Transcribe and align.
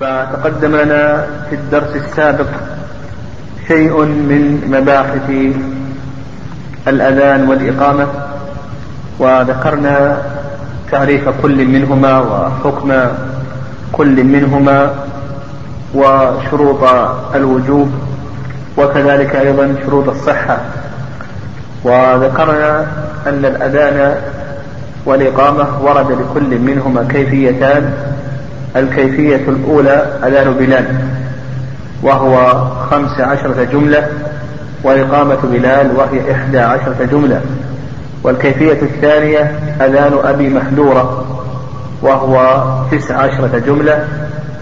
فتقدم 0.00 0.76
لنا 0.76 1.26
في 1.50 1.54
الدرس 1.56 1.96
السابق 1.96 2.46
شيء 3.68 4.02
من 4.04 4.70
مباحث 4.70 5.30
الأذان 6.88 7.48
والإقامة 7.48 8.06
وذكرنا 9.18 10.18
تعريف 10.90 11.28
كل 11.42 11.66
منهما 11.66 12.20
وحكم 12.20 12.92
كل 13.92 14.24
منهما 14.24 14.90
وشروط 15.94 16.84
الوجوب 17.34 17.90
وكذلك 18.78 19.36
أيضا 19.36 19.74
شروط 19.86 20.08
الصحة. 20.08 20.58
وذكرنا 21.84 22.86
أن 23.26 23.44
الأذان 23.44 24.14
والإقامة 25.06 25.66
ورد 25.82 26.10
لكل 26.12 26.58
منهما 26.58 27.06
كيفيتان 27.10 27.92
الكيفية 28.76 29.48
الأولى 29.48 30.06
أذان 30.26 30.52
بلال 30.52 30.84
وهو 32.02 32.64
خمس 32.90 33.20
عشرة 33.20 33.64
جملة 33.72 34.06
وإقامة 34.84 35.38
بلال 35.52 35.96
وهي 35.96 36.32
إحدى 36.32 36.58
عشرة 36.58 37.08
جملة. 37.12 37.40
والكيفية 38.22 38.82
الثانية 38.82 39.58
أذان 39.80 40.12
أبي 40.24 40.48
محذورة 40.48 41.24
وهو 42.02 42.64
تسع 42.90 43.16
عشرة 43.16 43.62
جملة 43.66 44.04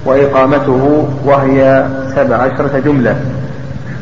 وإقامته 0.05 1.09
وهي 1.25 1.87
سبع 2.17 2.37
عشرة 2.37 2.79
جملة. 2.85 3.17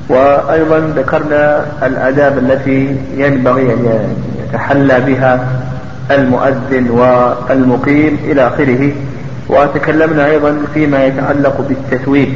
وأيضا 0.09 0.79
ذكرنا 0.97 1.67
الآداب 1.83 2.39
التي 2.39 2.97
ينبغي 3.17 3.73
أن 3.73 4.09
يتحلى 4.45 5.01
بها 5.01 5.47
المؤذن 6.11 6.91
والمقيم 6.91 8.19
إلى 8.25 8.47
آخره. 8.47 8.93
وتكلمنا 9.51 10.27
أيضا 10.27 10.57
فيما 10.75 11.05
يتعلق 11.05 11.61
بالتثويب 11.69 12.35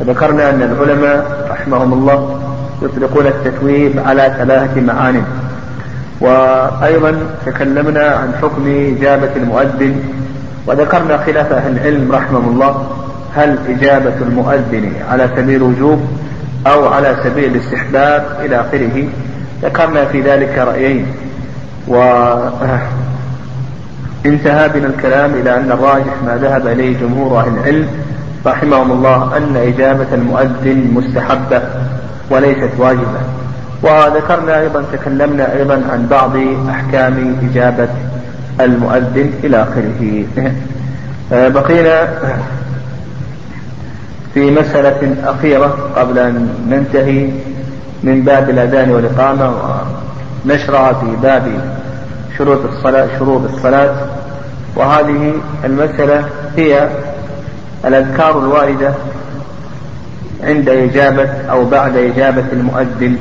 فذكرنا 0.00 0.50
أن 0.50 0.62
العلماء 0.62 1.46
رحمهم 1.50 1.92
الله 1.92 2.40
يطلقون 2.82 3.26
التثويب 3.26 3.98
على 4.06 4.34
ثلاثة 4.38 4.80
معان 4.80 5.22
وأيضا 6.20 7.16
تكلمنا 7.46 8.06
عن 8.06 8.32
حكم 8.42 8.94
إجابة 8.98 9.30
المؤذن. 9.36 10.00
وذكرنا 10.66 11.16
خلاف 11.16 11.52
أهل 11.52 11.76
العلم 11.76 12.12
رحمهم 12.12 12.48
الله. 12.48 12.86
هل 13.34 13.58
إجابة 13.68 14.14
المؤذن 14.20 14.92
على 15.10 15.28
سبيل 15.36 15.56
الوجوب 15.56 16.00
أو 16.66 16.88
على 16.88 17.16
سبيل 17.24 17.56
الاستحباب 17.56 18.24
إلى 18.44 18.60
آخره؟ 18.60 19.08
ذكرنا 19.62 20.04
في 20.04 20.20
ذلك 20.20 20.58
رأيين. 20.58 21.06
وانتهى 24.26 24.68
بنا 24.68 24.86
الكلام 24.86 25.34
إلى 25.34 25.56
أن 25.56 25.72
الراجح 25.72 26.22
ما 26.26 26.36
ذهب 26.36 26.66
إليه 26.66 26.98
جمهور 26.98 27.40
أهل 27.40 27.58
العلم 27.58 27.88
رحمهم 28.46 28.92
الله 28.92 29.36
أن 29.36 29.56
إجابة 29.56 30.06
المؤذن 30.12 30.90
مستحبة 30.94 31.60
وليست 32.30 32.70
واجبة. 32.78 33.20
وذكرنا 33.82 34.60
أيضا 34.60 34.84
تكلمنا 34.92 35.52
أيضا 35.52 35.74
عن 35.74 36.06
بعض 36.10 36.32
أحكام 36.70 37.36
إجابة 37.50 37.88
المؤذن 38.60 39.30
إلى 39.44 39.62
آخره. 39.62 40.24
بقينا 41.54 42.08
في 44.34 44.50
مسألة 44.50 45.16
أخيرة 45.24 45.90
قبل 45.96 46.18
أن 46.18 46.48
ننتهي 46.70 47.30
من 48.02 48.22
باب 48.22 48.50
الأذان 48.50 48.90
والإقامة 48.90 49.52
ونشرع 50.44 50.92
في 50.92 51.06
باب 51.22 51.60
شروط 52.38 52.60
الصلاة 52.64 53.08
شروط 53.18 53.42
الصلاة. 53.54 54.15
وهذه 54.76 55.34
المسألة 55.64 56.24
هي 56.56 56.88
الأذكار 57.84 58.38
الواردة 58.38 58.94
عند 60.42 60.68
إجابة 60.68 61.28
أو 61.50 61.64
بعد 61.64 61.96
إجابة 61.96 62.44
المؤذن. 62.52 63.16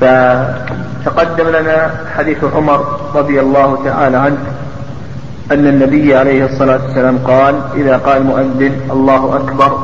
فتقدم 0.00 1.48
لنا 1.48 1.90
حديث 2.16 2.44
عمر 2.44 2.84
رضي 3.14 3.40
الله 3.40 3.78
تعالى 3.84 4.16
عنه 4.16 4.38
أن 5.52 5.66
النبي 5.66 6.16
عليه 6.16 6.44
الصلاة 6.44 6.80
والسلام 6.86 7.18
قال 7.18 7.54
إذا 7.74 7.96
قال 7.96 8.16
المؤذن 8.16 8.80
الله 8.90 9.36
أكبر 9.36 9.78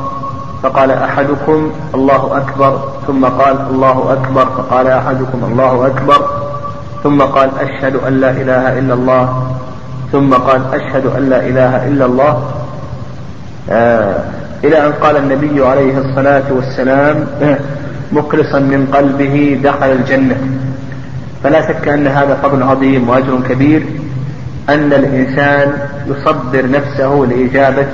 فقال 0.62 0.90
أحدكم 0.90 1.72
الله 1.94 2.36
أكبر 2.36 2.80
ثم 3.06 3.24
قال 3.24 3.56
الله 3.70 4.12
أكبر 4.12 4.46
فقال 4.46 4.86
أحدكم 4.86 5.44
الله 5.44 5.86
أكبر 5.86 6.26
ثم 7.02 7.22
قال 7.22 7.50
أشهد 7.60 7.96
أن 7.96 8.20
لا 8.20 8.30
إله 8.30 8.78
إلا 8.78 8.94
الله 8.94 9.46
ثم 10.12 10.34
قال 10.34 10.60
أشهد 10.74 11.06
أن 11.06 11.28
لا 11.30 11.46
إله 11.46 11.88
إلا 11.88 12.04
الله. 12.04 12.52
آه 13.70 14.14
إلى 14.64 14.86
أن 14.86 14.92
قال 14.92 15.16
النبي 15.16 15.66
عليه 15.66 15.98
الصلاة 15.98 16.42
والسلام 16.50 17.26
مخلصا 18.12 18.58
من 18.58 18.86
قلبه 18.94 19.60
دخل 19.64 19.92
الجنة. 19.92 20.36
فلا 21.44 21.68
شك 21.68 21.88
أن 21.88 22.06
هذا 22.06 22.34
فضل 22.42 22.62
عظيم 22.62 23.08
وأجر 23.08 23.40
كبير 23.48 23.82
أن 24.68 24.92
الإنسان 24.92 25.72
يصبر 26.06 26.70
نفسه 26.70 27.26
لإجابة 27.30 27.86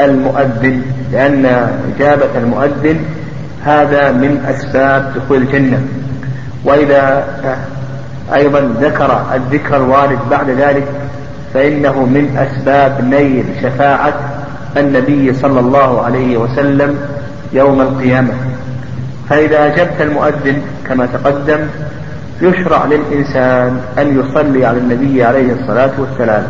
المؤذن 0.00 0.82
لأن 1.12 1.46
إجابة 1.96 2.38
المؤذن 2.38 3.00
هذا 3.64 4.12
من 4.12 4.44
أسباب 4.48 5.12
دخول 5.16 5.36
الجنة. 5.36 5.82
وإذا 6.64 7.24
أيضا 8.34 8.74
ذكر 8.80 9.22
الذكر 9.34 9.76
الوارد 9.76 10.18
بعد 10.30 10.50
ذلك 10.50 10.84
فإنه 11.54 11.92
من 11.92 12.36
أسباب 12.36 13.04
نيل 13.04 13.44
شفاعة 13.62 14.14
النبي 14.76 15.34
صلى 15.34 15.60
الله 15.60 16.02
عليه 16.02 16.36
وسلم 16.36 16.98
يوم 17.52 17.80
القيامة. 17.80 18.32
فإذا 19.28 19.66
أجبت 19.66 20.00
المؤذن 20.00 20.62
كما 20.88 21.06
تقدم 21.06 21.58
يشرع 22.42 22.84
للإنسان 22.84 23.80
أن 23.98 24.20
يصلي 24.20 24.66
على 24.66 24.78
النبي 24.78 25.24
عليه 25.24 25.52
الصلاة 25.52 25.90
والسلام 25.98 26.46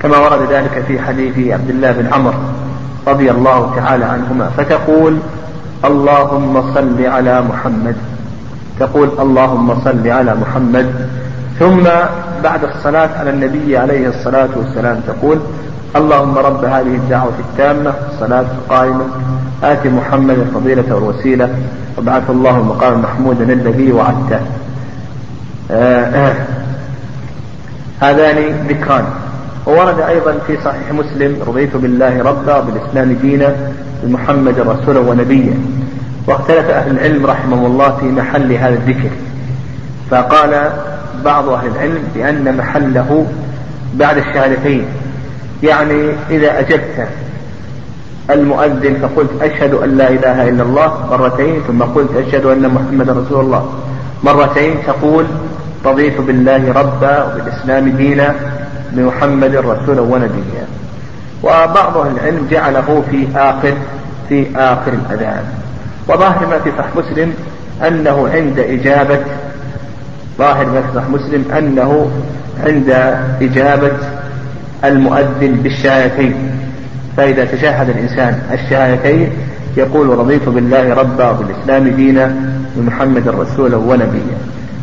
كما 0.00 0.18
ورد 0.18 0.52
ذلك 0.52 0.84
في 0.88 0.98
حديث 0.98 1.52
عبد 1.52 1.70
الله 1.70 1.92
بن 1.92 2.12
عمر 2.12 2.34
رضي 3.06 3.30
الله 3.30 3.72
تعالى 3.76 4.04
عنهما 4.04 4.50
فتقول 4.56 5.18
اللهم 5.84 6.74
صل 6.74 7.06
على 7.06 7.42
محمد. 7.42 7.96
تقول 8.80 9.08
اللهم 9.18 9.84
صل 9.84 10.08
على 10.08 10.34
محمد. 10.34 10.86
ثم 11.58 11.82
بعد 12.44 12.64
الصلاة 12.64 13.08
على 13.18 13.30
النبي 13.30 13.76
عليه 13.76 14.08
الصلاة 14.08 14.48
والسلام 14.56 15.00
تقول 15.06 15.38
اللهم 15.96 16.38
رب 16.38 16.64
هذه 16.64 16.94
الدعوة 16.94 17.32
التامة 17.38 17.92
الصلاة 18.12 18.40
القائمة 18.40 19.04
آت 19.62 19.86
محمد 19.86 20.38
الفضيلة 20.38 20.94
والوسيلة 20.94 21.48
وابعث 21.96 22.30
الله 22.30 22.56
المقام 22.56 23.02
محمودا 23.02 23.52
الذي 23.52 23.92
وعدته. 23.92 24.40
آه 25.70 26.04
آه. 26.04 26.34
هذان 28.00 28.66
ذكران. 28.68 29.04
وورد 29.66 30.00
أيضا 30.00 30.34
في 30.46 30.56
صحيح 30.64 30.92
مسلم 30.92 31.36
رضيت 31.46 31.76
بالله 31.76 32.22
ربا 32.22 32.56
وبالإسلام 32.56 33.12
دينا 33.22 33.56
بمحمد 34.02 34.58
رسولا 34.58 35.00
ونبيا. 35.00 35.54
واختلف 36.26 36.70
أهل 36.70 36.90
العلم 36.90 37.26
رحمهم 37.26 37.66
الله 37.66 37.96
في 37.96 38.06
محل 38.06 38.52
هذا 38.52 38.74
الذكر. 38.74 39.10
فقال 40.10 40.70
بعض 41.26 41.48
أهل 41.48 41.66
العلم 41.66 42.02
بأن 42.14 42.56
محله 42.56 43.26
بعد 43.94 44.16
الشهادتين. 44.18 44.84
يعني 45.62 46.00
إذا 46.30 46.50
أجبت 46.58 46.98
المؤذن 48.30 48.94
فقلت 49.02 49.30
أشهد 49.42 49.74
أن 49.74 49.90
لا 49.96 50.08
إله 50.08 50.48
إلا 50.48 50.62
الله 50.62 50.88
مرتين 51.10 51.54
ثم 51.66 51.82
قلت 51.82 52.10
أشهد 52.22 52.44
أن 52.46 52.64
محمد 52.68 53.08
رسول 53.10 53.40
الله 53.44 53.64
مرتين 54.24 54.74
تقول 54.86 55.24
رضيت 55.84 56.20
بالله 56.20 56.72
ربا 56.72 57.14
وبالإسلام 57.24 57.84
دينا 57.88 58.34
بمحمد 58.92 59.54
رسولا 59.56 60.00
ونبيا. 60.00 60.66
وبعض 61.42 61.96
أهل 61.96 62.12
العلم 62.16 62.48
جعله 62.50 62.88
في 63.10 63.18
آخر 63.36 63.74
في 64.28 64.46
آخر 64.56 64.92
الأذان. 64.92 65.44
وظاهر 66.08 66.46
ما 66.50 66.58
في 66.58 66.70
صحيح 66.78 66.90
مسلم 66.96 67.34
أنه 67.86 68.16
عند 68.34 68.58
إجابة 68.58 69.20
ظاهر 70.38 70.82
صحيح 70.94 71.08
مسلم 71.08 71.44
أنه 71.58 72.10
عند 72.66 72.90
إجابة 73.42 73.92
المؤذن 74.84 75.52
بالشهادتين. 75.62 76.34
فإذا 77.16 77.44
تشهد 77.44 77.88
الإنسان 77.88 78.42
الشهادتين 78.52 79.30
يقول 79.76 80.18
رضيت 80.18 80.48
بالله 80.48 80.94
ربا 80.94 81.30
وبالإسلام 81.30 81.88
دينا 81.88 82.34
بمحمد 82.76 83.28
رسولا 83.28 83.76
ونبيا. 83.76 84.38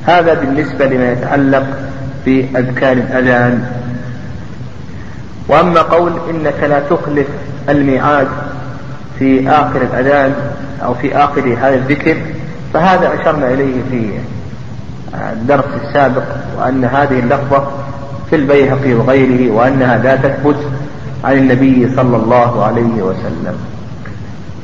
هذا 0.06 0.34
بالنسبة 0.34 0.86
لما 0.86 1.12
يتعلق 1.12 1.66
بأذكار 2.26 2.92
الأذان. 2.92 3.66
وأما 5.48 5.82
قول 5.82 6.12
إنك 6.30 6.64
لا 6.70 6.80
تخلف 6.80 7.28
الميعاد 7.70 8.28
في 9.20 9.50
آخر 9.50 9.82
الأذان 9.82 10.34
أو 10.84 10.94
في 10.94 11.18
آخر 11.18 11.58
هذا 11.62 11.76
الذكر 11.76 12.18
فهذا 12.74 13.14
أشرنا 13.22 13.54
إليه 13.54 13.74
في 13.92 14.10
الدرس 15.15 15.65
السابق 15.83 16.24
وأن 16.57 16.86
هذه 16.86 17.19
اللفظة 17.19 17.68
في 18.30 18.36
البيهقي 18.36 18.94
وغيره 18.94 19.54
وأنها 19.54 19.98
لا 19.98 20.15
تثبت 20.15 20.56
عن 21.24 21.38
النبي 21.38 21.95
صلى 21.95 22.18
الله 22.18 22.65
عليه 22.65 23.01
وسلم. 23.01 23.56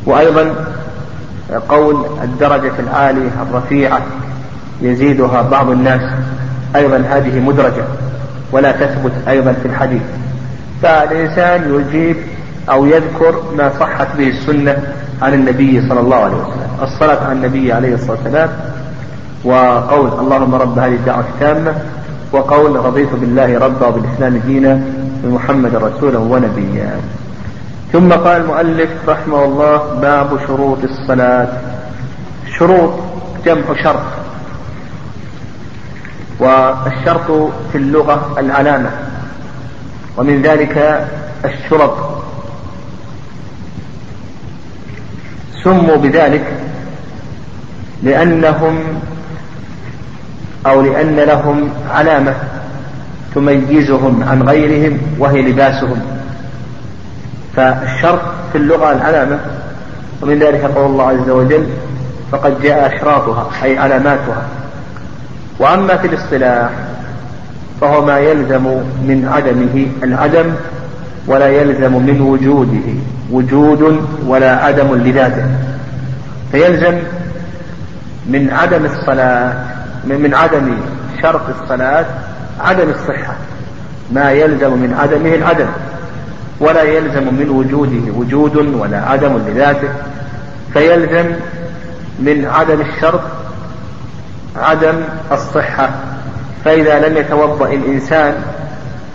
وأيضا 0.06 0.56
قول 1.70 2.06
الدرجة 2.24 2.72
العالية 2.80 3.30
الرفيعة 3.50 4.02
يزيدها 4.82 5.42
بعض 5.42 5.70
الناس 5.70 6.02
أيضا 6.76 6.98
هذه 6.98 7.40
مدرجة 7.40 7.84
ولا 8.52 8.72
تثبت 8.72 9.12
أيضا 9.28 9.52
في 9.52 9.68
الحديث. 9.68 10.02
فالإنسان 10.82 11.80
يجيب 11.80 12.16
أو 12.70 12.86
يذكر 12.86 13.44
ما 13.58 13.72
صحت 13.80 14.08
به 14.18 14.28
السنة 14.28 14.78
عن 15.22 15.34
النبي 15.34 15.90
صلى 15.90 16.00
الله 16.00 16.18
عليه 16.18 16.36
وسلم. 16.36 16.70
الصلاة 16.82 17.24
على 17.24 17.32
النبي 17.34 17.74
عليه 17.74 17.94
الصلاة 17.94 18.18
والسلام 18.24 18.50
وقول 19.44 20.20
اللهم 20.20 20.56
رب 20.56 20.80
هذه 20.80 20.94
الدعوة 20.94 21.20
التامة 21.20 21.74
وقول 22.32 22.86
رضيت 22.86 23.10
بالله 23.14 23.60
ربا 23.60 23.88
وبالإسلام 23.88 24.38
دينا 24.38 24.82
بمحمد 25.24 25.76
رسولا 25.76 26.18
ونبيا. 26.18 27.02
ثم 27.94 28.12
قال 28.12 28.42
المؤلف 28.42 28.90
رحمه 29.08 29.46
الله 29.46 29.78
باب 30.02 30.40
شروط 30.48 30.78
الصلاة. 30.84 31.48
شروط 32.58 32.94
جمع 33.46 33.64
شرط. 33.84 34.06
والشرط 36.40 37.52
في 37.72 37.78
اللغة 37.78 38.36
العلامة. 38.40 38.92
ومن 40.18 40.42
ذلك 40.42 41.08
الشرط. 41.46 41.96
سموا 45.64 45.98
بذلك 45.98 46.46
لأنهم 48.04 48.76
أو 50.66 50.82
لأن 50.82 51.16
لهم 51.16 51.70
علامة 51.92 52.34
تميزهم 53.36 54.24
عن 54.30 54.44
غيرهم 54.44 54.98
وهي 55.20 55.42
لباسهم. 55.42 56.02
فالشرط 57.56 58.22
في 58.52 58.58
اللغة 58.58 58.92
العلامة 58.92 59.40
ومن 60.22 60.40
ذلك 60.40 60.62
قول 60.62 60.86
الله 60.86 61.08
عز 61.08 61.30
وجل 61.30 61.68
فقد 62.32 62.62
جاء 62.62 62.96
أشراطها 62.96 63.50
أي 63.64 63.78
علاماتها. 63.78 64.44
وأما 65.60 65.98
في 65.98 66.08
الاصطلاح 66.08 66.70
فهو 67.82 68.06
ما 68.06 68.20
يلزم 68.20 68.64
من 69.08 69.32
عدمه 69.34 69.88
العدم 70.04 70.52
ولا 71.28 71.48
يلزم 71.48 71.94
من 71.94 72.22
وجوده. 72.22 72.94
وجود 73.32 74.06
ولا 74.28 74.56
عدم 74.56 74.96
لذاته. 74.96 75.46
فيلزم 76.52 76.98
من 78.28 78.50
عدم 78.52 78.86
الصلاة 78.86 79.54
من 80.06 80.34
عدم 80.34 80.78
شرط 81.22 81.42
الصلاة 81.62 82.06
عدم 82.60 82.90
الصحة. 82.90 83.34
ما 84.12 84.32
يلزم 84.32 84.72
من 84.72 84.94
عدمه 85.00 85.36
العدم 85.36 85.68
ولا 86.60 86.84
يلزم 86.84 87.24
من 87.24 87.50
وجوده 87.50 88.14
وجود 88.16 88.58
ولا 88.58 89.06
عدم 89.06 89.38
لذاته. 89.48 89.90
فيلزم 90.74 91.26
من 92.20 92.46
عدم 92.46 92.82
الشرط 92.82 93.22
عدم 94.58 94.96
الصحة. 95.32 95.90
فإذا 96.66 97.08
لم 97.08 97.18
يتوضأ 97.18 97.74
الإنسان 97.74 98.36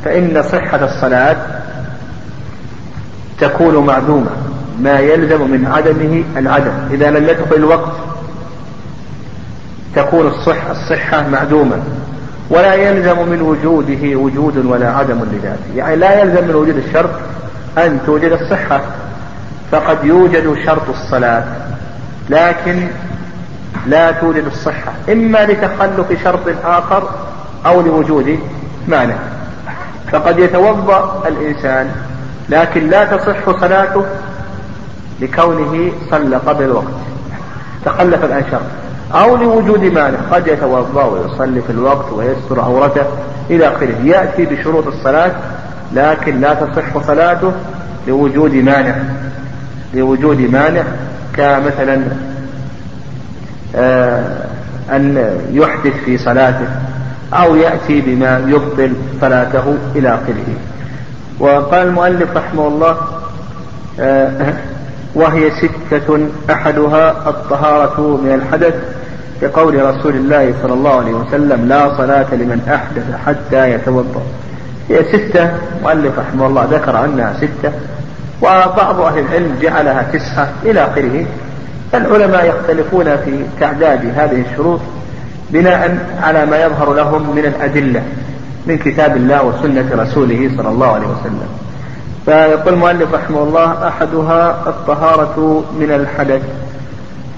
فإن 0.05 0.43
صحة 0.43 0.85
الصلاة 0.85 1.37
تكون 3.41 3.87
معدومة. 3.87 4.31
ما 4.81 4.99
يلزم 4.99 5.51
من 5.51 5.67
عدمه 5.67 6.25
العدم. 6.37 6.73
إذا 6.91 7.11
لم 7.11 7.29
يدخل 7.29 7.57
الوقت 7.57 7.93
تكون 9.97 10.27
الصحة 10.27 10.71
الصحة 10.71 11.29
معدومة. 11.29 11.77
ولا 12.51 12.75
يلزم 12.75 13.29
من 13.29 13.43
وجوده 13.43 14.17
وجود 14.17 14.67
ولا 14.67 14.91
عدم 14.91 15.21
لذاته. 15.33 15.77
يعني 15.77 15.97
لا 15.97 16.21
يلزم 16.21 16.49
من 16.49 16.55
وجود 16.55 16.77
الشرط 16.77 17.11
أن 17.79 18.01
توجد 18.07 18.33
الصحة. 18.33 18.81
فقد 19.73 20.05
يوجد 20.05 20.57
شرط 20.67 20.89
الصلاة. 20.89 21.45
لكن 22.31 22.87
لا 23.87 24.11
توجد 24.11 24.45
الصحة. 24.47 24.93
إما 25.13 25.45
لتخلف 25.45 26.25
شرط 26.25 26.41
آخر 26.65 27.11
أو 27.67 27.81
لوجود 27.81 28.39
مانع. 28.89 29.17
فقد 30.13 30.39
يتوضأ 30.39 31.23
الإنسان. 31.29 31.91
لكن 32.49 32.91
لا 32.91 33.05
تصح 33.05 33.61
صلاته 33.61 34.05
لكونه 35.21 35.93
صلى 36.11 36.37
قبل 36.37 36.65
الوقت. 36.65 36.95
تخلف 37.85 38.25
الآن 38.25 38.45
شرط. 38.51 38.61
أو 39.13 39.37
لوجود 39.37 39.85
مانع. 39.85 40.19
قد 40.33 40.47
يتوضأ 40.47 41.05
ويصلي 41.05 41.61
في 41.63 41.71
الوقت 41.71 42.13
ويستر 42.13 42.61
عورته 42.61 43.03
إلى 43.51 43.69
آخره. 43.69 43.95
يأتي 44.05 44.45
بشروط 44.45 44.87
الصلاة 44.87 45.33
لكن 45.93 46.41
لا 46.41 46.55
تصح 46.55 47.07
صلاته 47.07 47.53
لوجود 48.09 48.55
مانع. 48.55 48.95
لوجود 49.95 50.41
مانع 50.41 50.83
كمثلا 51.37 52.03
آه 53.77 54.25
أن 54.91 55.37
يحدث 55.53 55.93
في 56.05 56.19
صلاته 56.19 56.67
أو 57.33 57.57
يأتي 57.57 58.01
بما 58.01 58.43
يبطل 58.47 58.93
صلاته 59.21 59.77
إلى 59.95 60.09
آخره. 60.09 60.55
وقال 61.39 61.87
المؤلف 61.89 62.37
رحمه 62.37 62.69
الله 62.69 62.97
آه 64.01 64.55
وهي 65.15 65.51
ستة 65.51 66.19
أحدها 66.51 67.29
الطهارة 67.29 68.21
من 68.25 68.35
الحدث 68.35 68.75
كقول 69.41 69.85
رسول 69.85 70.15
الله 70.17 70.55
صلى 70.63 70.73
الله 70.73 71.01
عليه 71.01 71.13
وسلم 71.13 71.69
لا 71.69 71.97
صلاة 71.97 72.35
لمن 72.35 72.61
أحدث 72.75 73.05
حتى 73.27 73.71
يتوضأ. 73.71 74.23
هي 74.89 75.05
ستة 75.05 75.51
مؤلف 75.83 76.19
رحمه 76.19 76.47
الله 76.47 76.65
ذكر 76.71 77.05
أنها 77.05 77.35
ستة 77.39 77.73
وبعض 78.43 79.01
أهل 79.01 79.19
العلم 79.19 79.57
جعلها 79.63 80.03
تسعة 80.13 80.53
إلى 80.65 80.85
آخره. 80.85 81.27
فالعلماء 81.93 82.47
يختلفون 82.47 83.05
في 83.05 83.45
تعداد 83.61 84.13
هذه 84.17 84.45
الشروط 84.51 84.81
بناء 85.51 85.99
على 86.23 86.47
ما 86.47 86.65
يظهر 86.65 86.95
لهم 86.95 87.35
من 87.37 87.45
الأدلة 87.45 88.03
من 88.67 88.79
كتاب 88.79 89.17
الله 89.17 89.43
وسنة 89.45 90.03
رسوله 90.03 90.51
صلى 90.57 90.69
الله 90.69 90.87
عليه 90.87 91.07
وسلم. 91.07 91.64
فيقول 92.25 92.75
المؤلف 92.75 93.15
رحمه 93.15 93.43
الله 93.43 93.89
أحدها 93.89 94.57
الطهارة 94.67 95.65
من 95.79 95.91
الحدث. 95.91 96.43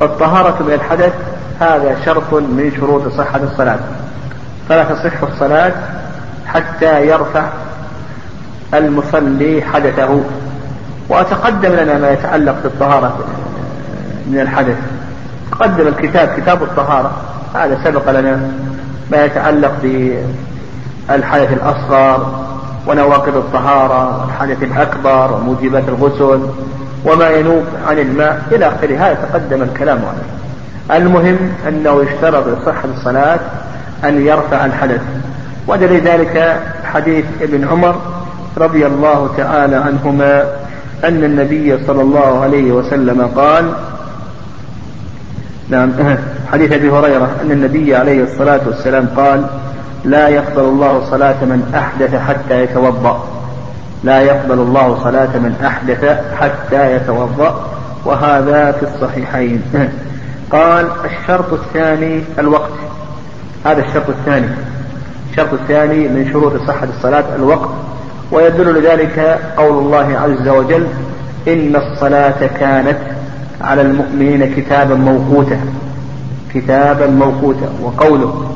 الطهارة 0.03 0.63
من 0.63 0.73
الحدث 0.73 1.13
هذا 1.61 1.97
شرط 2.05 2.33
من 2.33 2.73
شروط 2.77 3.09
صحة 3.19 3.41
الصلاة. 3.53 3.79
فلا 4.69 4.85
تصح 4.85 5.23
الصلاة 5.23 5.73
حتى 6.47 7.07
يرفع 7.07 7.45
المصلي 8.75 9.63
حدثه. 9.63 10.21
وتقدم 11.09 11.73
لنا 11.73 11.99
ما 11.99 12.11
يتعلق 12.11 12.57
بالطهارة 12.63 13.19
من 14.27 14.41
الحدث. 14.41 14.77
قدم 15.61 15.89
الكتاب 15.89 16.29
كتاب 16.37 16.63
الطهارة. 16.63 17.13
هذا 17.55 17.79
سبق 17.85 18.11
لنا 18.11 18.41
ما 19.11 19.25
يتعلق 19.25 19.73
بالحدث 21.09 21.53
الأصغر 21.53 22.47
ونواقض 22.87 23.37
الطهارة 23.37 24.21
والحدث 24.21 24.63
الأكبر 24.63 25.33
وموجبات 25.33 25.85
الغسل 25.89 26.41
وما 27.05 27.31
ينوب 27.31 27.65
عن 27.89 27.99
الماء 27.99 28.43
إلى 28.53 28.69
آخره. 28.69 28.97
هذا 28.97 29.29
تقدم 29.33 29.63
الكلام 29.63 29.99
عليه. 29.99 31.01
المهم 31.01 31.39
أنه 31.69 32.03
يشترط 32.03 32.47
لصحة 32.47 32.89
الصلاة 32.99 33.41
أن 34.05 34.27
يرفع 34.27 34.65
الحدث. 34.65 35.01
ودليل 35.69 36.01
ذلك 36.01 36.61
حديث 36.85 37.25
ابن 37.41 37.69
عمر 37.69 37.97
رضي 38.59 38.87
الله 38.87 39.31
تعالى 39.37 39.77
عنهما 39.77 40.45
أن 41.05 41.25
النبي 41.25 41.87
صلى 41.87 42.03
الله 42.03 42.41
عليه 42.41 42.73
وسلم 42.73 43.31
قال 43.37 43.73
نعم 45.69 45.93
حديث 46.53 46.73
أبي 46.73 46.91
هريرة 46.91 47.31
أن 47.43 47.51
النبي 47.51 47.97
عليه 47.97 48.23
الصلاة 48.23 48.61
والسلام 48.67 49.09
قال 49.17 49.45
لا 50.07 50.29
يقبل 50.29 50.61
الله 50.65 51.11
صلاة 51.11 51.45
من 51.45 51.73
أحدث 51.75 52.15
حتى 52.15 52.63
يتوضأ. 52.63 53.25
لا 54.05 54.21
يقبل 54.21 54.59
الله 54.59 54.99
صلاة 55.05 55.39
من 55.39 55.55
أحدث 55.65 56.05
حتى 56.41 56.97
يتوضأ. 56.97 57.71
وهذا 58.05 58.73
في 58.73 58.83
الصحيحين. 58.83 59.63
قال 60.53 60.87
الشرط 61.05 61.53
الثاني 61.53 62.23
الوقت. 62.39 62.73
هذا 63.65 63.85
الشرط 63.85 64.09
الثاني. 64.09 64.47
الشرط 65.31 65.53
الثاني 65.53 66.09
من 66.09 66.29
شروط 66.33 66.53
صحة 66.69 66.89
الصلاة 66.97 67.25
الوقت. 67.37 67.71
ويدل 68.33 68.79
لذلك 68.79 69.41
قول 69.57 69.79
الله 69.79 70.19
عز 70.19 70.49
وجل 70.49 70.87
إن 71.49 71.77
الصلاة 71.77 72.47
كانت 72.47 72.99
على 73.61 73.83
المؤمنين 73.83 74.55
كتابا 74.55 74.95
موقوتا. 74.95 75.61
كتابا 76.55 77.07
موقوتا. 77.07 77.69
وقوله 77.83 78.56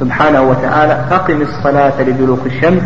سبحانه 0.00 0.42
وتعالى 0.42 1.04
أقم 1.10 1.42
الصلاة 1.42 2.02
لدلوك 2.02 2.46
الشمس 2.46 2.82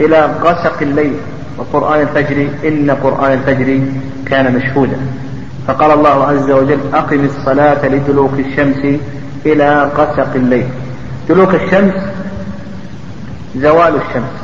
إلى 0.00 0.30
غسق 0.42 0.82
الليل 0.82 1.14
وقرآن 1.58 2.00
الفجر 2.00 2.48
إن 2.68 2.90
قرآن 2.90 3.32
الفجر 3.32 3.80
كان 4.26 4.54
مشهودا. 4.54 4.96
فقال 5.66 5.90
الله 5.90 6.24
عز 6.24 6.50
وجل 6.50 6.80
أقم 6.94 7.24
الصلاة 7.24 7.86
لدلوك 7.86 8.32
الشمس 8.38 9.00
إلى 9.46 9.90
غسق 9.96 10.34
الليل. 10.34 10.68
دلوك 11.28 11.54
الشمس 11.54 11.94
زوال 13.56 13.94
الشمس 13.94 14.36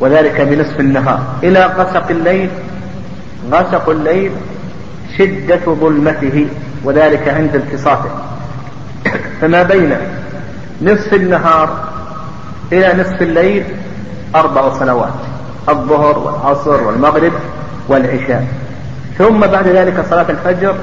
وذلك 0.00 0.40
بنصف 0.40 0.80
النهار. 0.80 1.20
إلى 1.42 1.66
غسق 1.66 2.10
الليل 2.10 2.50
غسق 3.52 3.88
الليل 3.88 4.30
شدة 5.18 5.64
ظلمته 5.66 6.46
وذلك 6.84 7.28
عند 7.28 7.56
انتصافه 7.56 8.10
فما 9.40 9.62
بين 9.62 9.96
نصف 10.82 11.14
النهار 11.14 11.68
إلى 12.72 12.94
نصف 13.00 13.22
الليل 13.22 13.64
أربع 14.34 14.72
صلوات 14.72 15.12
الظهر 15.68 16.18
والعصر 16.18 16.82
والمغرب 16.82 17.32
والعشاء. 17.88 18.46
ثم 19.18 19.40
بعد 19.40 19.68
ذلك 19.68 20.04
صلاة 20.10 20.26
الفجر 20.30 20.74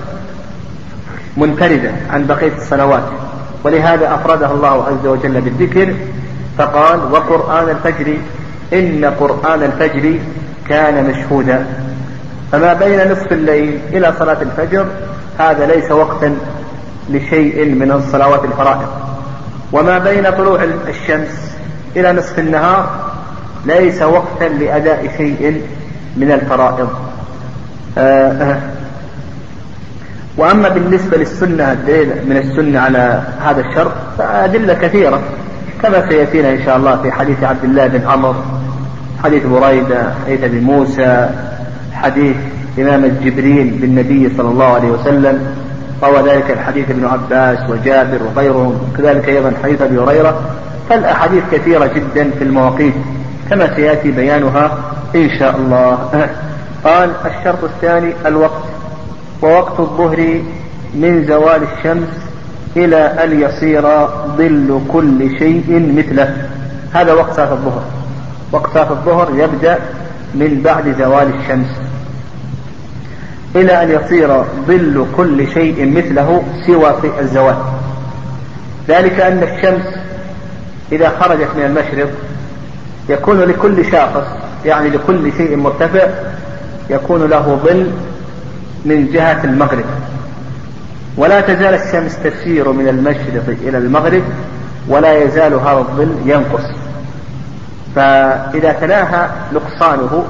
منفردة 1.37 1.91
عن 2.09 2.27
بقية 2.27 2.51
الصلوات. 2.57 3.03
ولهذا 3.63 4.15
أفردها 4.15 4.51
الله 4.51 4.85
عز 4.85 5.07
وجل 5.07 5.41
بالذكر 5.41 5.93
فقال 6.57 6.99
وقرآن 7.11 7.69
الفجر 7.69 8.17
إن 8.73 9.05
قرآن 9.19 9.63
الفجر 9.63 10.19
كان 10.69 11.09
مشهودا. 11.09 11.65
فما 12.51 12.73
بين 12.73 13.11
نصف 13.11 13.31
الليل 13.31 13.79
إلى 13.93 14.13
صلاة 14.19 14.37
الفجر 14.41 14.85
هذا 15.37 15.65
ليس 15.65 15.91
وقتا 15.91 16.37
لشيء 17.09 17.65
من 17.65 17.91
الصلوات 17.91 18.45
الفرائض 18.45 18.87
وما 19.71 19.99
بين 19.99 20.29
طلوع 20.29 20.63
الشمس 20.87 21.55
إلى 21.95 22.13
نصف 22.13 22.39
النهار 22.39 22.89
ليس 23.65 24.01
وقتا 24.01 24.43
لأداء 24.43 25.11
شيء 25.17 25.61
من 26.17 26.31
الفرائض 26.31 26.89
آه، 27.97 28.31
آه. 28.31 28.59
وأما 30.37 30.69
بالنسبة 30.69 31.17
للسنة 31.17 31.71
الدليل 31.71 32.07
من 32.29 32.37
السنة 32.37 32.79
على 32.79 33.23
هذا 33.41 33.61
الشرط 33.61 33.91
فأدلة 34.17 34.73
كثيرة 34.73 35.21
كما 35.81 36.09
سيأتينا 36.09 36.51
إن 36.51 36.65
شاء 36.65 36.77
الله 36.77 37.01
في 37.01 37.11
حديث 37.11 37.43
عبد 37.43 37.63
الله 37.63 37.87
بن 37.87 38.07
عمر 38.07 38.35
حديث 39.23 39.45
بريدة 39.45 40.13
حديث 40.25 40.43
أبي 40.43 40.59
موسى 40.59 41.29
حديث 41.93 42.35
إمامة 42.79 43.07
جبريل 43.07 43.69
بالنبي 43.81 44.31
صلى 44.37 44.49
الله 44.49 44.65
عليه 44.65 44.87
وسلم 44.87 45.62
روى 46.03 46.29
ذلك 46.29 46.51
الحديث 46.51 46.89
ابن 46.89 47.05
عباس 47.05 47.69
وجابر 47.69 48.19
وغيرهم 48.23 48.93
كذلك 48.97 49.29
أيضا 49.29 49.53
حديث 49.63 49.81
أبي 49.81 49.97
هريرة. 49.99 50.41
فالأحاديث 50.89 51.43
كثيرة 51.51 51.85
جدا 51.85 52.31
في 52.37 52.43
المواقيت 52.43 52.93
كما 53.49 53.75
سيأتي 53.75 54.11
بيانها 54.11 54.77
إن 55.15 55.29
شاء 55.39 55.55
الله. 55.55 55.97
قال 56.85 57.09
الشرط 57.25 57.63
الثاني 57.63 58.13
الوقت 58.25 58.63
ووقت 59.41 59.79
الظهر 59.79 60.41
من 60.95 61.25
زوال 61.27 61.63
الشمس 61.63 62.07
إلى 62.77 62.97
أن 62.97 63.41
يصير 63.41 63.81
ظل 64.37 64.81
كل 64.93 65.39
شيء 65.39 65.93
مثله. 65.97 66.47
هذا 66.93 67.13
وقت 67.13 67.33
صلاة 67.33 67.51
الظهر. 67.51 67.83
وقت 68.51 68.73
صلاة 68.73 68.91
الظهر 68.91 69.29
يبدأ 69.35 69.79
من 70.35 70.61
بعد 70.63 70.95
زوال 70.99 71.27
الشمس. 71.39 71.92
إلى 73.55 73.83
أن 73.83 73.91
يصير 73.91 74.43
ظل 74.67 75.05
كل 75.17 75.47
شيء 75.47 75.91
مثله 75.97 76.43
سوى 76.65 76.93
في 77.01 77.21
الزوال 77.21 77.55
ذلك 78.87 79.19
أن 79.19 79.43
الشمس 79.43 79.85
إذا 80.91 81.09
خرجت 81.09 81.49
من 81.57 81.63
المشرق 81.65 82.09
يكون 83.09 83.39
لكل 83.39 83.91
شاخص 83.91 84.27
يعني 84.65 84.89
لكل 84.89 85.31
شيء 85.37 85.55
مرتفع 85.55 86.07
يكون 86.89 87.29
له 87.29 87.59
ظل 87.65 87.91
من 88.85 89.11
جهة 89.11 89.43
المغرب. 89.43 89.85
ولا 91.17 91.41
تزال 91.41 91.73
الشمس 91.73 92.17
تسير 92.23 92.71
من 92.71 92.87
المشرق 92.87 93.55
إلى 93.61 93.77
المغرب 93.77 94.23
ولا 94.87 95.23
يزال 95.23 95.53
هذا 95.53 95.77
الظل 95.77 96.15
ينقص. 96.25 96.63
فإذا 97.95 98.71
تناهى 98.81 99.29
نقصانه 99.53 100.23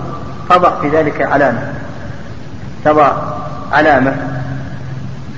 تضع 0.50 0.82
في 0.82 0.90
ذلك 0.90 1.22
علامة. 1.22 1.74
تضع 2.86 3.12
علامة. 3.72 4.16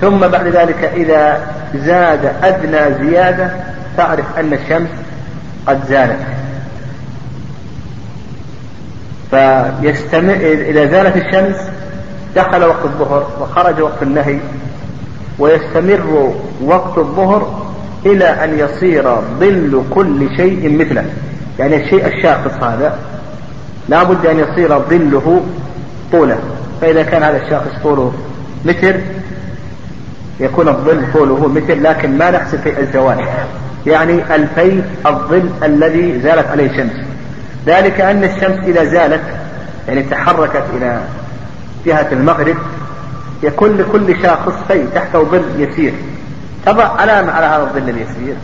ثم 0.00 0.18
بعد 0.18 0.46
ذلك 0.46 0.84
إذا 0.94 1.40
زاد 1.74 2.32
أدنى 2.42 3.10
زيادة 3.10 3.50
تعرف 3.96 4.38
أن 4.38 4.52
الشمس 4.52 4.88
قد 5.66 5.80
زالت. 5.88 6.18
فيستمر 9.30 10.34
إذا 10.42 10.86
زالت 10.86 11.16
الشمس 11.16 11.56
دخل 12.36 12.64
وقت 12.64 12.84
الظهر 12.84 13.26
وخرج 13.40 13.80
وقت 13.80 14.02
النهي 14.02 14.38
ويستمر 15.38 16.34
وقت 16.64 16.98
الظهر 16.98 17.66
إلى 18.06 18.24
أن 18.24 18.58
يصير 18.58 19.14
ظل 19.40 19.82
كل 19.90 20.36
شيء 20.36 20.78
مثله. 20.78 21.04
يعني 21.58 21.84
الشيء 21.84 22.06
الشاخص 22.06 22.62
هذا 22.62 22.98
لا 23.88 24.02
بد 24.02 24.26
أن 24.26 24.38
يصير 24.38 24.78
ظله 24.78 25.42
طوله. 26.12 26.38
فإذا 26.80 27.02
كان 27.02 27.22
هذا 27.22 27.36
الشاخص 27.36 27.82
طوله 27.82 28.12
متر 28.64 28.96
يكون 30.40 30.68
الظل 30.68 31.12
طوله 31.12 31.48
متر 31.48 31.74
لكن 31.74 32.18
ما 32.18 32.30
نحسب 32.30 32.60
في 32.60 32.80
الزوال 32.80 33.24
يعني 33.86 34.34
الفي 34.34 34.82
الظل 35.06 35.50
الذي 35.64 36.20
زالت 36.20 36.46
عليه 36.46 36.70
الشمس. 36.70 36.92
ذلك 37.66 38.00
أن 38.00 38.24
الشمس 38.24 38.64
إذا 38.64 38.84
زالت 38.84 39.22
يعني 39.88 40.02
تحركت 40.02 40.64
إلى 40.76 41.00
جهة 41.86 42.08
المغرب 42.12 42.56
يكون 43.42 43.76
لكل 43.76 44.22
شاخص 44.22 44.52
في 44.68 44.84
تحته 44.94 45.22
ظل 45.22 45.44
يسير. 45.58 45.92
تضع 46.66 47.00
علامة 47.00 47.32
على 47.32 47.46
هذا 47.46 47.62
الظل 47.62 47.90
اليسير 47.90 48.34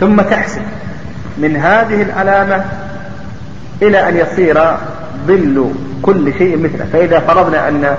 ثم 0.00 0.20
تحسب. 0.20 0.62
من 1.38 1.56
هذه 1.56 2.02
العلامة 2.02 2.64
إلى 3.82 4.08
أن 4.08 4.16
يصير 4.16 4.60
ظل 5.26 5.72
كل 6.02 6.32
شيء 6.38 6.56
مثله. 6.56 6.84
فإذا 6.92 7.18
فرضنا 7.18 7.68
أن 7.68 7.96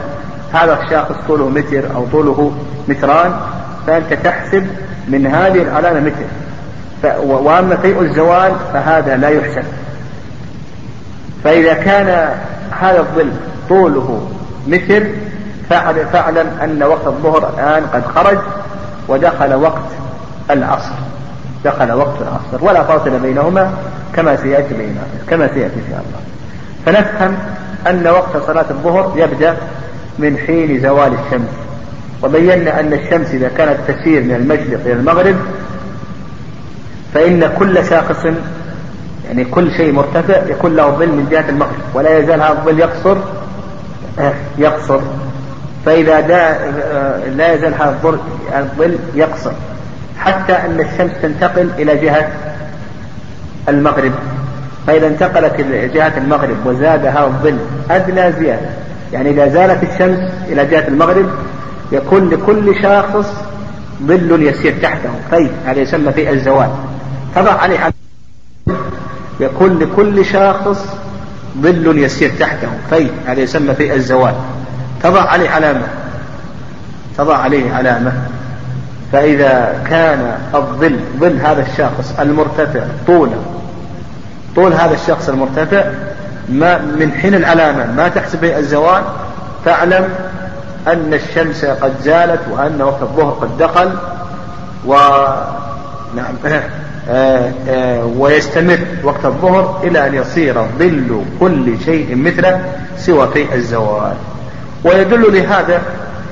هذا 0.54 0.84
الشاخص 0.84 1.16
طوله 1.28 1.50
متر 1.50 1.96
أو 1.96 2.06
طوله 2.12 2.52
متران 2.88 3.34
فأنت 3.88 4.14
تحسب 4.14 4.68
من 5.08 5.28
هذه 5.28 5.62
العلامة 5.62 6.00
متر. 6.00 6.26
وأما 7.24 7.78
شيء 7.82 8.02
الزوال 8.02 8.52
فهذا 8.74 9.18
لا 9.18 9.30
يحسب. 9.30 9.64
فإذا 11.44 11.74
كان 11.74 12.30
هذا 12.82 13.00
الظل 13.00 13.32
طوله 13.70 14.30
متر 14.68 15.04
فاعلم 16.14 16.48
أن 16.64 16.84
وقت 16.84 17.08
الظهر 17.08 17.50
الآن 17.50 17.84
قد 17.94 18.04
خرج 18.16 18.38
ودخل 19.08 19.54
وقت 19.54 19.90
العصر. 20.52 20.96
دخل 21.66 21.92
وقت 21.92 22.22
العصر. 22.22 22.66
ولا 22.66 22.84
فاصل 22.84 23.20
بينهما 23.20 23.74
كما 24.16 24.36
سيأتي 24.36 24.74
بينهما 24.74 25.08
كما 25.30 25.48
سيأتي 25.48 25.76
إن 25.76 25.86
شاء 25.90 26.04
الله. 26.06 26.20
فنفهم 26.86 27.38
أن 27.88 28.08
وقت 28.08 28.38
صلاة 28.48 28.66
الظهر 28.70 29.14
يبدأ 29.16 29.58
من 30.20 30.38
حين 30.38 30.82
زوال 30.82 31.14
الشمس. 31.14 31.50
وبينا 32.24 32.80
أن 32.80 32.94
الشمس 32.94 33.28
إذا 33.28 33.52
كانت 33.58 33.78
تسير 33.88 34.24
من 34.24 34.36
المشرق 34.36 34.80
إلى 34.86 34.94
المغرب 34.94 35.36
فإن 37.14 37.52
كل 37.60 37.86
شاخص 37.86 38.26
يعني 39.28 39.46
كل 39.46 39.72
شيء 39.72 39.92
مرتفع 39.94 40.42
يكون 40.48 40.76
له 40.76 40.90
ظل 40.90 41.08
من 41.08 41.28
جهة 41.32 41.50
المغرب 41.50 41.82
ولا 41.94 42.18
يزال 42.18 42.42
هذا 42.42 42.52
الظل 42.52 42.80
يقصر 42.80 43.18
آه، 44.20 44.34
يقصر. 44.58 45.00
فإذا 45.86 46.20
دا 46.20 46.50
آه، 46.50 47.30
لا 47.30 47.54
يزال 47.54 47.74
هذا 47.74 48.20
الظل 48.56 48.98
يقصر 49.16 49.52
حتى 50.20 50.54
أن 50.54 50.80
الشمس 50.80 51.12
تنتقل 51.22 51.70
إلى 51.80 51.98
جهة 51.98 52.32
المغرب. 53.70 54.12
فإذا 54.88 55.08
انتقلت 55.08 55.62
جهة 55.94 56.18
المغرب 56.18 56.66
وزاد 56.66 57.06
هذا 57.06 57.26
الظل 57.26 57.58
أدنى 57.92 58.32
زيادة. 58.32 58.70
يعني 59.14 59.30
إذا 59.30 59.48
زالت 59.48 59.84
الشمس 59.84 60.20
إلى 60.48 60.66
جهة 60.66 60.88
المغرب 60.88 61.30
يكون 61.92 62.30
لكل 62.30 62.82
شاخص 62.82 63.34
ظل 64.04 64.44
يسير 64.44 64.74
تحته. 64.82 65.10
في 65.30 65.50
هذا 65.66 65.80
يسمى 65.80 66.12
في 66.12 66.30
الزوال. 66.30 66.70
تضع 67.36 67.52
عليه 67.52 67.80
يكون 69.40 69.80
لكل 69.80 70.26
شاخص 70.26 70.86
ظل 71.62 71.98
يسير 71.98 72.32
تحته. 72.40 72.68
في 72.90 73.08
هذا 73.28 73.40
يسمى 73.40 73.74
في 73.74 73.94
الزوال. 73.94 74.34
تضع 75.04 75.22
عليه 75.22 75.50
علامة. 75.50 75.88
تضع 77.18 77.38
عليه 77.38 77.74
علامة. 77.74 78.14
فإذا 79.12 79.84
كان 79.90 80.38
الظل 80.56 81.00
ظل 81.20 81.38
هذا 81.40 81.62
الشخص 81.62 82.20
المرتفع 82.20 82.84
طولا 83.08 83.36
طول 84.56 84.74
هذا 84.74 84.94
الشخص 84.94 85.30
المرتفع 85.30 85.84
ما 86.50 86.78
من 86.78 87.12
حين 87.22 87.36
العلامة 87.36 87.92
ما 87.92 88.08
تحسب 88.08 88.44
الزوال 88.44 89.04
فاعلم 89.66 90.10
أن 90.88 91.14
الشمس 91.14 91.66
قد 91.66 91.94
زالت 92.04 92.42
وأن 92.52 92.82
وقت 92.82 93.02
الظهر 93.02 93.32
قد 93.32 93.58
دخل 93.58 93.90
و 94.86 94.96
نعم. 96.16 96.36
آه، 97.10 97.52
آه، 97.70 98.06
ويستمر 98.18 98.80
وقت 99.04 99.26
الظهر 99.26 99.80
إلى 99.84 100.08
أن 100.08 100.14
يصير 100.14 100.54
ظل 100.80 101.22
كل 101.40 101.76
شيء 101.86 102.16
مثله 102.16 102.62
سوى 102.98 103.28
في 103.28 103.56
الزوال. 103.56 104.14
ويدل 104.84 105.34
لهذا 105.34 105.82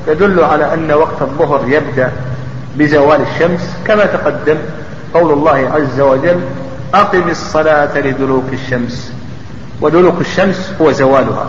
يدل 0.08 0.44
على 0.44 0.74
أن 0.74 0.92
وقت 0.92 1.22
الظهر 1.22 1.62
يبدأ 1.68 2.12
بزوال 2.76 3.22
الشمس 3.22 3.76
كما 3.88 4.06
تقدم 4.06 4.58
قول 5.14 5.32
الله 5.34 5.72
عز 5.74 6.02
وجل 6.02 6.40
أقم 6.94 7.30
الصلاة 7.30 7.98
لدلوك 7.98 8.54
الشمس. 8.54 9.14
ودلوك 9.82 10.22
الشمس 10.22 10.74
هو 10.82 10.92
زوالها. 10.92 11.46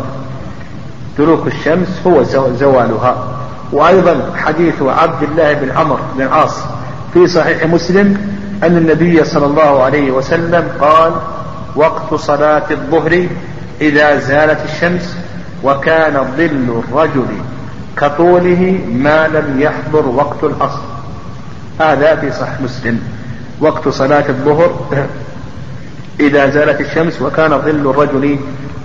دلوك 1.19 1.47
الشمس 1.47 1.89
هو 2.07 2.23
زوالها. 2.53 3.17
وأيضا 3.73 4.33
حديث 4.37 4.83
عبد 4.83 5.23
الله 5.23 5.53
بن 5.53 5.71
عمرو 5.71 5.99
بن 6.17 6.29
عاص 6.29 6.57
في 7.15 7.27
صحيح 7.27 7.67
مسلم 7.67 8.17
أن 8.63 8.77
النبي 8.77 9.25
صلى 9.25 9.47
الله 9.47 9.83
عليه 9.83 10.11
وسلم 10.11 10.69
قال 10.81 11.13
وقت 11.77 12.15
صلاة 12.15 12.71
الظهر 12.71 13.27
إذا 13.81 14.19
زالت 14.19 14.59
الشمس 14.65 15.17
وكان 15.65 16.13
ظل 16.37 16.83
الرجل 16.89 17.27
كطوله 17.97 18.81
ما 18.89 19.29
لم 19.29 19.61
يحضر 19.61 20.09
وقت 20.09 20.45
العصر. 20.45 20.83
هذا 21.81 22.17
في 22.17 22.33
صحيح 22.33 22.61
مسلم. 22.61 23.01
وقت 23.61 23.89
صلاة 23.89 24.29
الظهر 24.29 24.71
إذا 26.21 26.51
زالت 26.51 26.81
الشمس 26.81 27.23
وكان 27.23 27.59
ظل 27.59 27.91
الرجل 27.91 28.39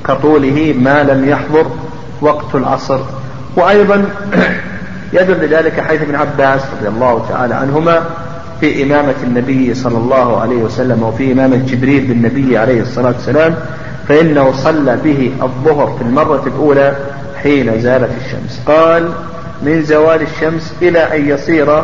كطوله 0.07 0.75
ما 0.79 1.03
لم 1.03 1.29
يحضر 1.29 1.65
وقت 2.22 2.55
العصر. 2.55 3.00
وأيضا 3.55 4.05
يدل 5.13 5.48
ذلك 5.50 5.79
حيث 5.79 6.01
ابن 6.01 6.15
عباس 6.15 6.62
رضي 6.79 6.88
الله 6.88 7.25
تعالى 7.29 7.55
عنهما 7.55 8.03
في 8.62 8.84
إمامة 8.84 9.15
النبي 9.24 9.74
صلى 9.74 9.98
الله 9.98 10.41
عليه 10.41 10.55
وسلم 10.55 11.03
وفي 11.03 11.31
إمامة 11.31 11.55
جبريل 11.55 12.05
بالنبي 12.05 12.57
عليه 12.57 12.81
الصلاة 12.81 13.07
والسلام 13.07 13.55
فإنه 14.07 14.51
صلى 14.51 14.98
به 15.03 15.31
الظهر 15.41 15.98
في 15.98 16.01
المرة 16.01 16.43
الأولى 16.48 16.96
حين 17.43 17.81
زالت 17.81 18.10
الشمس. 18.25 18.62
قال 18.65 19.10
من 19.63 19.81
زوال 19.81 20.22
الشمس 20.22 20.74
إلى 20.81 21.00
أن 21.00 21.29
يصير 21.29 21.84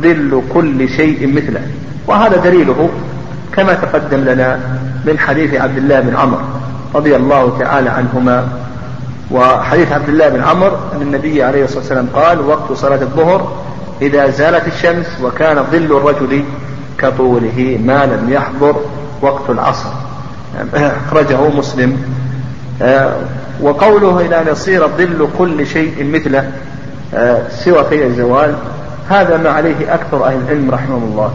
ظل 0.00 0.42
كل 0.54 0.88
شيء 0.88 1.32
مثله. 1.36 1.62
وهذا 2.06 2.36
دليله 2.36 2.90
كما 3.56 3.74
تقدم 3.74 4.24
لنا 4.24 4.60
من 5.06 5.18
حديث 5.18 5.54
عبد 5.54 5.78
الله 5.78 6.00
بن 6.00 6.16
عمر 6.16 6.40
رضي 6.94 7.16
الله 7.16 7.58
تعالى 7.58 7.90
عنهما. 7.90 8.48
وحديث 9.30 9.92
عبد 9.92 10.08
الله 10.08 10.28
بن 10.28 10.42
عمر 10.42 10.78
أن 10.96 11.02
النبي 11.02 11.42
عليه 11.42 11.64
الصلاة 11.64 11.78
والسلام 11.78 12.08
قال 12.14 12.40
وقت 12.40 12.72
صلاة 12.72 13.02
الظهر 13.02 13.52
إذا 14.02 14.30
زالت 14.30 14.66
الشمس 14.66 15.06
وكان 15.22 15.64
ظل 15.72 15.96
الرجل 15.96 16.44
كطوله 16.98 17.78
ما 17.84 18.06
لم 18.06 18.32
يحضر 18.32 18.76
وقت 19.22 19.50
العصر. 19.50 19.88
أخرجه 21.06 21.48
مسلم. 21.48 22.02
آه، 22.82 23.16
وقوله 23.60 24.20
إلى 24.20 24.40
أن 24.40 24.46
يصير 24.48 24.88
ظل 24.88 25.28
كل 25.38 25.66
شيء 25.66 26.04
مثله 26.04 26.50
آه، 27.14 27.42
سوى 27.64 27.84
في 27.84 28.06
الزوال 28.06 28.54
هذا 29.10 29.36
ما 29.36 29.50
عليه 29.50 29.94
أكثر 29.94 30.26
أهل 30.26 30.38
العلم 30.46 30.70
رحمهم 30.70 31.02
الله. 31.02 31.32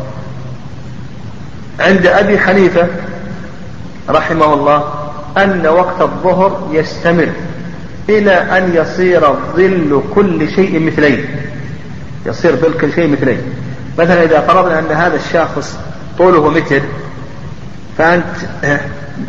عند 1.79 2.05
أبي 2.07 2.39
حنيفة 2.39 2.87
رحمه 4.09 4.53
الله 4.53 4.93
أن 5.37 5.67
وقت 5.67 6.01
الظهر 6.01 6.69
يستمر 6.71 7.29
إلى 8.09 8.31
أن 8.31 8.75
يصير 8.75 9.21
ظل 9.55 10.01
كل 10.15 10.49
شيء 10.49 10.79
مثلين. 10.79 11.25
يصير 12.25 12.55
ظل 12.55 12.73
كل 12.81 12.93
شيء 12.93 13.11
مثلين. 13.11 13.41
مثلا 13.99 14.23
إذا 14.23 14.41
فرضنا 14.41 14.79
أن 14.79 14.91
هذا 14.91 15.15
الشخص 15.15 15.77
طوله 16.17 16.49
متر 16.49 16.81
فأنت 17.97 18.25
آه، 18.63 18.79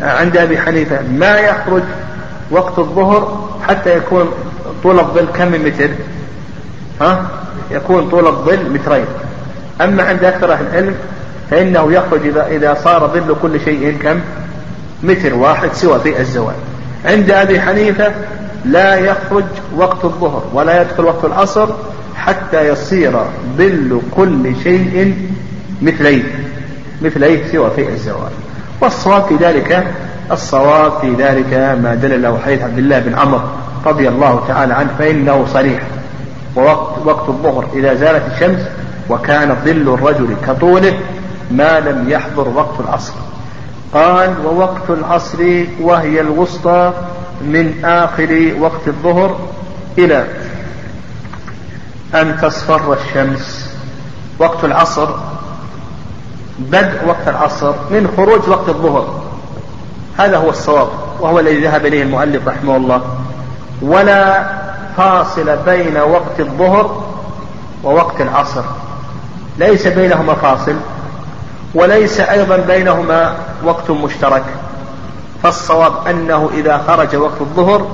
عند 0.01 0.37
أبي 0.37 0.59
حنيفة 0.59 1.03
ما 1.03 1.39
يخرج 1.39 1.83
وقت 2.51 2.79
الظهر 2.79 3.49
حتى 3.69 3.97
يكون 3.97 4.29
طول 4.83 4.99
الظل 4.99 5.27
كم 5.35 5.49
من 5.49 5.65
متر؟ 5.65 5.91
ها؟ 7.01 7.27
يكون 7.71 8.09
طول 8.09 8.27
الظل 8.27 8.71
مترين. 8.71 9.05
أما 9.81 10.03
عند 10.03 10.25
أكثر 10.25 10.53
أهل 10.53 10.67
العلم 10.67 10.95
فإنه 11.51 11.93
يخرج 11.93 12.27
إذا, 12.27 12.47
إذا 12.47 12.75
صار 12.85 13.07
ظل 13.07 13.37
كل 13.43 13.61
شيء 13.61 13.99
كم؟ 14.03 14.21
متر 15.03 15.35
واحد 15.35 15.73
سوى 15.73 16.01
في 16.01 16.21
الزوال 16.21 16.55
عند 17.05 17.31
أبي 17.31 17.61
حنيفة 17.61 18.13
لا 18.65 18.95
يخرج 18.95 19.45
وقت 19.77 20.05
الظهر 20.05 20.45
ولا 20.53 20.83
يدخل 20.83 21.05
وقت 21.05 21.25
العصر 21.25 21.69
حتى 22.17 22.69
يصير 22.69 23.13
ظل 23.59 24.01
كل 24.17 24.53
شيء 24.63 25.15
مثليه 25.83 26.23
مثليه 27.03 27.53
سوى 27.53 27.71
في 27.77 27.89
الزوال 27.89 28.31
والصواب 28.81 29.25
في 29.25 29.37
ذلك 29.37 29.87
الصواب 30.33 30.93
في 31.01 31.15
ذلك 31.15 31.79
ما 31.83 31.95
دل 31.95 32.23
له 32.23 32.39
حديث 32.39 32.63
عبد 32.63 32.79
الله 32.79 32.99
بن 32.99 33.15
عمر 33.15 33.43
رضي 33.87 34.09
الله 34.09 34.45
تعالى 34.49 34.75
عنه 34.75 34.91
فإنه 34.99 35.47
صريح. 35.53 35.81
ووقت 36.57 37.07
وقت 37.07 37.29
الظهر 37.29 37.69
إذا 37.75 37.95
زالت 37.95 38.23
الشمس 38.35 38.61
وكان 39.11 39.57
ظل 39.65 39.95
الرجل 39.95 40.37
كطوله 40.47 40.93
ما 41.51 41.81
لم 41.81 42.11
يحضر 42.11 42.49
وقت 42.49 42.81
العصر. 42.81 43.13
قال 43.95 44.35
ووقت 44.47 44.91
العصر 44.91 45.65
وهي 45.81 46.21
الوسطى 46.21 46.93
من 47.41 47.85
آخر 47.85 48.55
وقت 48.61 48.89
الظهر 48.89 49.37
إلى 49.99 50.27
أن 52.15 52.39
تصفر 52.43 52.93
الشمس. 52.93 53.75
وقت 54.39 54.65
العصر 54.65 55.09
بدء 56.59 57.05
وقت 57.07 57.29
العصر 57.29 57.73
من 57.91 58.13
خروج 58.17 58.49
وقت 58.49 58.69
الظهر. 58.69 59.23
هذا 60.19 60.37
هو 60.37 60.51
الصواب 60.51 60.89
وهو 61.21 61.41
الذي 61.41 61.65
ذهب 61.65 61.87
إليه 61.87 62.03
المؤلف 62.03 62.49
رحمه 62.49 62.77
الله. 62.77 63.03
ولا 63.83 64.49
فاصل 64.97 65.57
بين 65.57 65.97
وقت 65.97 66.41
الظهر 66.41 67.05
ووقت 67.85 68.21
العصر. 68.21 68.63
ليس 69.59 69.87
بينهما 69.87 70.35
فاصل. 70.35 70.75
وليس 71.75 72.21
أيضا 72.21 72.57
بينهما 72.57 73.35
وقت 73.65 73.91
مشترك. 73.91 74.45
فالصواب 75.43 75.93
أنه 76.11 76.51
إذا 76.55 76.79
خرج 76.87 77.17
وقت 77.17 77.41
الظهر 77.41 77.87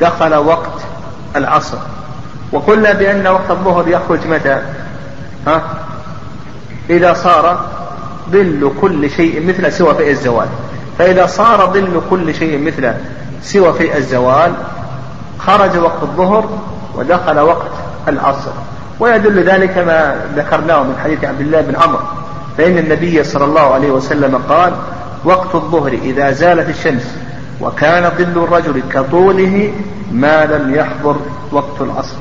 دخل 0.00 0.34
وقت 0.34 0.80
العصر. 1.36 1.78
وقلنا 2.52 2.92
بأن 2.92 3.26
وقت 3.26 3.50
الظهر 3.50 3.88
يخرج 3.88 4.26
متى؟ 4.26 4.62
ها؟ 5.46 5.62
إذا 6.90 7.14
صار 7.14 7.66
ظل 8.30 8.72
كل 8.80 9.10
شيء 9.10 9.46
مثل 9.46 9.72
سوى 9.72 9.94
في 9.94 10.10
الزوال. 10.10 10.46
فإذا 10.98 11.26
صار 11.26 11.72
ظل 11.72 12.00
كل 12.10 12.34
شيء 12.34 12.64
مثل 12.66 12.94
سوى 13.42 13.72
في 13.72 13.96
الزوال 13.98 14.52
خرج 15.38 15.76
وقت 15.76 16.02
الظهر 16.02 16.48
ودخل 16.94 17.38
وقت 17.38 17.70
العصر. 18.08 18.50
ويدل 19.00 19.44
ذلك 19.44 19.78
ما 19.78 20.16
ذكرناه 20.36 20.82
من 20.82 20.96
حديث 21.04 21.24
عبد 21.24 21.40
الله 21.40 21.60
بن 21.60 21.76
عمرو. 21.76 22.00
فإن 22.58 22.78
النبي 22.78 23.24
صلى 23.24 23.44
الله 23.44 23.74
عليه 23.74 23.90
وسلم 23.90 24.36
قال 24.48 24.72
وقت 25.24 25.54
الظهر 25.54 25.92
إذا 25.92 26.30
زالت 26.30 26.68
الشمس 26.68 27.16
وكان 27.60 28.10
ظل 28.18 28.44
الرجل 28.44 28.82
كطوله 28.92 29.72
ما 30.12 30.44
لم 30.44 30.74
يحضر 30.74 31.16
وقت 31.52 31.80
العصر. 31.80 32.16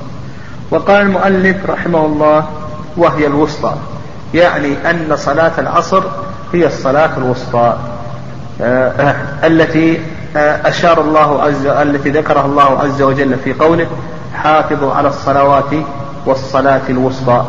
وقال 0.71 1.01
المؤلف 1.01 1.69
رحمه 1.69 2.05
الله 2.05 2.45
وهي 2.97 3.27
الوسطى 3.27 3.75
يعني 4.33 4.89
أن 4.89 5.15
صلاة 5.15 5.51
العصر 5.57 6.03
هي 6.53 6.65
الصلاة 6.65 7.17
الوسطى 7.17 7.77
آه، 8.61 9.15
التي 9.43 10.01
آه، 10.35 10.69
أشار 10.69 11.01
الله 11.01 11.43
عز 11.43 11.65
التي 11.65 12.09
ذكرها 12.09 12.45
الله 12.45 12.79
عز 12.79 13.01
وجل 13.01 13.37
في 13.43 13.53
قوله 13.53 13.87
حافظوا 14.35 14.93
على 14.93 15.07
الصلوات 15.07 15.73
والصلاة 16.25 16.81
الوسطى. 16.89 17.45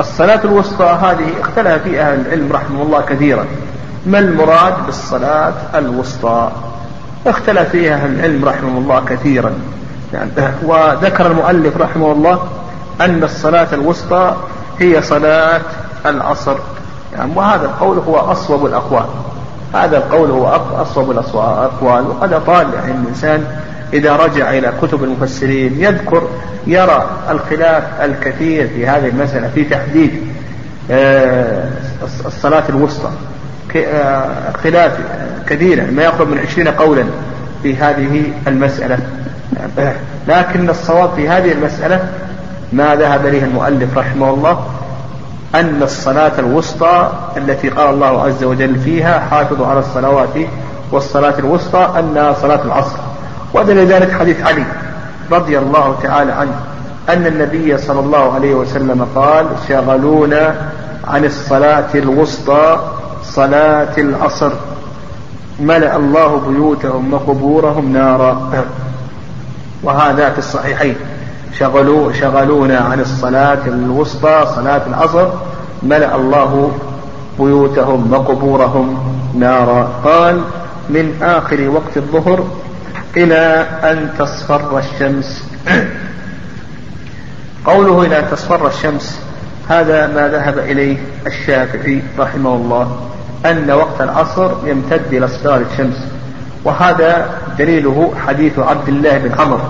الصلاة 0.00 0.40
الوسطى 0.44 0.84
هذه 0.84 1.40
اختلف 1.40 1.82
فيها 1.82 2.12
أهل 2.12 2.20
العلم 2.20 2.52
رحمه 2.52 2.82
الله 2.82 3.00
كثيرا. 3.00 3.46
ما 4.06 4.18
المراد 4.18 4.86
بالصلاة 4.86 5.52
الوسطى؟ 5.74 6.50
اختلف 7.26 7.68
فيها 7.68 7.94
أهل 7.94 8.14
العلم 8.14 8.44
رحمه 8.44 8.78
الله 8.78 9.04
كثيرا. 9.04 9.52
يعني 10.12 10.30
وذكر 10.62 11.26
المؤلف 11.26 11.76
رحمه 11.76 12.12
الله 12.12 12.38
أن 13.00 13.22
الصلاة 13.22 13.68
الوسطى 13.72 14.36
هي 14.78 15.02
صلاة 15.02 15.60
العصر. 16.06 16.56
يعني 17.16 17.32
وهذا 17.34 17.64
القول 17.64 17.98
هو 17.98 18.16
أصوب 18.16 18.66
الأقوال. 18.66 19.06
هذا 19.74 19.96
القول 19.96 20.30
هو 20.30 20.60
أصوب 20.82 21.10
الأقوال 21.10 22.06
وقد 22.08 22.32
أطال 22.32 22.74
يعني 22.74 22.92
الإنسان 22.92 23.44
إذا 23.92 24.16
رجع 24.16 24.50
إلى 24.50 24.72
كتب 24.82 25.04
المفسرين 25.04 25.74
يذكر 25.78 26.28
يرى 26.66 27.10
الخلاف 27.30 27.84
الكثير 28.02 28.68
في 28.68 28.86
هذه 28.86 29.08
المسألة 29.08 29.50
في 29.54 29.64
تحديد 29.64 30.10
آه، 30.90 31.70
الصلاة 32.26 32.68
الوسطى. 32.68 33.10
آه، 33.76 34.52
خلاف 34.64 34.98
كثير 35.46 35.90
ما 35.90 36.02
يقرب 36.02 36.28
من 36.28 36.38
عشرين 36.38 36.68
قولا 36.68 37.04
في 37.62 37.76
هذه 37.76 38.22
المسألة. 38.46 38.98
لكن 40.28 40.70
الصواب 40.70 41.10
في 41.16 41.28
هذه 41.28 41.52
المسألة 41.52 42.08
ما 42.72 42.94
ذهب 42.94 43.26
إليه 43.26 43.44
المؤلف 43.44 43.98
رحمه 43.98 44.30
الله 44.30 44.66
أن 45.54 45.82
الصلاة 45.82 46.32
الوسطى 46.38 47.12
التي 47.36 47.68
قال 47.68 47.94
الله 47.94 48.22
عز 48.22 48.44
وجل 48.44 48.78
فيها 48.78 49.20
حافظوا 49.30 49.66
على 49.66 49.78
الصلوات 49.78 50.34
والصلاة 50.92 51.38
الوسطى 51.38 51.94
أنها 51.98 52.32
صلاة 52.32 52.64
العصر. 52.64 52.98
ودل 53.54 53.86
ذلك 53.86 54.12
حديث 54.12 54.42
علي 54.42 54.64
رضي 55.32 55.58
الله 55.58 55.98
تعالى 56.02 56.32
عنه 56.32 56.54
أن 57.08 57.26
النبي 57.26 57.78
صلى 57.78 58.00
الله 58.00 58.34
عليه 58.34 58.54
وسلم 58.54 59.06
قال 59.14 59.46
شغلونا 59.68 60.54
عن 61.08 61.24
الصلاة 61.24 61.88
الوسطى 61.94 62.80
صلاة 63.24 63.98
العصر. 63.98 64.52
ملأ 65.60 65.96
الله 65.96 66.40
بيوتهم 66.48 67.14
وقبورهم 67.14 67.92
نارا. 67.92 68.50
وهذا 69.82 70.30
في 70.30 70.38
الصحيحين 70.38 70.96
شغلوا 71.58 72.12
شغلونا 72.12 72.78
عن 72.78 73.00
الصلاة 73.00 73.66
الوسطى 73.66 74.46
صلاة 74.54 74.82
العصر. 74.86 75.28
ملأ 75.82 76.16
الله 76.16 76.70
بيوتهم 77.38 78.12
وقبورهم 78.12 78.98
نارا. 79.34 79.88
قال 80.04 80.40
من 80.90 81.22
آخر 81.22 81.68
وقت 81.68 81.96
الظهر 81.96 82.44
إلى 83.16 83.66
أن 83.82 84.10
تصفر 84.18 84.78
الشمس. 84.78 85.44
قوله 87.64 88.02
إلى 88.06 88.18
أن 88.18 88.30
تصفر 88.30 88.66
الشمس 88.66 89.20
هذا 89.68 90.06
ما 90.06 90.28
ذهب 90.28 90.58
إليه 90.58 90.96
الشافعي 91.26 92.02
رحمه 92.18 92.54
الله 92.54 93.00
أن 93.46 93.70
وقت 93.70 94.00
العصر 94.00 94.50
يمتد 94.64 95.12
إلى 95.12 95.24
اصفرار 95.24 95.62
الشمس. 95.72 95.96
وهذا 96.64 97.30
دليله 97.58 98.14
حديث 98.26 98.58
عبد 98.58 98.88
الله 98.88 99.18
بن 99.18 99.40
عمرو 99.40 99.60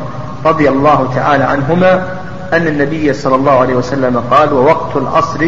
رضي 0.44 0.68
الله 0.68 1.12
تعالى 1.14 1.44
عنهما 1.44 2.09
أن 2.53 2.66
النبي 2.66 3.12
صلى 3.12 3.35
الله 3.35 3.61
عليه 3.61 3.74
وسلم 3.74 4.22
قال 4.31 4.53
ووقت 4.53 4.96
العصر 4.96 5.46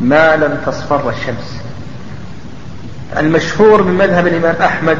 ما 0.00 0.36
لم 0.36 0.58
تصفر 0.66 1.10
الشمس. 1.10 1.60
المشهور 3.18 3.82
من 3.82 3.94
مذهب 3.94 4.26
الإمام 4.26 4.54
أحمد 4.62 4.98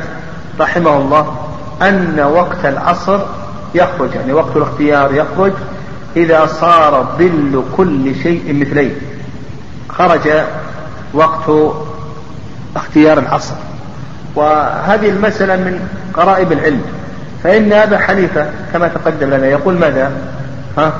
رحمه 0.60 0.96
الله 0.96 1.49
أن 1.82 2.20
وقت 2.20 2.64
العصر 2.64 3.20
يخرج 3.74 4.14
يعني 4.14 4.32
وقت 4.32 4.56
الاختيار 4.56 5.14
يخرج 5.14 5.52
إذا 6.16 6.46
صار 6.46 7.16
ظل 7.18 7.64
كل 7.76 8.14
شيء 8.22 8.60
مثليه. 8.60 8.94
خرج 9.88 10.30
وقت 11.14 11.74
اختيار 12.76 13.18
العصر. 13.18 13.54
وهذه 14.34 15.08
المسألة 15.08 15.56
من 15.56 15.88
قرائب 16.14 16.52
العلم. 16.52 16.82
فإن 17.44 17.72
أبا 17.72 17.98
حنيفة 17.98 18.50
كما 18.72 18.88
تقدم 18.88 19.30
لنا 19.30 19.46
يقول 19.46 19.74
ماذا؟ 19.74 20.12
ها؟ 20.78 20.92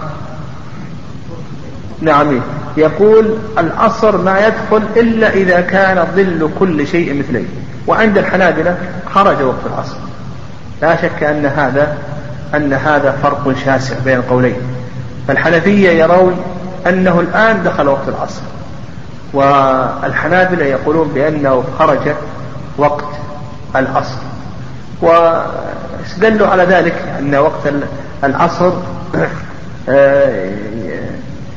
نعم. 2.00 2.40
يقول 2.76 3.36
العصر 3.58 4.16
ما 4.16 4.46
يدخل 4.46 4.82
إلا 4.96 5.32
إذا 5.32 5.60
كان 5.60 6.06
ظل 6.16 6.50
كل 6.58 6.86
شيء 6.86 7.18
مثليه. 7.18 7.44
وعند 7.86 8.18
الحنابلة 8.18 8.76
خرج 9.14 9.42
وقت 9.42 9.66
العصر. 9.66 9.96
لا 10.82 10.96
شك 11.02 11.22
أن 11.22 11.46
هذا 11.46 11.98
أن 12.54 12.72
هذا 12.72 13.16
فرق 13.22 13.54
شاسع 13.64 13.94
بين 14.04 14.16
القولين. 14.16 14.56
فالحنفية 15.28 15.90
يرون 15.90 16.36
أنه 16.86 17.20
الآن 17.20 17.62
دخل 17.62 17.88
وقت 17.88 18.08
العصر 18.08 18.42
والحنابلة 19.32 20.64
يقولون 20.64 21.08
بأنه 21.08 21.64
خرج 21.78 22.14
وقت 22.78 23.04
العصر. 23.76 24.18
واستدلوا 25.02 26.46
على 26.46 26.64
ذلك 26.64 26.94
أن 27.18 27.34
وقت 27.34 27.72
العصر 28.24 28.72
آه، 29.88 30.50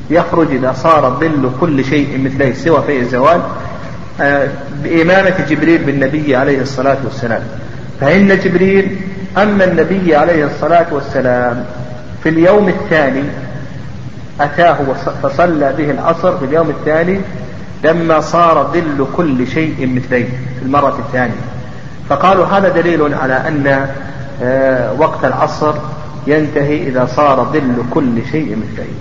يخرج 0.10 0.52
إذا 0.52 0.74
صار 0.74 1.18
ظل 1.20 1.52
كل 1.62 1.86
شيء 1.86 2.22
مثله 2.26 2.54
سوى 2.54 2.84
في 2.88 3.00
الزوال 3.00 3.42
آه، 4.22 4.48
بإمامة 4.84 5.34
جبريل 5.50 5.84
بالنبي 5.84 6.36
عليه 6.36 6.62
الصلاة 6.62 6.98
والسلام. 7.04 7.42
فإن 8.02 8.40
جبريل 8.40 8.98
أما 9.38 9.64
النبي 9.64 10.16
عليه 10.16 10.46
الصلاة 10.46 10.86
والسلام 10.92 11.66
في 12.24 12.30
اليوم 12.30 12.68
الثاني 12.70 13.24
أتاه 14.42 14.78
فصلى 15.24 15.74
به 15.78 15.92
العصر 15.92 16.38
في 16.38 16.46
اليوم 16.46 16.70
الثاني 16.70 17.20
لما 17.84 18.20
صار 18.20 18.72
ظل 18.74 19.06
كل 19.18 19.48
شيء 19.48 19.94
مثليه 19.96 20.30
في 20.60 20.66
المرة 20.66 21.00
الثانية. 21.00 21.42
فقالوا 22.10 22.46
هذا 22.46 22.70
دليل 22.70 23.14
على 23.14 23.34
أن 23.34 23.88
آه، 24.44 24.94
وقت 24.94 25.26
العصر 25.26 25.74
ينتهي 26.28 26.88
إذا 26.88 27.06
صار 27.16 27.44
ظل 27.54 27.76
كل 27.94 28.26
شيء 28.32 28.56
مثليه. 28.56 28.94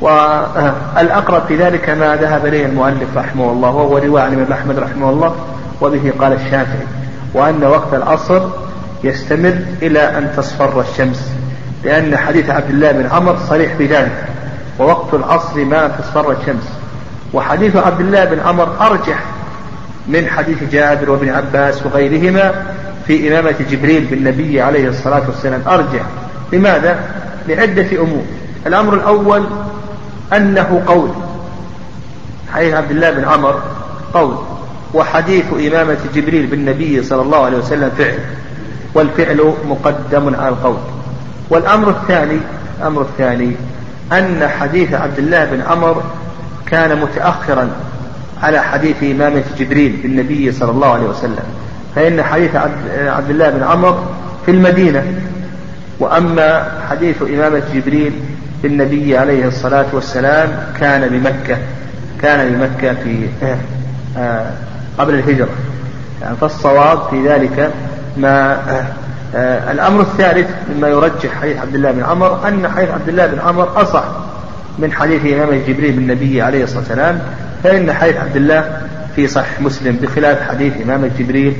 والأقرب 0.00 1.42
في 1.48 1.56
ذلك 1.56 1.90
ما 1.90 2.16
ذهب 2.16 2.46
إليه 2.46 2.66
المؤلف 2.66 3.16
رحمه 3.16 3.52
الله 3.52 3.70
وهو 3.70 3.98
رواية 3.98 4.22
عن 4.22 4.46
أحمد 4.52 4.78
رحمه 4.78 5.10
الله 5.10 5.34
وبه 5.80 6.12
قال 6.20 6.32
الشافعي 6.32 6.86
وأن 7.34 7.64
وقت 7.64 7.94
العصر 7.94 8.42
يستمر 9.04 9.58
إلى 9.82 10.18
أن 10.18 10.32
تصفر 10.36 10.80
الشمس 10.80 11.30
لأن 11.84 12.16
حديث 12.16 12.50
عبد 12.50 12.70
الله 12.70 12.92
بن 12.92 13.06
عمر 13.06 13.38
صريح 13.48 13.74
بذلك 13.78 14.24
ووقت 14.78 15.14
العصر 15.14 15.64
ما 15.64 15.88
تصفر 15.88 16.32
الشمس. 16.32 16.68
وحديث 17.32 17.76
عبد 17.76 18.00
الله 18.00 18.24
بن 18.24 18.40
عمر 18.40 18.68
أرجح 18.80 19.24
من 20.08 20.26
حديث 20.26 20.58
جابر 20.72 21.10
وابن 21.10 21.28
عباس 21.28 21.86
وغيرهما 21.86 22.52
في 23.06 23.28
إمامة 23.28 23.54
جبريل 23.70 24.04
بالنبي 24.04 24.60
عليه 24.60 24.88
الصلاة 24.88 25.22
والسلام 25.26 25.62
أرجح. 25.68 26.02
لماذا؟ 26.52 27.00
لعدة 27.48 28.02
أمور. 28.02 28.24
الأمر 28.66 28.94
الأول 28.94 29.44
أنه 30.36 30.82
قول. 30.86 31.10
حديث 32.54 32.74
عبد 32.74 32.90
الله 32.90 33.10
بن 33.10 33.24
عمر 33.24 33.62
قول. 34.14 34.34
وحديث 34.94 35.44
إمامة 35.52 35.98
جبريل 36.14 36.46
بالنبي 36.46 37.02
صلى 37.02 37.22
الله 37.22 37.44
عليه 37.44 37.58
وسلم 37.58 37.90
فعل. 37.98 38.18
والفعل 38.94 39.54
مقدم 39.68 40.34
على 40.34 40.48
القول. 40.48 40.76
والأمر 41.50 41.90
الثاني 41.90 42.38
الأمر 42.80 43.02
الثاني 43.02 43.52
أن 44.12 44.48
حديث 44.60 44.94
عبد 44.94 45.18
الله 45.18 45.44
بن 45.44 45.60
عمر 45.60 46.02
كان 46.66 47.00
متأخرا 47.00 47.70
على 48.42 48.58
حديث 48.58 49.02
إمامة 49.02 49.42
جبريل 49.58 50.00
بالنبي 50.02 50.52
صلى 50.52 50.70
الله 50.70 50.92
عليه 50.92 51.08
وسلم. 51.08 51.44
فإن 51.94 52.22
حديث 52.22 52.56
عبد 52.96 53.30
الله 53.30 53.50
بن 53.50 53.62
عمر 53.62 54.04
في 54.46 54.50
المدينة. 54.50 55.04
وأما 56.00 56.78
حديث 56.90 57.22
إمامة 57.22 57.62
جبريل 57.74 58.12
بالنبي 58.62 59.18
عليه 59.18 59.48
الصلاة 59.48 59.86
والسلام 59.92 60.48
كان 60.80 61.08
بمكة 61.08 61.58
كان 62.22 62.52
بمكة 62.52 62.94
في 62.94 63.28
آه، 64.18 64.50
قبل 64.98 65.14
الهجرة. 65.14 65.48
يعني 66.22 66.36
فالصواب 66.36 66.98
في 67.10 67.28
ذلك 67.28 67.70
ما 68.18 68.58
آه، 69.34 69.72
الأمر 69.72 70.00
الثالث 70.00 70.48
مما 70.74 70.88
يرجح 70.88 71.40
حديث 71.40 71.56
عبد 71.56 71.74
الله 71.74 71.90
بن 71.90 72.02
عمر 72.02 72.48
أن 72.48 72.68
حديث 72.68 72.90
عبد 72.90 73.08
الله 73.08 73.26
بن 73.26 73.38
عمر 73.38 73.82
أصح 73.82 74.04
من 74.78 74.92
حديث 74.92 75.26
إمام 75.26 75.62
جبريل 75.68 75.92
بالنبي 75.92 76.42
عليه 76.42 76.64
الصلاة 76.64 76.80
والسلام 76.80 77.20
فإن 77.64 77.92
حديث 77.92 78.16
عبد 78.16 78.36
الله 78.36 78.80
في 79.16 79.26
صحيح 79.26 79.60
مسلم 79.60 79.96
بخلاف 80.02 80.48
حديث 80.48 80.72
إمام 80.82 81.10
جبريل 81.18 81.56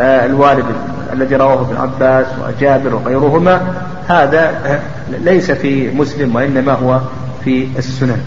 آه، 0.00 0.26
الوارد 0.26 0.64
الذي 1.12 1.36
رواه 1.36 1.60
ابن 1.60 1.76
عباس 1.76 2.26
وجابر 2.46 2.94
وغيرهما 2.94 3.60
هذا 4.08 4.80
ليس 5.24 5.50
في 5.50 5.90
مسلم 5.90 6.36
وإنما 6.36 6.72
هو 6.72 7.00
في 7.44 7.68
السنن. 7.78 8.20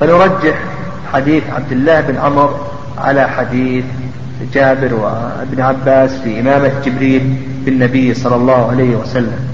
فنرجح 0.00 0.54
حديث 1.12 1.42
عبد 1.56 1.72
الله 1.72 2.00
بن 2.00 2.16
عمر 2.16 2.60
على 2.98 3.28
حديث 3.28 3.84
جابر 4.54 4.94
وابن 4.94 5.60
عباس 5.60 6.10
في 6.10 6.40
إمامة 6.40 6.72
جبريل 6.84 7.36
بالنبي 7.64 8.14
صلى 8.14 8.36
الله 8.36 8.70
عليه 8.70 8.96
وسلم. 8.96 9.48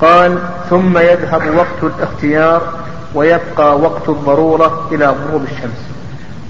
قال 0.00 0.38
ثم 0.70 0.98
يذهب 0.98 1.42
وقت 1.56 1.92
الاختيار 1.98 2.62
ويبقى 3.14 3.78
وقت 3.78 4.08
الضرورة 4.08 4.88
إلى 4.92 5.06
غروب 5.06 5.42
الشمس. 5.42 5.80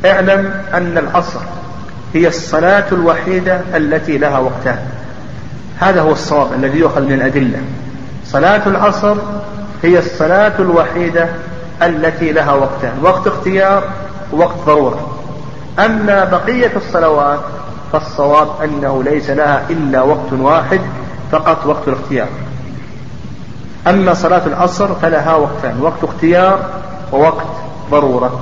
اعلم 0.05 0.55
أن 0.75 0.99
العصر 0.99 1.41
هي 2.15 2.29
الصلاة 2.29 2.85
الوحيدة 2.93 3.61
التي 3.75 4.19
لها 4.19 4.39
وقتان 4.39 4.79
هذا 5.81 6.01
هو 6.01 6.13
الصواب 6.13 6.53
الذي 6.53 6.79
يؤخذ 6.79 7.03
من 7.03 7.13
الأدلة. 7.13 7.59
صلاة 8.27 8.69
العصر 8.69 9.17
هي 9.83 9.99
الصلاة 9.99 10.53
الوحيدة 10.59 11.29
التي 11.83 12.33
لها 12.33 12.53
وقتان 12.53 12.93
وقت 13.03 13.27
اختيار 13.27 13.85
ووقت 14.33 14.57
ضرورة. 14.67 15.14
أما 15.79 16.25
بقية 16.25 16.73
الصلوات 16.77 17.41
فالصواب 17.93 18.49
أنه 18.65 19.03
ليس 19.03 19.31
لها 19.31 19.63
إلا 19.71 20.03
وقت 20.03 20.33
واحد 20.33 20.81
فقط 21.33 21.67
وقت 21.67 21.89
الاختيار. 21.89 22.29
أما 23.87 24.15
صلاة 24.15 24.47
العصر 24.47 24.95
فلها 24.95 25.35
وقتان 25.35 25.81
وقت 25.81 26.05
اختيار 26.05 26.59
ووقت 27.13 27.47
ضرورة. 27.91 28.41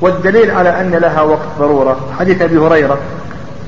والدليل 0.00 0.50
على 0.50 0.80
أن 0.80 0.90
لها 0.90 1.22
وقت 1.22 1.48
ضرورة 1.58 1.96
حديث 2.18 2.42
أبي 2.42 2.58
هريرة 2.58 2.98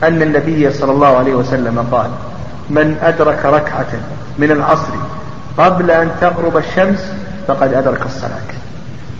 أن 0.02 0.22
النبي 0.22 0.70
صلى 0.70 0.92
الله 0.92 1.16
عليه 1.16 1.34
وسلم 1.34 1.88
قال 1.92 2.10
من 2.70 2.98
أدرك 3.02 3.44
ركعة 3.44 3.86
من 4.38 4.50
العصر 4.50 4.92
قبل 5.58 5.90
أن 5.90 6.10
تغرب 6.20 6.56
الشمس 6.56 7.12
فقد 7.48 7.74
أدرك 7.74 8.06
الصلاة. 8.06 8.46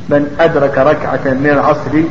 من 0.08 0.36
أدرك 0.40 0.78
ركعة 0.78 1.20
من 1.24 1.50
العصر 1.50 2.02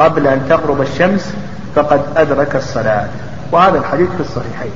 قبل 0.00 0.26
أن 0.26 0.46
تغرب 0.48 0.80
الشمس 0.80 1.34
فقد 1.74 2.00
أدرك 2.16 2.56
الصلاة. 2.56 3.06
وهذا 3.52 3.78
الحديث 3.78 4.08
في 4.08 4.20
الصحيحين. 4.20 4.72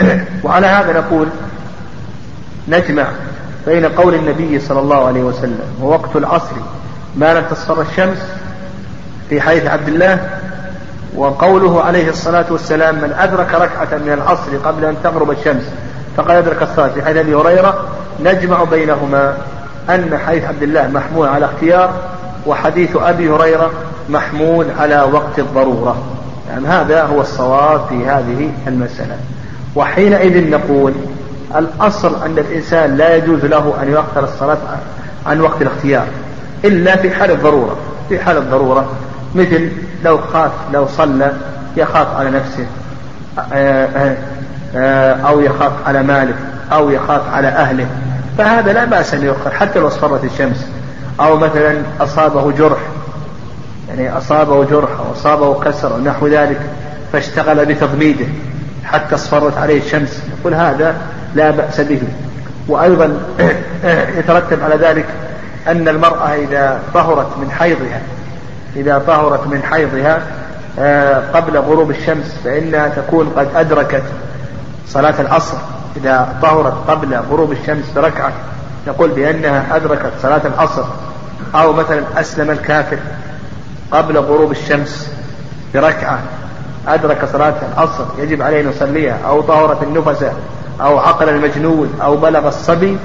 وعلى 0.44 0.66
هذا 0.66 0.92
نقول 1.00 1.28
نجمع 2.68 3.06
بين 3.66 3.86
قول 3.86 4.14
النبي 4.14 4.60
صلى 4.60 4.80
الله 4.80 5.06
عليه 5.06 5.22
وسلم 5.22 5.60
ووقت 5.82 6.16
العصر 6.16 6.56
ما 7.16 7.34
لم 7.34 7.44
تصفر 7.50 7.80
الشمس 7.80 8.18
في 9.28 9.40
حديث 9.40 9.66
عبد 9.66 9.88
الله 9.88 10.28
وقوله 11.16 11.82
عليه 11.82 12.10
الصلاة 12.10 12.44
والسلام 12.50 12.94
من 12.94 13.14
أدرك 13.18 13.54
ركعة 13.54 13.98
من 13.98 14.12
العصر 14.12 14.56
قبل 14.64 14.84
أن 14.84 14.96
تغرب 15.04 15.30
الشمس 15.30 15.62
فقد 16.16 16.30
أدرك 16.30 16.62
الصلاة. 16.62 16.88
في 16.88 17.04
حديث 17.04 17.16
أبي 17.16 17.34
هريرة 17.34 17.88
نجمع 18.20 18.64
بينهما 18.64 19.36
أن 19.90 20.18
حديث 20.26 20.44
عبد 20.44 20.62
الله 20.62 20.88
محمول 20.88 21.28
على 21.28 21.44
اختيار 21.44 21.90
وحديث 22.46 22.96
أبي 22.96 23.30
هريرة 23.30 23.70
محمول 24.08 24.66
على 24.78 25.08
وقت 25.12 25.38
الضرورة. 25.38 25.96
يعني 26.50 26.66
هذا 26.66 27.02
هو 27.02 27.20
الصواب 27.20 27.80
في 27.88 28.06
هذه 28.06 28.50
المسألة. 28.66 29.16
وحينئذ 29.76 30.50
نقول 30.50 30.92
الأصل 31.56 32.22
أن 32.24 32.38
الإنسان 32.38 32.96
لا 32.96 33.16
يجوز 33.16 33.44
له 33.44 33.74
أن 33.82 33.88
يؤخر 33.88 34.24
الصلاة 34.24 34.58
عن 35.26 35.40
وقت 35.40 35.62
الاختيار 35.62 36.06
إلا 36.64 36.96
في 36.96 37.10
حال 37.10 37.30
الضرورة. 37.30 37.76
في 38.08 38.18
حال 38.18 38.36
الضرورة 38.36 38.88
مثل 39.34 39.70
لو 40.04 40.18
خاف 40.18 40.50
لو 40.72 40.86
صلى 40.86 41.32
يخاف 41.76 42.16
على 42.16 42.30
نفسه 42.30 42.66
أو 45.28 45.40
يخاف 45.40 45.72
على 45.86 46.02
ماله 46.02 46.34
أو 46.72 46.90
يخاف 46.90 47.34
على 47.34 47.48
أهله. 47.48 47.86
فهذا 48.38 48.72
لا 48.72 48.84
بأس 48.84 49.14
أن 49.14 49.22
يؤخر 49.24 49.50
حتى 49.50 49.78
لو 49.78 49.86
اصفرت 49.86 50.24
الشمس 50.24 50.66
أو 51.20 51.36
مثلا 51.36 51.82
أصابه 52.00 52.52
جرح 52.52 52.78
يعني 53.98 54.18
أصابه 54.18 54.64
جرح 54.64 54.90
أو 54.90 55.12
أصابه 55.12 55.60
كسر 55.60 55.94
أو 55.94 55.98
نحو 55.98 56.26
ذلك 56.26 56.60
فاشتغل 57.12 57.66
بتضميده 57.66 58.26
حتى 58.84 59.14
اصفرت 59.14 59.58
عليه 59.58 59.80
الشمس. 59.80 60.22
يقول 60.40 60.54
هذا 60.54 60.96
لا 61.34 61.50
بأس 61.50 61.80
به. 61.80 62.02
وأيضا 62.68 63.20
يترتب 64.18 64.62
على 64.62 64.76
ذلك 64.76 65.06
أن 65.68 65.88
المرأة 65.88 66.34
إذا 66.34 66.80
طهرت 66.94 67.38
من 67.38 67.50
حيضها 67.50 68.00
إذا 68.76 69.02
طهرت 69.06 69.46
من 69.46 69.62
حيضها 69.62 70.22
آه، 70.78 71.22
قبل 71.34 71.58
غروب 71.58 71.90
الشمس 71.90 72.36
فإنها 72.44 72.88
تكون 72.88 73.32
قد 73.36 73.48
أدركت 73.56 74.02
صلاة 74.88 75.14
العصر. 75.20 75.56
إذا 75.96 76.28
طهرت 76.42 76.74
قبل 76.88 77.16
غروب 77.30 77.52
الشمس 77.52 77.84
بركعة 77.96 78.32
نقول 78.86 79.10
بأنها 79.10 79.76
أدركت 79.76 80.12
صلاة 80.22 80.40
العصر. 80.44 80.84
أو 81.54 81.72
مثلا 81.72 82.02
أسلم 82.16 82.50
الكافر 82.50 82.98
قبل 83.92 84.18
غروب 84.18 84.50
الشمس 84.50 85.12
بركعة. 85.74 86.18
أدرك 86.88 87.24
صلاة 87.32 87.54
العصر 87.72 88.04
يجب 88.18 88.42
عليه 88.42 88.60
أن 88.60 88.70
يصليها 88.70 89.18
أو 89.26 89.40
طهرت 89.40 89.82
النفساء 89.82 90.36
أو 90.80 90.98
عقل 90.98 91.28
المجنون 91.28 91.98
أو 92.02 92.16
بلغ 92.16 92.48
الصبي. 92.48 92.98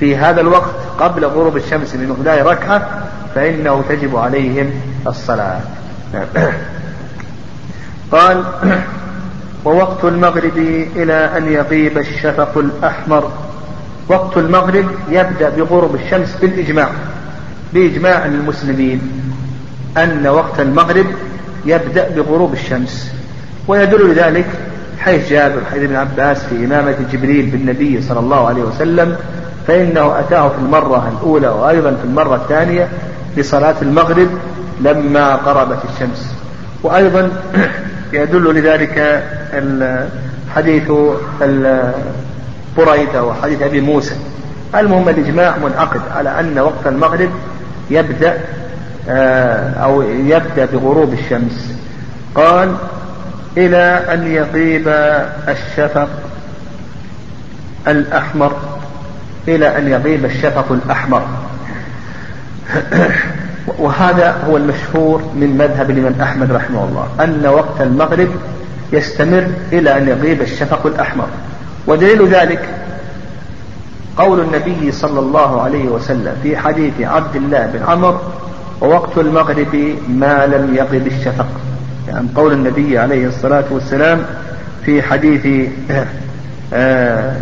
في 0.00 0.16
هذا 0.16 0.40
الوقت 0.40 0.74
قبل 1.00 1.24
غروب 1.24 1.56
الشمس 1.56 1.94
بمقدار 1.94 2.46
ركعة 2.46 2.88
فإنه 3.34 3.84
تجب 3.88 4.16
عليهم 4.16 4.70
الصلاة. 5.06 5.60
قال 8.12 8.44
ووقت 9.64 10.04
المغرب 10.04 10.56
إلى 10.96 11.30
أن 11.36 11.52
يغيب 11.52 11.98
الشفق 11.98 12.58
الأحمر. 12.58 13.30
وقت 14.08 14.36
المغرب 14.36 14.86
يبدأ 15.08 15.48
بغروب 15.48 15.94
الشمس 15.94 16.36
بالإجماع 16.40 16.88
بإجماع 17.74 18.26
المسلمين. 18.26 19.00
أن 19.96 20.26
وقت 20.26 20.60
المغرب 20.60 21.06
يبدأ 21.66 22.08
بغروب 22.08 22.52
الشمس 22.52 23.12
ويدل 23.68 24.10
لذلك 24.10 24.46
حيث 24.98 25.30
جابر 25.30 25.60
حيث 25.70 25.82
ابن 25.82 25.96
عباس 25.96 26.44
في 26.44 26.64
إمامة 26.64 26.94
جبريل 27.12 27.46
بالنبي 27.46 28.02
صلى 28.02 28.20
الله 28.20 28.48
عليه 28.48 28.62
وسلم 28.62 29.16
فإنه 29.66 30.18
أتاه 30.18 30.48
في 30.48 30.58
المرة 30.58 31.12
الأولى 31.18 31.48
وأيضا 31.48 31.90
في 31.90 32.04
المرة 32.04 32.36
الثانية 32.36 32.88
لصلاة 33.36 33.74
المغرب 33.82 34.28
لما 34.80 35.36
قربت 35.36 35.78
الشمس. 35.94 36.34
وأيضا 36.82 37.30
يدل 38.12 38.54
لذلك 38.54 39.24
حديث 40.54 40.92
بريدة 42.76 43.24
وحديث 43.24 43.62
أبي 43.62 43.80
موسى. 43.80 44.14
المهم 44.74 45.08
الإجماع 45.08 45.56
منعقد 45.56 46.00
على 46.16 46.40
أن 46.40 46.58
وقت 46.58 46.86
المغرب 46.86 47.30
يبدأ 47.90 48.38
أو 49.08 50.02
يبدأ 50.02 50.64
بغروب 50.64 51.12
الشمس. 51.12 51.74
قال 52.34 52.74
إلى 53.56 54.04
أن 54.12 54.26
يغيب 54.26 54.88
الشفق 55.48 56.08
الأحمر. 57.88 58.56
إلى 59.48 59.78
أن 59.78 59.88
يغيب 59.88 60.24
الشفق 60.24 60.72
الأحمر. 60.72 61.26
وهذا 63.78 64.36
هو 64.48 64.56
المشهور 64.56 65.22
من 65.34 65.56
مذهب 65.58 65.90
الإمام 65.90 66.20
أحمد 66.20 66.52
رحمه 66.52 66.84
الله 66.84 67.08
أن 67.20 67.46
وقت 67.46 67.80
المغرب 67.80 68.28
يستمر 68.92 69.46
إلى 69.72 69.98
أن 69.98 70.08
يغيب 70.08 70.42
الشفق 70.42 70.86
الأحمر. 70.86 71.26
ودليل 71.86 72.28
ذلك 72.28 72.68
قول 74.16 74.40
النبي 74.40 74.92
صلى 74.92 75.20
الله 75.20 75.62
عليه 75.62 75.84
وسلم 75.84 76.36
في 76.42 76.56
حديث 76.56 77.00
عبد 77.00 77.36
الله 77.36 77.66
بن 77.66 77.82
عمر 77.88 78.20
ووقت 78.82 79.18
المغرب 79.18 79.96
ما 80.08 80.46
لم 80.46 80.74
يغب 80.76 81.06
الشفق. 81.06 81.46
يعني 82.08 82.28
قول 82.36 82.52
النبي 82.52 82.98
عليه 82.98 83.26
الصلاة 83.26 83.64
والسلام 83.70 84.24
في 84.84 85.02
حديث 85.02 85.68
آه، 86.74 87.36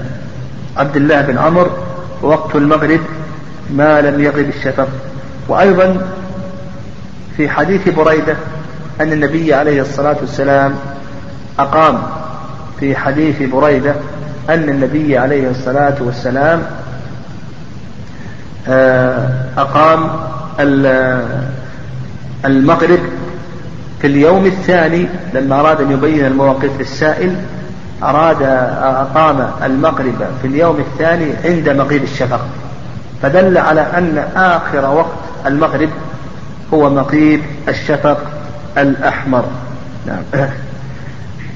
عبد 0.76 0.96
الله 0.96 1.20
بن 1.20 1.38
عمر 1.38 1.70
وقت 2.22 2.56
المغرب 2.56 3.00
ما 3.74 4.00
لم 4.00 4.20
يغب 4.20 4.48
الشفق. 4.48 4.88
وأيضا 5.48 6.08
في 7.36 7.48
حديث 7.48 7.88
بريدة 7.88 8.36
أن 9.00 9.12
النبي 9.12 9.54
عليه 9.54 9.82
الصلاة 9.82 10.16
والسلام 10.20 10.74
أقام 11.58 12.02
في 12.80 12.96
حديث 12.96 13.42
بريدة 13.42 13.94
أن 14.50 14.68
النبي 14.68 15.18
عليه 15.18 15.50
الصلاة 15.50 15.94
والسلام 16.00 16.62
آه، 18.68 19.44
أقام 19.56 20.10
المغرب 22.44 23.00
في 24.00 24.06
اليوم 24.06 24.46
الثاني 24.46 25.08
لما 25.34 25.60
أراد 25.60 25.80
أن 25.80 25.90
يبين 25.90 26.26
المواقف 26.26 26.70
للسائل 26.78 27.36
أراد 28.02 28.42
أقام 28.82 29.50
المغرب 29.64 30.14
في 30.42 30.48
اليوم 30.48 30.80
الثاني 30.80 31.32
عند 31.44 31.68
مغيب 31.68 32.02
الشفق. 32.02 32.46
فدل 33.22 33.58
على 33.58 33.80
أن 33.80 34.24
آخر 34.36 34.94
وقت 34.94 35.46
المغرب 35.46 35.88
هو 36.74 36.90
مغيب 36.90 37.40
الشفق 37.68 38.18
الأحمر. 38.78 39.44
نعم. 40.06 40.22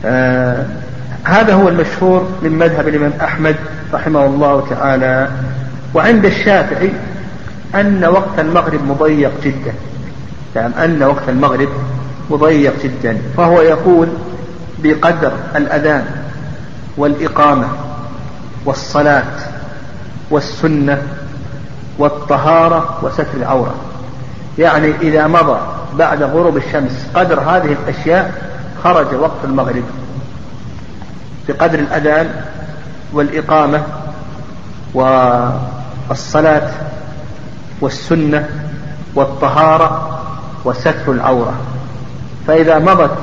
آه 0.05 0.65
هذا 1.25 1.55
هو 1.55 1.69
المشهور 1.69 2.29
من 2.43 2.59
مذهب 2.59 2.89
الإمام 2.89 3.13
أحمد 3.23 3.57
رحمه 3.95 4.27
الله 4.27 4.67
تعالى. 4.71 5.29
وعند 5.95 6.25
الشافعي 6.25 6.91
أن 7.75 8.05
وقت 8.05 8.39
المغرب 8.39 8.85
مضيق 8.85 9.33
جدا. 9.45 9.75
نعم 10.55 10.73
أن 10.73 11.03
وقت 11.03 11.29
المغرب 11.29 11.69
مضيق 12.31 12.75
جدا. 12.83 13.19
فهو 13.37 13.61
يقول 13.61 14.09
بقدر 14.79 15.33
الأذان 15.57 16.07
والإقامة 16.97 17.69
والصلاة 18.65 19.33
والسنة 20.31 21.03
والطهارة 21.99 22.99
وستر 23.03 23.27
العورة. 23.37 23.75
يعني 24.59 24.93
إذا 25.03 25.27
مضى 25.27 25.59
بعد 25.99 26.23
غروب 26.23 26.57
الشمس 26.57 27.07
قدر 27.15 27.41
هذه 27.41 27.77
الأشياء 27.83 28.33
خرج 28.85 29.15
وقت 29.15 29.45
المغرب. 29.45 29.85
بقدر 31.49 31.79
الأذان 31.79 32.31
والإقامة 33.13 33.83
والصلاة 34.95 36.71
والسنة 37.81 38.49
والطهارة 39.15 40.21
وستر 40.65 41.13
العورة. 41.13 41.55
فإذا 42.47 42.79
مضت 42.79 43.19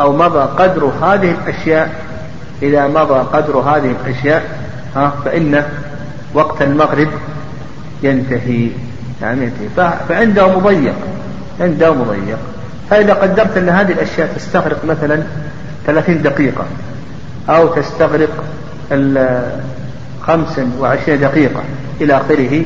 أو 0.00 0.16
مضى 0.16 0.38
قدر 0.38 0.84
هذه 1.02 1.30
الأشياء 1.30 2.04
إذا 2.62 2.86
مضى 2.86 3.18
قدر 3.32 3.58
هذه 3.58 3.94
الأشياء 4.04 4.42
ها 4.96 5.12
فإن 5.24 5.64
وقت 6.34 6.62
المغرب 6.62 7.08
ينتهي. 8.02 8.70
يعني 9.22 9.44
ينتهي. 9.44 9.88
فعنده 10.08 10.58
مضيق 10.58 10.94
عنده 11.60 11.94
مضيق. 11.94 12.38
فإذا 12.90 13.14
قدرت 13.14 13.56
أن 13.56 13.68
هذه 13.68 13.92
الأشياء 13.92 14.32
تستغرق 14.36 14.84
مثلا 14.84 15.22
30 15.86 16.22
دقيقة 16.22 16.64
أو 17.48 17.68
تستغرق 17.68 18.30
خمس 20.22 20.60
وعشرين 20.80 21.20
دقيقة 21.20 21.62
إلى 22.00 22.16
آخره 22.16 22.64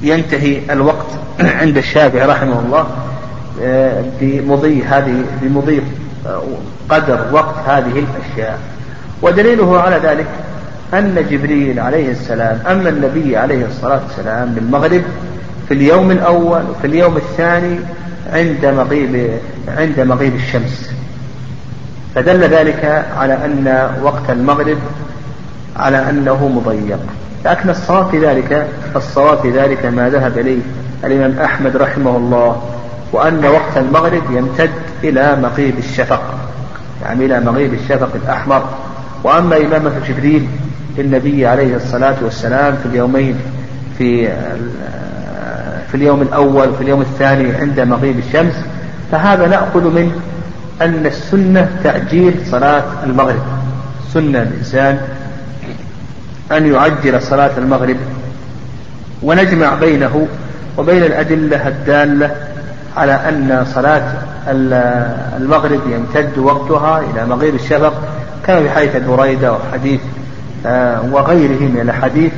ينتهي 0.00 0.60
الوقت 0.70 1.06
عند 1.40 1.76
الشافعي 1.76 2.26
رحمه 2.26 2.60
الله 2.60 2.86
آه، 3.62 4.04
بمضي 4.20 4.82
هذه 4.82 5.24
بمضي 5.42 5.82
آه، 6.26 6.42
قدر 6.88 7.20
وقت 7.32 7.54
هذه 7.66 8.04
الأشياء. 8.04 8.58
ودليله 9.22 9.80
على 9.80 9.96
ذلك 9.96 10.26
أن 10.94 11.26
جبريل 11.30 11.80
عليه 11.80 12.10
السلام 12.10 12.60
أما 12.66 12.88
النبي 12.88 13.36
عليه 13.36 13.66
الصلاة 13.66 14.00
والسلام 14.08 14.54
بالمغرب 14.54 15.02
في 15.68 15.74
اليوم 15.74 16.10
الأول 16.10 16.62
وفي 16.70 16.86
اليوم 16.86 17.16
الثاني 17.16 17.78
عند 18.32 18.66
مغيب 18.66 19.30
عند 19.68 20.00
مغيب 20.00 20.34
الشمس. 20.34 20.90
فدل 22.14 22.40
ذلك 22.40 23.04
على 23.16 23.34
أن 23.34 23.90
وقت 24.02 24.30
المغرب 24.30 24.78
على 25.76 26.10
أنه 26.10 26.48
مضيق. 26.48 27.00
لكن 27.44 27.70
الصواب 27.70 28.10
في 28.10 28.26
ذلك 28.26 28.68
الصواب 28.96 29.38
في 29.38 29.50
ذلك 29.50 29.86
ما 29.86 30.08
ذهب 30.08 30.38
إليه 30.38 30.60
الإمام 31.04 31.38
أحمد 31.44 31.76
رحمه 31.76 32.16
الله 32.16 32.62
وأن 33.12 33.44
وقت 33.44 33.76
المغرب 33.76 34.22
يمتد 34.30 34.70
إلى 35.04 35.36
مغيب 35.36 35.78
الشفق 35.78 36.22
يعني 37.02 37.24
إلى 37.24 37.40
مغيب 37.40 37.74
الشفق 37.74 38.10
الأحمر. 38.14 38.64
وأما 39.24 39.56
إمامة 39.56 39.92
جبريل 40.08 40.48
للنبي 40.98 41.46
عليه 41.46 41.76
الصلاة 41.76 42.16
والسلام 42.22 42.76
في 42.82 42.86
اليومين 42.86 43.36
في 43.98 44.28
في 45.88 45.94
اليوم 45.94 46.22
الأول 46.22 46.68
وفي 46.68 46.82
اليوم 46.82 47.00
الثاني 47.00 47.52
عند 47.52 47.80
مغيب 47.80 48.18
الشمس 48.18 48.54
فهذا 49.12 49.46
نأخذ 49.46 49.94
منه 49.94 50.12
أن 50.82 51.06
السنة 51.06 51.68
تعجيل 51.84 52.34
صلاة 52.50 52.84
المغرب. 53.04 53.42
سنة 54.14 54.42
الإنسان 54.42 55.00
أن 56.52 56.72
يعجل 56.72 57.22
صلاة 57.22 57.50
المغرب 57.58 57.96
ونجمع 59.22 59.74
بينه 59.74 60.28
وبين 60.78 61.02
الأدلة 61.02 61.68
الدالة 61.68 62.30
على 62.96 63.12
أن 63.12 63.66
صلاة 63.74 64.02
المغرب 65.36 65.80
يمتد 65.90 66.38
وقتها 66.38 67.00
إلى 67.00 67.26
مغيب 67.26 67.54
الشفق 67.54 67.92
كما 68.46 68.62
في 68.62 68.70
حديث 68.70 68.96
بريدة 68.96 69.52
وحديث 69.52 70.00
آه، 70.66 71.02
وغيره 71.12 71.60
من 71.60 71.78
الأحاديث. 71.82 72.32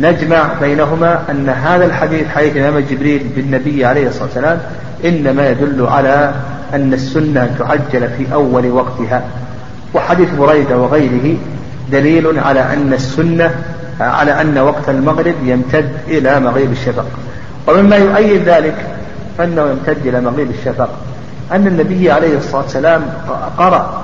نجمع 0.00 0.46
بينهما 0.60 1.22
أن 1.30 1.48
هذا 1.48 1.84
الحديث 1.84 2.28
حديث 2.28 2.56
إمام 2.56 2.78
جبريل 2.90 3.26
بالنبي 3.36 3.84
عليه 3.84 4.08
الصلاة 4.08 4.24
والسلام 4.24 4.58
إنما 5.04 5.50
يدل 5.50 5.86
على 5.86 6.32
أن 6.74 6.92
السنة 6.92 7.50
تعجل 7.58 8.08
في 8.08 8.32
أول 8.32 8.70
وقتها. 8.70 9.22
وحديث 9.94 10.28
بريدة 10.34 10.78
وغيره 10.78 11.36
دليل 11.92 12.38
على 12.38 12.60
أن 12.60 12.92
السنة 12.92 13.50
على 14.00 14.40
أن 14.40 14.58
وقت 14.58 14.88
المغرب 14.88 15.34
يمتد 15.42 15.92
إلى 16.08 16.40
مغيب 16.40 16.72
الشفق. 16.72 17.04
ومما 17.66 17.96
يؤيد 17.96 18.48
ذلك 18.48 18.86
أنه 19.40 19.62
يمتد 19.70 20.06
إلى 20.06 20.20
مغيب 20.20 20.50
الشفق. 20.50 20.88
أن 21.52 21.66
النبي 21.66 22.10
عليه 22.10 22.36
الصلاة 22.36 22.62
والسلام 22.62 23.02
قرأ 23.58 24.02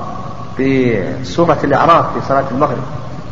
في 0.56 0.98
سورة 1.22 1.58
الأعراف 1.64 2.04
في 2.04 2.28
صلاة 2.28 2.44
المغرب. 2.50 2.82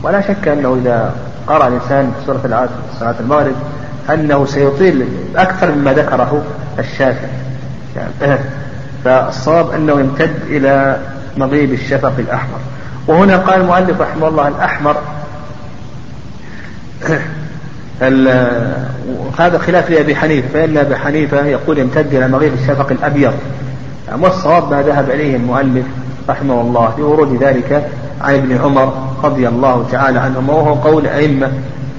ولا 0.03 0.21
شك 0.21 0.49
أنه 0.49 0.79
إذا 0.83 1.14
قرأ 1.47 1.69
الإنسان 1.69 2.12
سورة 2.27 2.40
الأعراف 2.45 2.71
في 2.71 2.99
صلاة 3.01 3.14
المغرب 3.21 3.55
أنه 4.11 4.47
سيطيل 4.47 5.09
أكثر 5.37 5.73
مما 5.73 5.92
ذكره 5.92 6.42
الشافعي. 6.79 7.31
يعني 7.97 8.38
فالصواب 9.05 9.71
أنه 9.71 10.01
يمتد 10.01 10.35
إلى 10.49 10.97
مغيب 11.37 11.73
الشفق 11.73 12.12
الأحمر. 12.19 12.59
وهنا 13.09 13.37
قال 13.37 13.61
المؤلف 13.61 14.01
رحمه 14.01 14.29
الله 14.29 14.49
الأحمر. 14.49 14.97
هذا 19.38 19.59
خلاف 19.59 19.90
لأبي 19.90 20.16
حنيفة 20.16 20.49
فإن 20.49 20.77
أبي 20.79 20.97
حنيفة 20.97 21.45
يقول 21.47 21.79
يمتد 21.79 22.14
إلى 22.14 22.29
مغيب 22.29 22.53
الشفق 22.55 22.90
الأبيض. 22.90 23.33
والصواب 24.21 24.71
ما 24.71 24.83
ذهب 24.83 25.11
إليه 25.11 25.37
المؤلف 25.37 25.87
رحمه 26.29 26.61
الله 26.61 26.95
لورود 26.99 27.42
ذلك 27.42 27.88
عن 28.21 28.35
ابن 28.35 28.59
عمر 28.59 29.09
رضي 29.25 29.49
الله 29.49 29.87
تعالى 29.92 30.19
عنهما 30.19 30.53
وهو 30.53 30.75
قول 30.75 31.07
أئمة 31.07 31.53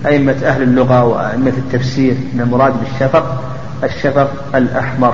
أئمة 0.05 0.35
أهل 0.45 0.61
اللغة 0.61 1.03
وأئمة 1.03 1.53
التفسير 1.57 2.15
أن 2.33 2.41
المراد 2.41 2.73
بالشفق 2.79 3.43
الشفق 3.83 4.29
الأحمر. 4.55 5.13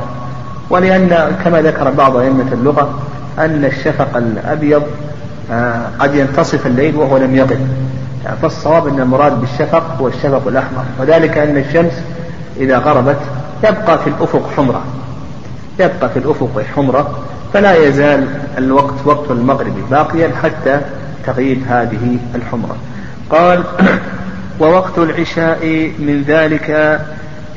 ولأن 0.70 1.38
كما 1.46 1.62
ذكر 1.62 1.92
بعض 1.92 2.18
أئمة 2.18 2.54
اللغة 2.54 3.00
أن 3.40 3.66
الشفق 3.66 4.18
الأبيض 4.18 4.84
قد 6.00 6.16
ينتصف 6.16 6.68
الليل 6.68 6.96
وهو 6.96 7.18
لم 7.18 7.36
يغب. 7.36 7.68
فالصواب 8.42 8.88
أن 8.88 9.00
المراد 9.00 9.40
بالشفق 9.40 9.98
هو 10.02 10.08
الشفق 10.08 10.48
الأحمر. 10.48 10.84
وذلك 11.00 11.38
أن 11.38 11.58
الشمس 11.58 11.94
إذا 12.58 12.78
غربت 12.78 13.20
يبقى 13.64 14.00
في 14.00 14.08
الأفق 14.08 14.50
حمرة. 14.58 14.82
يبقى 15.80 16.10
في 16.10 16.20
الأفق 16.20 16.64
حمرة. 16.76 17.20
فلا 17.54 17.88
يزال 17.88 18.28
الوقت 18.58 18.94
وقت 19.06 19.32
المغرب 19.32 19.74
باقيا 19.92 20.32
حتى 20.44 20.82
تغيب 21.26 21.64
هذه 21.68 22.18
الحمرة. 22.36 22.76
قال 23.30 23.64
ووقت 24.62 24.98
العشاء 24.98 25.92
من 26.00 26.24
ذلك 26.28 27.00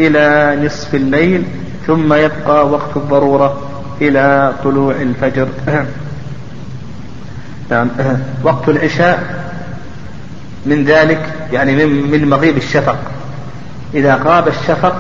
إلى 0.00 0.56
نصف 0.66 0.94
الليل 0.94 1.44
ثم 1.86 2.12
يبقى 2.12 2.68
وقت 2.68 2.96
الضرورة 2.96 3.58
إلى 4.00 4.52
طلوع 4.64 4.94
الفجر. 4.94 5.48
نعم. 7.70 7.88
وقت 8.42 8.68
العشاء 8.68 9.46
من 10.66 10.84
ذلك 10.84 11.32
يعني 11.52 11.86
من, 11.86 12.10
من 12.10 12.28
مغيب 12.28 12.56
الشفق. 12.56 12.98
إذا 13.94 14.14
غاب 14.24 14.48
الشفق 14.48 14.96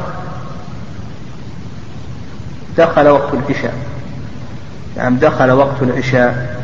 دخل 2.78 3.08
وقت 3.08 3.34
العشاء. 3.34 3.74
نعم 4.96 5.16
دخل 5.16 5.50
وقت 5.50 5.82
العشاء. 5.82 6.60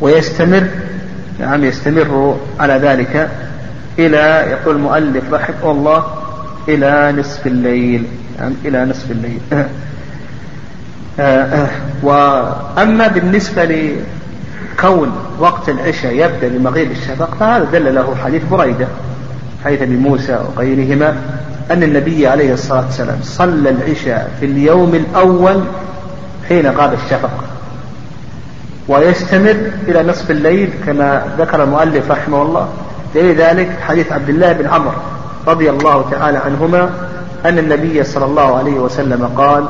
ويستمر 0.00 0.66
نعم 1.40 1.64
يستمر 1.64 2.38
على 2.60 2.72
ذلك 2.72 3.30
إلى 3.98 4.46
يقول 4.50 4.76
المؤلف 4.76 5.32
رحمه 5.32 5.70
الله 5.70 6.04
إلى 6.68 7.14
نصف 7.18 7.46
الليل. 7.46 8.04
نعم 8.40 8.52
إلى 8.64 8.84
نصف 8.84 9.10
الليل. 9.10 9.40
آه، 11.20 11.22
آه، 11.22 11.68
وأما 12.02 13.08
بالنسبة 13.08 13.64
كون 14.80 15.12
وقت 15.38 15.68
العشاء 15.68 16.14
يبدأ 16.14 16.48
بمغيب 16.48 16.90
الشفق 16.90 17.34
فهذا 17.40 17.64
دل 17.64 17.94
له 17.94 18.14
حديث 18.24 18.42
بريدة 18.50 18.86
حديث 19.64 19.82
ابي 19.82 19.96
موسى 19.96 20.38
وغيرهما 20.56 21.16
أن 21.70 21.82
النبي 21.82 22.26
عليه 22.26 22.52
الصلاة 22.52 22.84
والسلام 22.84 23.18
صلى 23.22 23.70
العشاء 23.70 24.32
في 24.40 24.46
اليوم 24.46 24.94
الأول 24.94 25.64
حين 26.48 26.66
غاب 26.66 26.92
الشفق 26.92 27.44
ويستمر 28.88 29.56
إلى 29.88 30.02
نصف 30.02 30.30
الليل 30.30 30.70
كما 30.86 31.22
ذكر 31.38 31.64
المؤلف 31.64 32.10
رحمه 32.10 32.42
الله. 32.42 32.68
ذلك 33.14 33.78
حديث 33.80 34.12
عبد 34.12 34.28
الله 34.28 34.52
بن 34.52 34.66
عمرو 34.66 34.92
رضي 35.46 35.70
الله 35.70 36.10
تعالى 36.10 36.38
عنهما 36.38 36.90
أن 37.44 37.58
النبي 37.58 38.04
صلى 38.04 38.24
الله 38.24 38.56
عليه 38.56 38.72
وسلم 38.74 39.26
قال 39.36 39.64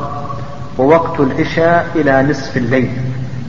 ووقت 0.78 1.20
العشاء 1.20 1.86
إلى 1.96 2.26
نصف 2.30 2.56
الليل 2.56 2.90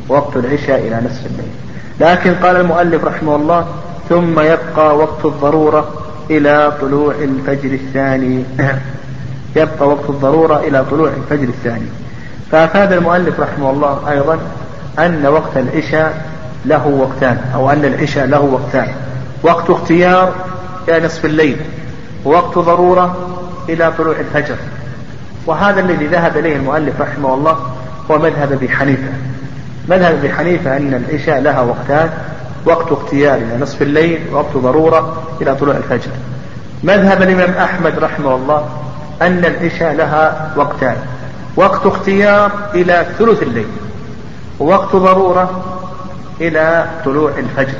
وقت 0.10 0.36
العشاء 0.36 0.88
إلى 0.88 1.02
نصف 1.06 1.26
الليل. 1.26 1.52
لكن 2.00 2.36
قال 2.36 2.56
المؤلف 2.56 3.06
رحمه 3.06 3.36
الله 3.36 3.66
ثم 4.10 4.40
يبقى 4.40 4.98
وقت 4.98 5.26
الضرورة 5.26 5.90
إلى 6.30 6.74
طلوع 6.82 7.14
الفجر 7.22 7.74
الثاني. 7.74 8.44
يبقى 9.56 9.88
وقت 9.88 10.10
الضرورة 10.10 10.60
إلى 10.60 10.86
طلوع 10.92 11.10
الفجر 11.10 11.48
الثاني. 11.48 11.88
فأفاد 12.52 12.94
المؤلف 12.94 13.40
رحمه 13.40 13.72
الله 13.72 14.12
أيضا 14.12 14.40
أن 15.00 15.26
وقت 15.26 15.58
العشاء 15.58 16.26
له 16.66 16.88
وقتان 16.88 17.38
أو 17.56 17.72
أن 17.72 17.86
العشاء 17.86 18.26
له 18.26 18.40
وقتان. 18.40 18.88
وقت 19.44 19.70
اختيار 19.70 20.34
إلى 20.88 21.06
نصف 21.06 21.26
الليل 21.26 21.58
ووقت 22.26 22.58
ضرورة 22.58 23.38
إلى 23.70 23.94
طلوع 23.98 24.16
الفجر. 24.20 24.56
وهذا 25.46 25.80
الذي 25.80 26.08
ذهب 26.08 26.38
إليه 26.38 26.56
المؤلف 26.56 27.02
رحمه 27.02 27.34
الله 27.34 27.58
هو 28.12 28.18
مذهب 28.20 28.52
أبي 28.52 28.70
حنيفة. 28.70 29.12
مذهب 29.89 30.15
ابي 30.15 30.34
حنيفة 30.34 30.78
أن 30.78 30.94
العشاء 30.94 31.41
لها 31.41 31.62
وقتان 31.62 32.10
وقت 32.65 32.91
اختيار 32.91 33.36
إلى 33.36 33.58
نصف 33.62 33.82
الليل 33.82 34.20
ووقت 34.32 34.58
ضرورة 34.58 35.24
إلى 35.41 35.56
طلوع 35.56 35.78
الفجر. 35.78 36.12
مذهب 36.84 37.22
الإمام 37.22 37.50
أحمد 37.50 38.00
رحمه 38.00 38.36
الله 38.36 38.70
أن 39.22 39.46
العشاء 39.46 39.94
لها 39.94 40.54
وقتان 40.56 40.96
وقت 41.56 41.86
اختيار 41.86 42.52
إلى 42.76 43.06
ثلث 43.20 43.44
الليل 43.44 43.68
ووقت 44.60 44.95
ضرورة 44.95 45.64
إلى 46.41 46.86
طلوع 47.06 47.32
الفجر. 47.38 47.78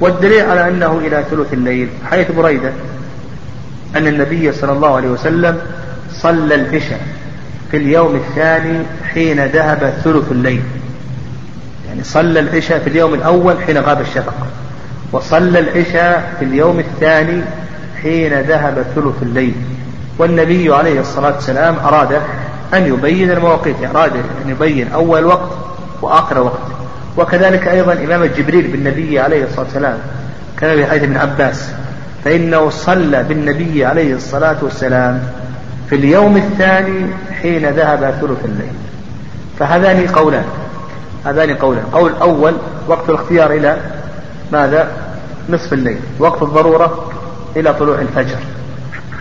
والدليل 0.00 0.50
على 0.50 0.68
أنه 0.68 1.00
إلى 1.06 1.24
ثلث 1.30 1.52
الليل 1.52 1.88
حيث 2.10 2.30
بريدة 2.30 2.72
أن 3.96 4.06
النبي 4.06 4.52
صلى 4.52 4.72
الله 4.72 4.96
عليه 4.96 5.08
وسلم 5.08 5.58
صلى 6.12 6.54
العشاء 6.54 7.00
في 7.70 7.76
اليوم 7.76 8.14
الثاني 8.14 8.82
حين 9.14 9.44
ذهب 9.44 9.94
ثلث 10.04 10.32
الليل. 10.32 10.62
يعني 11.94 12.04
صلى 12.04 12.40
العشاء 12.40 12.78
في 12.78 12.86
اليوم 12.90 13.14
الأول 13.14 13.62
حين 13.62 13.78
غاب 13.78 14.00
الشفق 14.00 14.34
وصلى 15.12 15.58
العشاء 15.58 16.34
في 16.38 16.44
اليوم 16.44 16.78
الثاني 16.78 17.42
حين 18.02 18.40
ذهب 18.40 18.84
ثلث 18.94 19.22
الليل. 19.22 19.54
والنبي 20.18 20.74
عليه 20.74 21.00
الصلاة 21.00 21.34
والسلام 21.34 21.76
أراد 21.84 22.20
أن 22.74 22.86
يبين 22.86 23.30
المواقيت 23.30 23.76
أراد 23.94 24.12
أن 24.44 24.50
يبين 24.50 24.92
أول 24.92 25.24
وقت 25.24 25.50
وآخر 26.02 26.38
وقت. 26.42 26.60
وكذلك 27.16 27.68
أيضا 27.68 27.92
إمام 27.92 28.24
جبريل 28.24 28.66
بالنبي 28.66 29.20
عليه 29.20 29.44
الصلاة 29.44 29.64
والسلام 29.64 29.98
كما 30.60 30.74
في 30.74 30.86
حديث 30.86 31.02
ابن 31.02 31.16
عباس 31.16 31.68
فإنه 32.24 32.70
صلى 32.70 33.22
بالنبي 33.22 33.84
عليه 33.84 34.14
الصلاة 34.14 34.56
والسلام 34.62 35.22
في 35.90 35.96
اليوم 35.96 36.36
الثاني 36.36 37.06
حين 37.42 37.68
ذهب 37.68 38.14
ثلث 38.20 38.44
الليل. 38.44 38.72
فهذان 39.58 40.06
قولان. 40.06 40.44
هذان 41.24 41.54
قولان. 41.54 41.84
قول 41.92 42.12
أول 42.22 42.52
وقت 42.88 43.08
الاختيار 43.08 43.50
إلى 43.50 43.76
ماذا؟ 44.52 44.88
نصف 45.48 45.72
الليل. 45.72 45.98
وقت 46.18 46.42
الضرورة 46.42 47.10
إلى 47.56 47.74
طلوع 47.74 47.98
الفجر. 47.98 48.38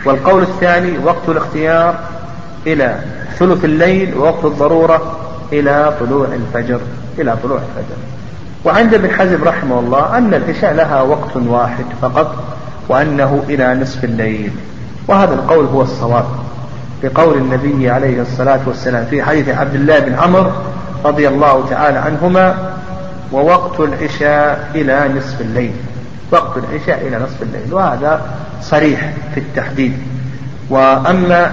والقول 0.05 0.41
الثاني 0.41 0.97
وقت 1.05 1.29
الاختيار 1.29 1.95
إلى 2.67 2.99
ثلث 3.39 3.65
الليل 3.65 4.17
ووقت 4.17 4.45
الضرورة 4.45 5.17
إلى 5.53 5.93
طلوع 5.99 6.27
الفجر. 6.27 6.79
إلى 7.19 7.37
طلوع 7.43 7.57
الفجر. 7.57 7.97
وعند 8.65 8.93
ابن 8.93 9.11
حزم 9.11 9.43
رحمه 9.43 9.79
الله 9.79 10.17
أن 10.17 10.33
العشاء 10.33 10.73
لها 10.73 11.01
وقت 11.01 11.35
واحد 11.35 11.85
فقط 12.01 12.35
وأنه 12.89 13.43
إلى 13.49 13.75
نصف 13.75 14.03
الليل. 14.03 14.51
وهذا 15.07 15.33
القول 15.33 15.65
هو 15.65 15.81
الصواب. 15.81 16.25
بقول 17.03 17.37
النبي 17.37 17.89
عليه 17.89 18.21
الصلاة 18.21 18.59
والسلام 18.67 19.05
في 19.05 19.23
حديث 19.23 19.49
عبد 19.49 19.75
الله 19.75 19.99
بن 19.99 20.13
عمرو 20.13 20.51
رضي 21.05 21.27
الله 21.27 21.65
تعالى 21.69 21.97
عنهما 21.97 22.73
ووقت 23.31 23.79
العشاء 23.79 24.69
إلى 24.75 25.09
نصف 25.17 25.41
الليل. 25.41 25.73
وقت 26.31 26.57
العشاء 26.57 27.07
إلى 27.07 27.17
نصف 27.17 27.41
الليل. 27.41 27.73
وهذا 27.73 28.21
صريح 28.61 29.13
في 29.33 29.39
التحديد. 29.39 29.97
وأما 30.69 31.51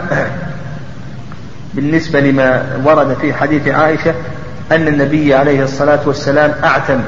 بالنسبة 1.75 2.21
لما 2.21 2.63
ورد 2.85 3.17
في 3.21 3.35
حديث 3.35 3.69
عائشة 3.69 4.15
أن 4.73 4.89
النبي 4.89 5.35
عليه 5.35 5.63
الصلاة 5.63 6.01
والسلام 6.07 6.53
أعتم. 6.65 7.01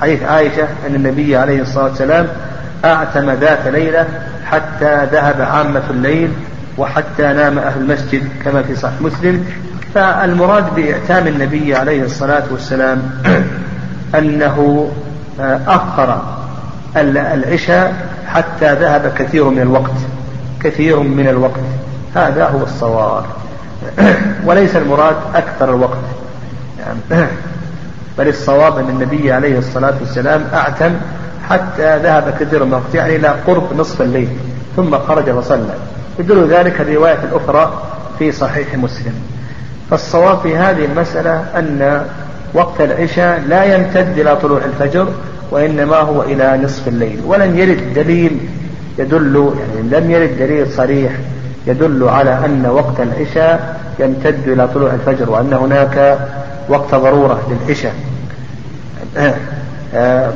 حديث 0.00 0.22
عائشة 0.22 0.68
أن 0.86 0.94
النبي 0.94 1.36
عليه 1.36 1.62
الصلاة 1.62 1.84
والسلام 1.84 2.28
أعتم 2.84 3.30
ذات 3.30 3.66
ليلة 3.66 4.06
حتى 4.44 5.04
ذهب 5.12 5.40
عامة 5.40 5.82
الليل 5.90 6.32
وحتى 6.78 7.22
نام 7.22 7.58
أهل 7.58 7.80
المسجد 7.80 8.28
كما 8.44 8.62
في 8.62 8.76
صحيح 8.76 9.00
مسلم. 9.00 9.46
فالمراد 9.96 10.74
بإعتام 10.74 11.26
النبي 11.26 11.74
عليه 11.74 12.02
الصلاة 12.02 12.42
والسلام 12.50 13.10
أنه 14.18 14.88
أخر 15.66 16.22
العشاء 16.96 17.94
حتى 18.26 18.74
ذهب 18.74 19.12
كثير 19.18 19.44
من 19.44 19.60
الوقت 19.60 19.92
كثير 20.62 21.00
من 21.00 21.28
الوقت. 21.28 21.60
هذا 22.14 22.48
هو 22.48 22.62
الصواب. 22.62 23.24
وليس 24.46 24.76
المراد 24.76 25.16
أكثر 25.34 25.74
الوقت. 25.74 25.98
يعني 26.78 27.26
بل 28.18 28.28
الصواب 28.28 28.78
أن 28.78 28.88
النبي 28.88 29.32
عليه 29.32 29.58
الصلاة 29.58 29.94
والسلام 30.00 30.44
أعتم 30.54 30.92
حتى 31.48 31.98
ذهب 31.98 32.34
كثير 32.40 32.64
من 32.64 32.68
الوقت 32.68 32.94
يعني 32.94 33.16
إلى 33.16 33.28
قرب 33.46 33.76
نصف 33.76 34.02
الليل 34.02 34.28
ثم 34.76 34.98
خرج 34.98 35.30
وصلى. 35.30 35.74
يدل 36.18 36.48
ذلك 36.48 36.80
الرواية 36.80 37.18
الأخرى 37.24 37.82
في 38.18 38.32
صحيح 38.32 38.74
مسلم. 38.74 39.35
فالصواب 39.90 40.38
في 40.38 40.56
هذه 40.56 40.84
المسألة 40.84 41.44
أن 41.58 42.04
وقت 42.54 42.80
العشاء 42.80 43.42
لا 43.48 43.64
يمتد 43.64 44.18
إلى 44.18 44.36
طلوع 44.36 44.60
الفجر 44.64 45.08
وإنما 45.50 45.96
هو 45.96 46.22
إلى 46.22 46.60
نصف 46.64 46.88
الليل. 46.88 47.20
ولم 47.26 47.58
يرد 47.58 47.94
دليل 47.94 48.38
يدل 48.98 49.52
يعني 49.58 49.88
لم 49.90 50.10
يرد 50.10 50.38
دليل 50.38 50.72
صريح 50.72 51.12
يدل 51.66 52.08
على 52.08 52.44
أن 52.44 52.66
وقت 52.66 53.00
العشاء 53.00 53.80
يمتد 53.98 54.48
إلى 54.48 54.68
طلوع 54.74 54.90
الفجر 54.94 55.30
وأن 55.30 55.52
هناك 55.52 56.18
وقت 56.68 56.94
ضرورة 56.94 57.40
للعشاء. 57.50 57.94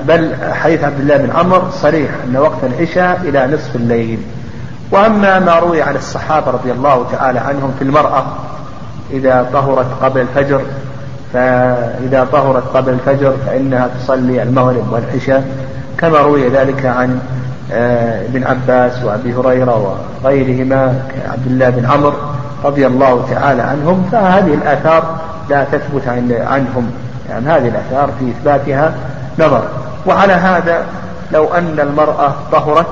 بل 0.08 0.34
حديث 0.52 0.84
عبد 0.84 1.00
الله 1.00 1.16
بن 1.16 1.30
عمر 1.30 1.70
صريح 1.70 2.10
أن 2.28 2.36
وقت 2.36 2.58
العشاء 2.62 3.20
إلى 3.24 3.46
نصف 3.46 3.76
الليل. 3.76 4.18
وأما 4.90 5.38
ما 5.38 5.58
روي 5.58 5.82
عن 5.82 5.96
الصحابة 5.96 6.50
رضي 6.50 6.72
الله 6.72 7.06
تعالى 7.12 7.38
عنهم 7.38 7.74
في 7.78 7.84
المرأة 7.84 8.24
إذا 9.12 9.48
طهرت 9.52 9.86
قبل 10.02 10.20
الفجر 10.20 10.60
فإذا 11.32 12.28
طهرت 12.32 12.76
قبل 12.76 12.92
الفجر 12.92 13.32
فإنها 13.46 13.88
تصلي 13.98 14.42
المغرب 14.42 14.92
والعشاء. 14.92 15.44
كما 15.98 16.18
روي 16.18 16.48
ذلك 16.48 16.86
عن 16.86 17.20
آه، 17.72 18.22
ابن 18.22 18.44
عباس 18.44 19.04
وأبي 19.04 19.34
هريرة 19.34 19.98
وغيرهما 20.24 21.02
كعبد 21.14 21.46
الله 21.46 21.70
بن 21.70 21.86
عمرو 21.86 22.12
رضي 22.64 22.86
الله 22.86 23.26
تعالى 23.30 23.62
عنهم. 23.62 24.08
فهذه 24.12 24.54
الآثار 24.54 25.16
لا 25.50 25.64
تثبت 25.64 26.08
عنهم. 26.30 26.90
يعني 27.28 27.46
هذه 27.46 27.68
الآثار 27.68 28.10
في 28.18 28.30
إثباتها 28.30 28.92
نظر. 29.38 29.62
وعلى 30.06 30.32
هذا 30.32 30.84
لو 31.32 31.54
أن 31.54 31.80
المرأة 31.80 32.32
طهرت 32.52 32.86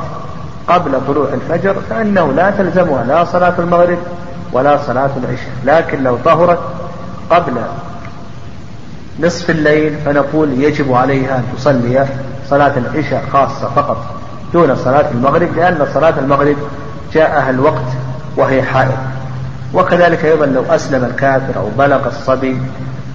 قبل 0.68 0.92
طلوع 1.06 1.28
الفجر 1.34 1.76
فإنه 1.90 2.32
لا 2.32 2.50
تلزمها 2.50 3.04
لا 3.04 3.24
صلاة 3.24 3.54
المغرب 3.58 3.98
ولا 4.52 4.78
صلاة 4.86 5.10
العشاء. 5.16 5.52
لكن 5.64 6.02
لو 6.02 6.16
طهرت 6.24 6.58
قبل 7.30 7.52
نصف 9.20 9.50
الليل 9.50 9.94
فنقول 10.04 10.62
يجب 10.62 10.92
عليها 10.92 11.36
أن 11.36 11.44
تصلي 11.56 12.06
صلاة 12.50 12.72
العشاء 12.76 13.24
خاصة 13.32 13.68
فقط 13.76 14.04
دون 14.52 14.76
صلاة 14.76 15.10
المغرب 15.10 15.56
لأن 15.56 15.86
صلاة 15.94 16.14
المغرب 16.18 16.56
جاءها 17.14 17.50
الوقت 17.50 17.88
وهي 18.36 18.62
حائض. 18.62 18.98
وكذلك 19.74 20.24
أيضا 20.24 20.46
لو 20.46 20.62
أسلم 20.70 21.04
الكافر 21.04 21.60
أو 21.60 21.68
بلغ 21.78 22.06
الصبي 22.06 22.58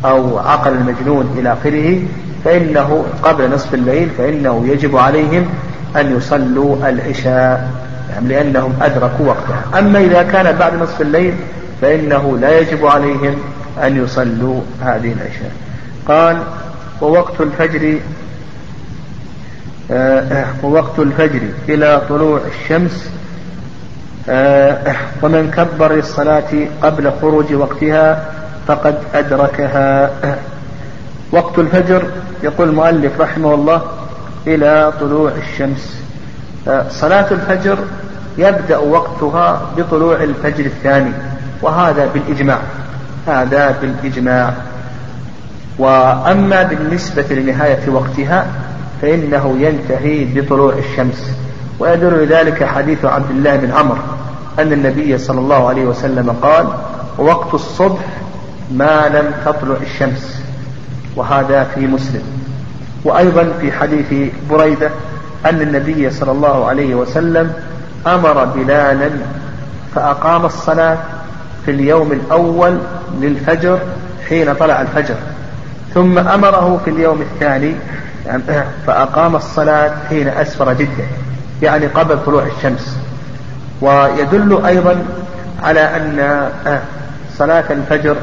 أو 0.05 0.39
عقل 0.39 0.71
المجنون 0.71 1.35
إلى 1.37 1.53
آخره 1.53 2.01
فإنه 2.45 3.05
قبل 3.23 3.51
نصف 3.51 3.73
الليل 3.73 4.09
فإنه 4.17 4.63
يجب 4.67 4.97
عليهم 4.97 5.45
أن 5.97 6.17
يصلوا 6.17 6.89
العشاء 6.89 7.71
يعني 8.09 8.27
لأنهم 8.27 8.73
أدركوا 8.81 9.27
وقتها. 9.27 9.79
أما 9.79 9.99
إذا 9.99 10.23
كان 10.23 10.57
بعد 10.57 10.73
نصف 10.73 11.01
الليل 11.01 11.33
فإنه 11.81 12.37
لا 12.41 12.59
يجب 12.59 12.85
عليهم 12.85 13.35
أن 13.83 14.03
يصلوا 14.03 14.61
هذه 14.81 15.13
العشاء. 15.13 15.51
قال 16.07 16.37
ووقت 17.01 17.41
الفجر 17.41 17.99
آه، 19.91 20.45
ووقت 20.63 20.99
الفجر 20.99 21.41
إلى 21.69 22.01
طلوع 22.09 22.39
الشمس 22.47 23.09
آه، 24.29 24.95
ومن 25.21 25.51
كبر 25.51 25.93
الصلاة 25.93 26.67
قبل 26.81 27.11
خروج 27.21 27.53
وقتها 27.53 28.25
فقد 28.67 28.97
أدركها. 29.13 30.11
وقت 31.31 31.59
الفجر 31.59 32.03
يقول 32.43 32.69
المؤلف 32.69 33.21
رحمه 33.21 33.53
الله 33.53 33.81
إلى 34.47 34.93
طلوع 34.99 35.31
الشمس. 35.31 35.97
صلاة 36.89 37.31
الفجر 37.31 37.77
يبدأ 38.37 38.77
وقتها 38.77 39.61
بطلوع 39.77 40.23
الفجر 40.23 40.65
الثاني 40.65 41.11
وهذا 41.61 42.09
بالإجماع. 42.13 42.59
هذا 43.27 43.75
بالإجماع. 43.81 44.53
وأما 45.79 46.63
بالنسبة 46.63 47.25
لنهاية 47.29 47.89
وقتها 47.89 48.45
فإنه 49.01 49.55
ينتهي 49.59 50.25
بطلوع 50.25 50.73
الشمس. 50.73 51.31
ويدل 51.79 52.27
ذلك 52.27 52.63
حديث 52.63 53.05
عبد 53.05 53.29
الله 53.29 53.55
بن 53.55 53.71
عمرو 53.71 54.01
أن 54.59 54.73
النبي 54.73 55.17
صلى 55.17 55.39
الله 55.39 55.69
عليه 55.69 55.85
وسلم 55.85 56.29
قال 56.41 56.67
وقت 57.17 57.53
الصبح 57.53 58.01
ما 58.71 59.07
لم 59.13 59.31
تطلع 59.45 59.75
الشمس. 59.81 60.43
وهذا 61.15 61.63
في 61.63 61.87
مسلم. 61.87 62.23
وأيضا 63.03 63.53
في 63.61 63.71
حديث 63.71 64.33
بريدة 64.49 64.89
أن 65.45 65.61
النبي 65.61 66.09
صلى 66.09 66.31
الله 66.31 66.67
عليه 66.67 66.95
وسلم 66.95 67.53
أمر 68.07 68.45
بلالا 68.45 69.09
فأقام 69.95 70.45
الصلاة 70.45 70.97
في 71.65 71.71
اليوم 71.71 72.11
الأول 72.11 72.77
للفجر 73.21 73.79
حين 74.29 74.53
طلع 74.53 74.81
الفجر 74.81 75.15
ثم 75.93 76.17
أمره 76.17 76.81
في 76.85 76.91
اليوم 76.91 77.21
الثاني 77.21 77.75
فأقام 78.87 79.35
الصلاة 79.35 79.91
حين 80.09 80.27
أسفر 80.27 80.73
جدا 80.73 81.07
يعني 81.61 81.85
قبل 81.85 82.17
طلوع 82.25 82.43
الشمس. 82.57 82.97
ويدل 83.81 84.65
أيضا 84.65 85.05
على 85.63 85.79
أن 85.79 86.49
صلاة 87.39 87.63
الفجر 87.69 88.15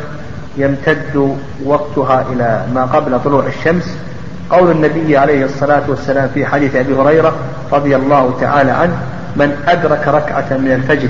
يمتد 0.57 1.37
وقتها 1.65 2.25
إلى 2.33 2.65
ما 2.75 2.85
قبل 2.85 3.21
طلوع 3.25 3.47
الشمس 3.47 3.97
قول 4.51 4.71
النبي 4.71 5.17
عليه 5.17 5.45
الصلاة 5.45 5.83
والسلام 5.89 6.29
في 6.35 6.47
حديث 6.47 6.77
أبي 6.77 6.95
هريرة 6.95 7.35
رضي 7.73 7.97
الله 7.97 8.35
تعالى 8.41 8.71
عنه 8.71 8.97
من 9.37 9.57
أدرك 9.69 10.09
ركعة 10.09 10.57
من 10.59 10.73
الفجر 10.73 11.09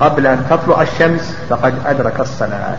قبل 0.00 0.26
أن 0.26 0.44
تطلع 0.50 0.82
الشمس 0.82 1.36
فقد 1.50 1.74
أدرك 1.86 2.20
الصلاة. 2.20 2.76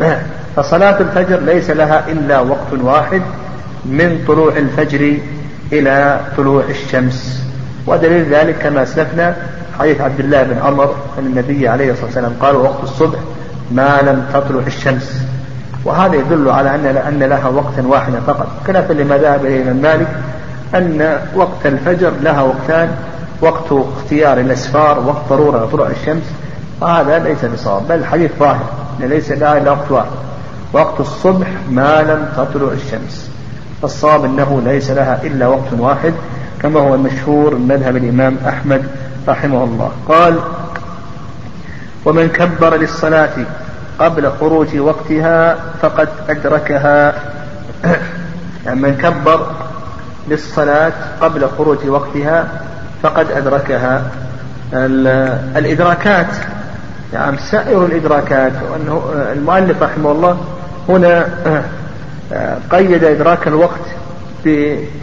فصلاة 0.56 1.00
الفجر 1.00 1.40
ليس 1.40 1.70
لها 1.70 2.04
إلا 2.08 2.40
وقت 2.40 2.72
واحد 2.72 3.22
من 3.84 4.24
طلوع 4.28 4.52
الفجر 4.56 5.18
إلى 5.72 6.20
طلوع 6.36 6.62
الشمس. 6.68 7.42
ودليل 7.86 8.34
ذلك 8.34 8.58
كما 8.58 8.82
أسلفنا 8.82 9.36
حديث 9.78 10.00
عبد 10.00 10.20
الله 10.20 10.42
بن 10.42 10.58
عمر 10.58 10.94
أن 11.18 11.26
النبي 11.26 11.68
عليه 11.68 11.90
الصلاة 11.90 12.06
والسلام 12.06 12.32
قال 12.40 12.56
وقت 12.56 12.82
الصبح 12.82 13.18
ما 13.70 14.00
لم 14.02 14.26
تطلع 14.34 14.66
الشمس. 14.66 15.29
وهذا 15.84 16.14
يدل 16.16 16.48
على 16.48 16.74
أن 16.74 16.86
أن 16.86 17.18
لها 17.18 17.48
وقتا 17.48 17.82
واحدا 17.86 18.20
فقط. 18.20 18.46
خلافا 18.66 18.92
لما 18.92 19.18
ذهب 19.18 19.46
إليه 19.46 19.62
الإمام 19.62 19.82
مالك 19.82 20.08
أن 20.74 21.18
وقت 21.34 21.66
الفجر 21.66 22.12
لها 22.22 22.42
وقتان 22.42 22.88
وقت 23.40 23.72
اختيار 23.72 24.40
الأسفار 24.40 25.00
وقت 25.06 25.28
ضرورة 25.28 25.68
طلوع 25.72 25.86
الشمس 25.86 26.22
وهذا 26.80 27.18
ليس 27.18 27.44
بصواب 27.44 27.88
بل 27.88 27.94
الحديث 27.94 28.30
ظاهر 28.38 28.64
ليس 29.00 29.30
لها 29.30 29.58
إلا 29.58 29.70
وقت 29.70 29.90
واحد. 29.90 30.10
وقت 30.72 31.00
الصبح 31.00 31.46
ما 31.70 32.02
لم 32.02 32.28
تطلع 32.36 32.72
الشمس. 32.72 33.30
فالصواب 33.82 34.24
أنه 34.24 34.62
ليس 34.64 34.90
لها 34.90 35.20
إلا 35.22 35.46
وقت 35.46 35.72
واحد 35.78 36.14
كما 36.62 36.80
هو 36.80 36.94
المشهور 36.94 37.54
من 37.54 37.68
مذهب 37.68 37.96
الإمام 37.96 38.36
أحمد 38.48 38.82
رحمه 39.28 39.64
الله. 39.64 39.90
قال 40.08 40.36
ومن 42.04 42.28
كبر 42.28 42.76
للصلاة 42.76 43.30
قبل 44.00 44.30
خروج 44.40 44.78
وقتها 44.78 45.56
فقد 45.82 46.08
أدركها. 46.28 47.14
من 48.66 48.98
كبر 49.02 49.46
للصلاة 50.28 50.92
قبل 51.20 51.48
خروج 51.58 51.86
وقتها 51.86 52.48
فقد 53.02 53.30
أدركها. 53.30 54.02
الإدراكات 55.56 56.26
يعني 57.12 57.38
سائر 57.38 57.86
الإدراكات 57.86 58.52
وأنه 58.70 59.02
المؤلف 59.32 59.82
رحمه 59.82 60.12
الله 60.12 60.38
هنا 60.88 61.28
قيد 62.70 63.04
إدراك 63.04 63.48
الوقت 63.48 63.86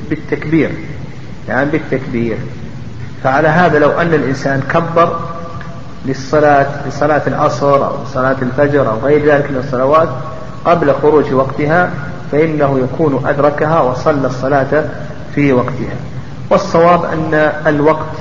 بالتكبير 0.09 0.71
يعني 1.47 1.69
بالتكبير. 1.69 2.37
فعلى 3.23 3.47
هذا 3.47 3.79
لو 3.79 3.91
أن 3.91 4.13
الإنسان 4.13 4.61
كبر 4.73 5.19
للصلاة 6.05 6.67
لصلاة 6.87 7.21
العصر 7.27 7.85
أو 7.85 7.95
صلاة 8.13 8.35
الفجر 8.41 8.89
أو 8.89 8.97
غير 9.03 9.25
ذلك 9.25 9.51
من 9.51 9.57
الصلوات 9.57 10.09
قبل 10.65 10.93
خروج 11.01 11.33
وقتها 11.33 11.89
فإنه 12.31 12.79
يكون 12.79 13.27
أدركها 13.27 13.81
وصلى 13.81 14.27
الصلاة 14.27 14.83
في 15.35 15.53
وقتها. 15.53 15.95
والصواب 16.49 17.05
أن 17.05 17.51
الوقت 17.67 18.15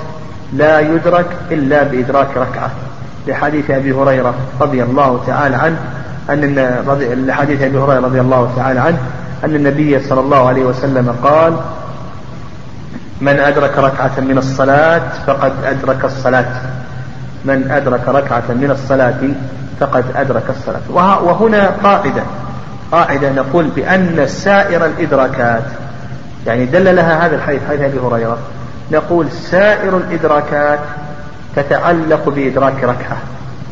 لا 0.53 0.81
يدرك 0.81 1.27
إلا 1.51 1.83
بإدراك 1.83 2.37
ركعة. 2.37 2.71
لحديث 3.27 3.71
أبي 3.71 3.93
هريرة 3.93 4.35
رضي 4.61 4.83
الله 4.83 5.21
تعالى 5.27 5.57
عنه 5.57 5.77
أن 6.31 7.25
لحديث 7.27 7.63
أبي 7.63 7.79
هريرة 7.79 8.01
رضي 8.01 8.21
الله 8.21 8.53
تعالى 8.57 8.81
عنه 8.81 8.99
أن 9.45 9.55
النبي 9.55 10.01
صلى 10.01 10.21
الله 10.21 10.49
عليه 10.49 10.65
وسلم 10.65 11.17
قال 11.25 11.57
من 13.21 13.39
أدرك 13.39 13.79
ركعة 13.79 14.21
من 14.21 14.39
الصلاة 14.39 15.03
فقد 15.27 15.53
أدرك 15.65 16.05
الصلاة. 16.05 16.47
من 17.47 17.71
أدرك 17.71 18.09
ركعة 18.09 18.45
من 18.49 18.71
الصلاة 18.71 19.21
فقد 19.81 20.05
أدرك 20.17 20.43
الصلاة. 20.51 20.81
وهنا 21.23 21.71
قاعدة. 21.85 22.23
قاعدة 22.93 23.33
نقول 23.33 23.65
بأن 23.65 24.27
سائر 24.27 24.87
الإدراكات 24.87 25.63
يعني 26.47 26.67
دل 26.67 26.97
لها 26.97 27.27
هذا 27.27 27.37
الحديث 27.37 27.61
حديث 27.69 27.81
أبي 27.81 27.99
هريرة 27.99 28.39
نقول 28.93 29.31
سائر 29.31 29.97
الإدراكات 29.97 30.79
تتعلق 31.57 32.29
بإدراك 32.29 32.85
ركعة. 32.85 33.17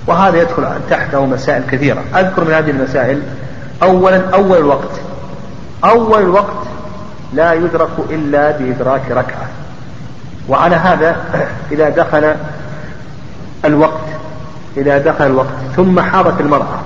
وهذا 0.06 0.42
يدخل 0.42 0.66
تحته 0.90 1.26
مسائل 1.26 1.62
كثيرة. 1.70 2.02
أذكر 2.14 2.44
من 2.44 2.54
هذه 2.54 2.70
المسائل 2.70 3.22
أولا 3.82 4.30
أول 4.34 4.58
الوقت. 4.58 5.00
أول 5.84 6.22
الوقت 6.22 6.66
لا 7.34 7.52
يدرك 7.52 7.90
إلا 8.10 8.50
بإدراك 8.50 9.10
ركعة. 9.10 9.48
وعلى 10.48 10.76
هذا 10.76 11.16
إذا 11.72 11.88
دخل 11.88 12.34
الوقت 13.64 14.06
إذا 14.76 14.98
دخل 14.98 15.26
الوقت 15.26 15.54
ثم 15.76 16.00
حاضت 16.00 16.40
المرأة 16.40 16.78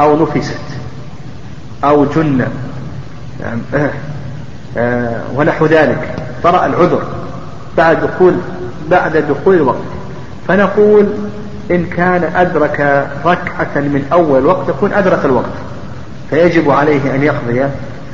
أو 0.00 0.22
نفست 0.22 0.60
أو 1.84 2.04
جن 2.04 2.46
يعني 3.40 3.60
آه 4.76 5.20
ونحو 5.34 5.66
ذلك 5.66 6.14
طرأ 6.42 6.66
العذر 6.66 7.02
بعد 7.76 8.00
دخول 8.00 8.34
بعد 8.90 9.16
دخول 9.16 9.54
الوقت. 9.54 9.78
فنقول 10.48 11.06
إن 11.70 11.86
كان 11.86 12.24
أدرك 12.36 13.08
ركعة 13.24 13.74
من 13.80 14.06
أول 14.12 14.46
وقت 14.46 14.68
يكون 14.68 14.92
أدرك 14.92 15.24
الوقت. 15.24 15.52
فيجب 16.30 16.70
عليه 16.70 17.14
أن 17.14 17.22
يقضي 17.22 17.64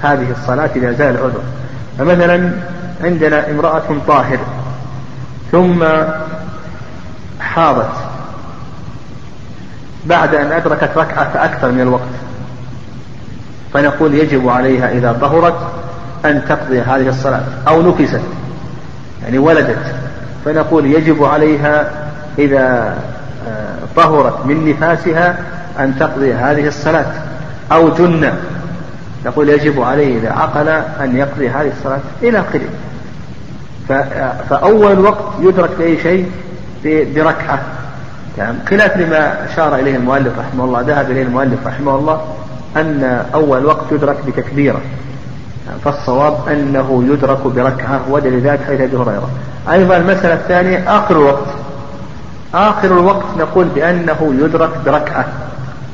هذه 0.03 0.27
الصلاة 0.31 0.71
إذا 0.77 0.93
زال 0.93 1.15
العذر. 1.15 1.43
فمثلا 1.99 2.51
عندنا 3.05 3.51
امرأة 3.51 3.83
طاهر 4.09 4.39
ثم 5.53 5.85
حاضت 7.55 7.91
بعد 10.07 10.35
أن 10.35 10.53
أدركت 10.53 10.91
ركعة 10.97 11.33
فأكثر 11.33 11.71
من 11.71 11.81
الوقت. 11.81 12.03
فنقول 13.75 14.15
يجب 14.15 14.49
عليها 14.49 14.93
إذا 14.93 15.19
طهرت 15.21 15.59
أن 16.25 16.43
تقضي 16.49 16.81
هذه 16.81 17.09
الصلاة 17.09 17.43
أو 17.69 17.83
نفست 17.83 18.21
يعني 19.23 19.39
ولدت. 19.39 19.95
فنقول 20.45 20.87
يجب 20.87 21.25
عليها 21.25 21.91
إذا 22.39 22.97
آه، 23.49 23.75
طهرت 23.97 24.47
من 24.47 24.71
نفاسها 24.71 25.39
أن 25.79 25.99
تقضي 25.99 26.35
هذه 26.35 26.69
الصلاة 26.69 27.13
أو 27.73 27.89
جن. 27.89 28.33
نقول 29.27 29.49
يجب 29.49 29.83
عليه 29.83 30.19
إذا 30.19 30.33
عقل 30.33 30.69
أن 31.01 31.17
يقضي 31.17 31.49
هذه 31.49 31.73
الصلاة 31.79 32.01
إلى 32.23 32.41
آخره. 32.41 32.69
فأول 34.51 34.99
وقت 34.99 35.25
يدرك 35.41 35.71
بأي 35.79 36.03
شيء 36.03 36.31
بركعة. 36.85 37.63
يعني 38.39 38.57
خلاف 38.71 38.97
لما 38.97 39.45
أشار 39.45 39.75
إليه 39.75 39.97
المؤلف 39.97 40.39
رحمه 40.39 40.65
الله 40.65 40.81
ذهب 40.81 41.11
إليه 41.11 41.23
المؤلف 41.23 41.67
رحمه 41.67 41.95
الله 41.97 42.21
أن 42.77 43.25
أول 43.35 43.65
وقت 43.67 43.93
يدرك 43.93 44.17
بتكبيرة. 44.27 44.81
فالصواب 45.85 46.49
أنه 46.49 47.05
يدرك 47.09 47.47
بركعة 47.47 48.01
ودل 48.11 48.41
ذلك 48.41 48.61
حديث 48.67 48.81
أبي 48.81 48.97
هريرة. 48.97 49.29
أيضا 49.73 49.97
المسألة 49.97 50.35
الثانية 50.35 50.99
آخر 50.99 51.17
الوقت. 51.17 51.49
آخر 52.55 52.87
الوقت 52.87 53.27
نقول 53.39 53.65
بأنه 53.65 54.35
يدرك 54.41 54.71
بركعة. 54.87 55.25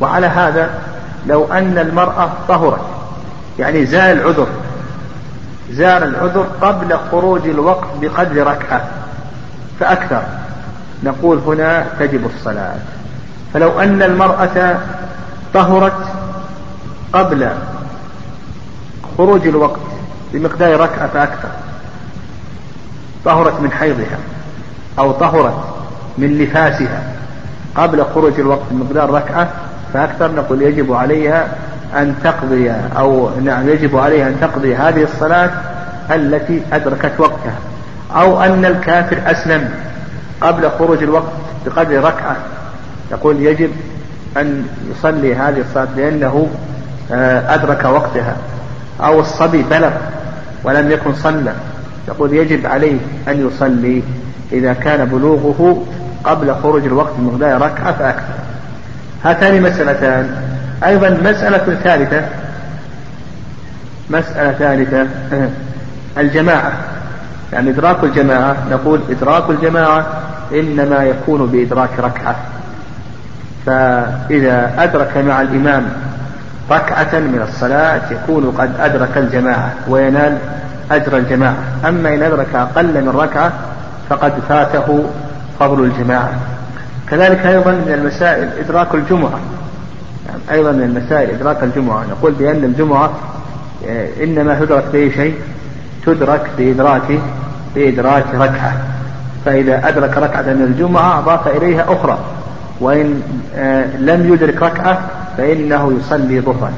وعلى 0.00 0.26
هذا 0.26 0.70
لو 1.26 1.52
أن 1.52 1.78
المرأة 1.78 2.30
طهرت 2.48 2.80
يعني 3.58 3.86
زال 3.86 4.20
العذر 4.20 4.46
زال 5.70 6.02
العذر 6.02 6.46
قبل 6.62 6.96
خروج 7.10 7.48
الوقت 7.48 7.86
بقدر 8.00 8.46
ركعة 8.46 8.84
فأكثر. 9.80 10.22
نقول 11.04 11.38
هنا 11.38 11.86
تجب 11.98 12.26
الصلاة. 12.36 12.76
فلو 13.54 13.80
أن 13.80 14.02
المرأة 14.02 14.78
طهرت 15.54 16.06
قبل 17.12 17.48
خروج 19.18 19.46
الوقت 19.46 19.80
بمقدار 20.32 20.80
ركعة 20.80 21.06
فأكثر 21.06 21.48
طهرت 23.24 23.60
من 23.60 23.70
حيضها 23.72 24.18
أو 24.98 25.12
طهرت 25.12 25.64
من 26.18 26.42
نفاسها 26.42 27.02
قبل 27.74 28.04
خروج 28.14 28.40
الوقت 28.40 28.62
بمقدار 28.70 29.10
ركعة 29.10 29.48
فأكثر 29.94 30.32
نقول 30.32 30.62
يجب 30.62 30.92
عليها 30.92 31.48
أن 31.96 32.14
تقضي 32.24 32.72
أو 32.98 33.30
نعم 33.44 33.68
يجب 33.68 33.96
عليها 33.96 34.28
أن 34.28 34.36
تقضي 34.40 34.74
هذه 34.76 35.02
الصلاة 35.02 35.50
التي 36.10 36.62
أدركت 36.72 37.12
وقتها. 37.18 37.58
أو 38.16 38.42
أن 38.42 38.64
الكافر 38.64 39.18
أسلم 39.26 39.70
قبل 40.40 40.70
خروج 40.78 41.02
الوقت 41.02 41.32
بقدر 41.66 42.04
ركعة. 42.04 42.36
يقول 43.10 43.40
يجب 43.40 43.70
أن 44.36 44.66
يصلي 44.90 45.34
هذه 45.34 45.60
الصلاة 45.60 45.88
لأنه 45.96 46.48
آه، 47.12 47.54
أدرك 47.54 47.84
وقتها. 47.84 48.36
أو 49.00 49.20
الصبي 49.20 49.62
بلغ 49.62 49.90
ولم 50.64 50.90
يكن 50.90 51.14
صلى. 51.14 51.52
يقول 52.08 52.32
يجب 52.32 52.66
عليه 52.66 52.98
أن 53.28 53.48
يصلي 53.48 54.02
إذا 54.52 54.72
كان 54.72 55.04
بلوغه 55.04 55.86
قبل 56.24 56.54
خروج 56.54 56.84
الوقت 56.84 57.12
بمقدار 57.18 57.62
ركعة 57.62 57.92
فأكثر. 57.92 58.34
هاتان 59.24 59.62
مسألتان. 59.62 60.36
أيضا 60.84 61.10
مسألة 61.10 61.78
ثالثة. 61.84 62.22
مسألة 64.10 64.52
ثالثة. 64.52 65.06
الجماعة. 66.18 66.72
يعني 67.52 67.70
إدراك 67.70 68.04
الجماعة 68.04 68.56
نقول 68.70 69.00
إدراك 69.10 69.50
الجماعة 69.50 70.06
إنما 70.52 71.04
يكون 71.04 71.46
بإدراك 71.46 71.90
ركعة. 71.98 72.36
فإذا 73.66 74.72
أدرك 74.78 75.16
مع 75.16 75.40
الإمام 75.40 75.86
ركعة 76.70 77.18
من 77.18 77.46
الصلاة 77.48 78.00
يكون 78.10 78.50
قد 78.58 78.70
أدرك 78.80 79.16
الجماعة 79.16 79.74
وينال 79.88 80.38
أجر 80.90 81.16
الجماعة. 81.16 81.56
أما 81.88 82.14
إن 82.14 82.22
أدرك 82.22 82.54
أقل 82.54 83.04
من 83.04 83.08
ركعة 83.08 83.52
فقد 84.10 84.32
فاته 84.48 85.04
فضل 85.60 85.84
الجماعة. 85.84 86.30
كذلك 87.10 87.46
أيضا 87.46 87.70
من 87.70 87.92
المسائل 87.94 88.48
إدراك 88.58 88.94
الجمعة. 88.94 89.40
يعني 90.28 90.40
أيضا 90.50 90.72
من 90.72 90.82
المسائل 90.82 91.30
إدراك 91.30 91.62
الجمعة. 91.62 92.04
نقول 92.10 92.32
بأن 92.32 92.64
الجمعة 92.64 93.10
إنما 94.22 94.58
تدرك 94.60 94.84
بأي 94.92 95.10
شيء 95.10 95.34
تدرك 96.08 96.50
بإدراك 96.58 97.20
بإدراك 97.74 98.24
ركعة. 98.34 98.72
فإذا 99.44 99.88
أدرك 99.88 100.18
ركعة 100.18 100.42
من 100.42 100.62
الجمعة 100.62 101.18
أضاف 101.18 101.48
إليها 101.48 101.84
أخرى. 101.88 102.18
وإن 102.80 103.22
آه، 103.56 103.96
لم 103.98 104.32
يدرك 104.34 104.62
ركعة 104.62 105.00
فإنه 105.36 105.92
يصلي 106.00 106.40
ظهرا. 106.40 106.72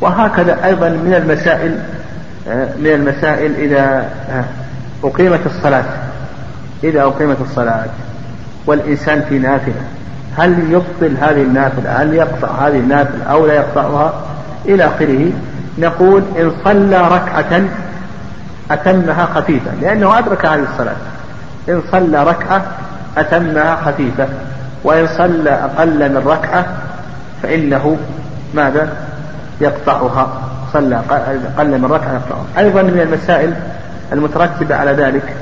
وهكذا 0.00 0.64
أيضا 0.64 0.88
من 0.88 1.14
المسائل 1.14 1.78
آه، 2.48 2.68
من 2.78 2.86
المسائل 2.86 3.54
إذا 3.54 4.08
أقيمت 5.04 5.40
الصلاة. 5.46 5.84
إذا 6.84 7.02
أقيمت 7.02 7.36
الصلاة 7.40 7.86
والإنسان 8.66 9.22
في 9.28 9.38
نافلة 9.38 9.82
هل 10.38 10.58
يبطل 10.70 11.16
هذه 11.20 11.42
النافلة؟ 11.42 12.02
هل 12.02 12.14
يقطع 12.14 12.48
هذه 12.48 12.78
النافلة 12.78 13.24
أو 13.24 13.46
لا 13.46 13.54
يقطعها؟ 13.54 14.12
إلى 14.66 14.86
آخره. 14.86 15.32
نقول 15.78 16.22
إن 16.38 16.52
صلى 16.64 17.08
ركعة 17.08 17.62
أتمها 18.70 19.26
خفيفة 19.34 19.70
لأنه 19.80 20.18
أدرك 20.18 20.46
هذه 20.46 20.66
الصلاة. 20.72 20.96
إن 21.68 21.82
صلى 21.92 22.24
ركعة 22.24 22.62
أتمها 23.16 23.76
خفيفة 23.76 24.28
وإن 24.84 25.06
صلى 25.06 25.50
أقل 25.50 26.08
من 26.10 26.22
ركعة 26.26 26.66
فإنه 27.42 27.96
ماذا؟ 28.54 28.88
يقطعها. 29.60 30.42
صلى 30.72 31.02
أقل 31.56 31.78
من 31.78 31.84
ركعة 31.84 32.12
يقطعها. 32.12 32.44
أيضا 32.58 32.82
من 32.82 33.00
المسائل 33.00 33.54
المترتبة 34.12 34.76
على 34.76 34.92
ذلك 34.92 35.34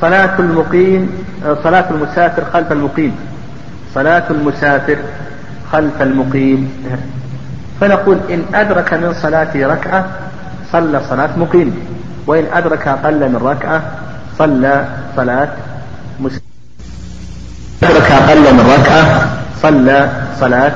صلاة 0.00 0.38
المقيم 0.38 1.24
صلاة 1.64 1.84
المسافر 1.90 2.44
خلف 2.52 2.72
المقيم. 2.72 3.16
صلاة 3.94 4.24
المسافر 4.30 4.96
خلف 5.72 6.02
المقيم. 6.02 6.72
فنقول 7.80 8.18
إن 8.30 8.44
أدرك 8.54 8.94
من 8.94 9.14
صلاته 9.14 9.66
ركعة 9.66 10.04
صلى 10.72 11.00
صلاة 11.10 11.30
مقيم. 11.36 11.74
وإن 12.26 12.44
أدرك 12.52 12.88
أقل 12.88 13.28
من 13.28 13.36
ركعة 13.36 13.82
صلى 14.38 14.84
صلاة 15.16 15.48
مسافر 16.20 16.40
أدرك 17.82 18.10
أقل 18.10 18.54
من 18.54 18.74
ركعة 18.78 19.26
صلى 19.62 20.08
صلاة 20.40 20.72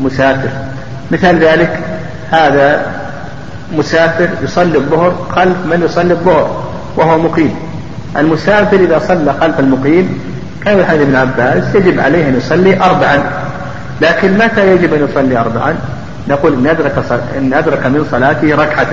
مسافر. 0.00 0.48
مثال 1.10 1.38
ذلك 1.38 1.80
هذا 2.30 2.86
مسافر 3.76 4.28
يصلي 4.42 4.78
الظهر 4.78 5.26
خلف 5.36 5.56
من 5.66 5.82
يصلي 5.84 6.12
الظهر 6.12 6.62
وهو 6.96 7.18
مقيم. 7.18 7.54
المسافر 8.16 8.76
إذا 8.76 8.98
صلى 8.98 9.34
خلف 9.40 9.60
المقيم 9.60 10.20
كان 10.64 10.84
حديث 10.84 11.02
ابن 11.02 11.16
عباس 11.16 11.74
يجب 11.74 12.00
عليه 12.00 12.28
أن 12.28 12.36
يصلي 12.36 12.80
أربعا. 12.80 13.22
لكن 14.00 14.38
متى 14.38 14.72
يجب 14.72 14.94
أن 14.94 15.08
يصلي 15.10 15.38
أربعا؟ 15.38 15.74
نقول 16.28 16.52
إن 16.52 16.66
أدرك, 16.66 17.04
إن 17.38 17.54
أدرك 17.54 17.86
من 17.86 18.06
صلاته 18.10 18.54
ركعة 18.54 18.88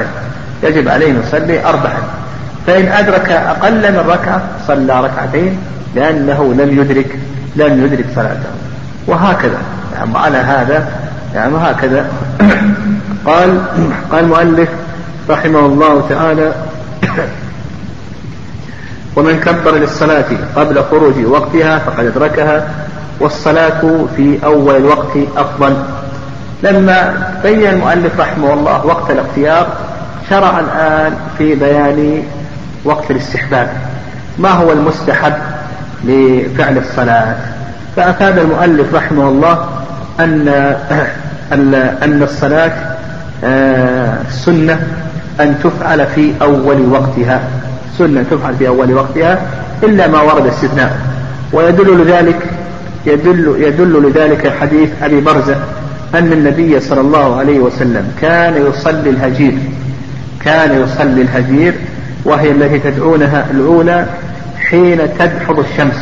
يجب 0.64 0.88
عليه 0.88 1.12
أن 1.12 1.20
يصلي 1.20 1.66
أربعا 1.66 2.00
فإن 2.68 2.88
أدرك 2.88 3.32
أقل 3.32 3.92
من 3.92 4.04
ركعة 4.10 4.42
صلى 4.68 5.02
ركعتين 5.02 5.58
لأنه 5.96 6.54
لم 6.54 6.80
يدرك 6.80 7.20
لم 7.56 7.86
يدرك 7.86 8.06
صلاته. 8.16 8.50
وهكذا. 9.08 9.58
يعني 9.94 10.18
على 10.18 10.38
هذا. 10.38 10.88
يعني 11.36 11.54
وهكذا 11.54 12.06
قال 13.28 13.62
قال 14.12 14.24
المؤلف 14.24 14.70
رحمه 15.30 15.60
الله 15.60 16.06
تعالى 16.10 16.52
ومن 19.16 19.40
كبر 19.40 19.76
للصلاة 19.76 20.26
قبل 20.56 20.84
خروج 20.92 21.26
وقتها 21.26 21.80
فقد 21.80 22.06
أدركها 22.06 22.68
والصلاة 23.20 24.06
في 24.16 24.40
أول 24.44 24.76
الوقت 24.76 25.18
أفضل. 25.38 25.76
لما 26.64 27.14
بين 27.44 27.68
المؤلف 27.68 28.20
رحمه 28.20 28.54
الله 28.54 28.86
وقت 28.86 29.12
الاختيار 29.12 29.68
شرع 30.30 30.60
الآن 30.60 31.14
في 31.38 31.56
بيان 31.56 32.24
وقت 32.86 33.12
الاستحباب. 33.12 33.70
ما 34.38 34.50
هو 34.50 34.72
المستحب 34.72 35.34
لفعل 36.04 36.78
الصلاة؟ 36.78 37.36
فأفاد 37.96 38.38
المؤلف 38.38 38.96
رحمه 38.96 39.30
الله 39.30 39.70
أن 41.54 41.74
أن 42.04 42.24
الصلاة 42.24 42.72
آه، 43.44 44.14
سنة 44.30 44.88
أن 45.40 45.56
تفعل 45.64 46.06
في 46.08 46.34
أول 46.42 46.90
وقتها. 46.92 47.42
سنة 47.98 48.26
تفعل 48.32 48.56
في 48.56 48.68
أول 48.68 48.94
وقتها 48.94 49.42
إلا 49.84 50.08
ما 50.08 50.22
ورد 50.22 50.48
استثناء. 50.48 50.98
ويدل 51.54 52.04
لذلك 52.04 52.48
يدل 53.06 53.56
يدل 53.60 54.10
لذلك 54.10 54.54
حديث 54.62 54.90
أبي 55.04 55.22
برزة 55.22 55.56
أن 56.16 56.34
النبي 56.34 56.80
صلى 56.80 57.02
الله 57.02 57.36
عليه 57.36 57.60
وسلم 57.60 58.12
كان 58.22 58.66
يصلي 58.68 59.10
الهجير 59.10 59.54
كان 60.46 60.82
يصلي 60.84 61.22
الهجير 61.22 61.74
وهي 62.26 62.52
التي 62.52 62.80
تدعونها 62.80 63.46
الأولى 63.52 64.06
حين 64.70 65.00
تدحض 65.20 65.60
الشمس. 65.60 65.96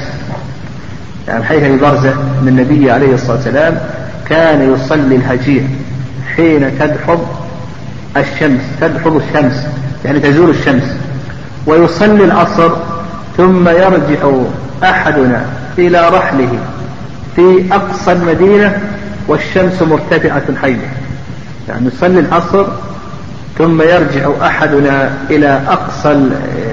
يعني 1.28 1.44
حيث 1.44 1.64
أبي 1.64 1.78
برزة 1.78 2.12
أن 2.42 2.48
النبي 2.48 2.92
عليه 2.92 3.14
الصلاة 3.14 3.36
والسلام 3.36 3.80
كان 4.30 4.74
يصلي 4.74 5.16
الهجير 5.16 5.64
حين 6.36 6.80
تدحض 6.80 7.28
الشمس 8.18 8.62
تدحض 8.82 9.16
الشمس 9.16 9.68
يعني 10.06 10.20
تزول 10.20 10.50
الشمس. 10.50 10.84
ويصلي 11.68 12.24
العصر 12.24 12.72
ثم 13.38 13.70
يرجع 13.70 14.32
أحدنا 14.84 15.46
إلى 15.78 16.10
رحله 16.10 16.50
في 17.36 17.64
أقصى 17.72 18.12
المدينة 18.12 18.82
والشمس 19.28 19.82
مرتفعة 19.82 20.56
حية 20.62 20.90
يعني 21.70 21.88
يصلي 21.88 22.20
العصر 22.20 22.66
ثم 23.58 23.82
يرجع 23.82 24.30
أحدنا 24.42 25.10
إلى 25.30 25.62
أقصى 25.68 26.30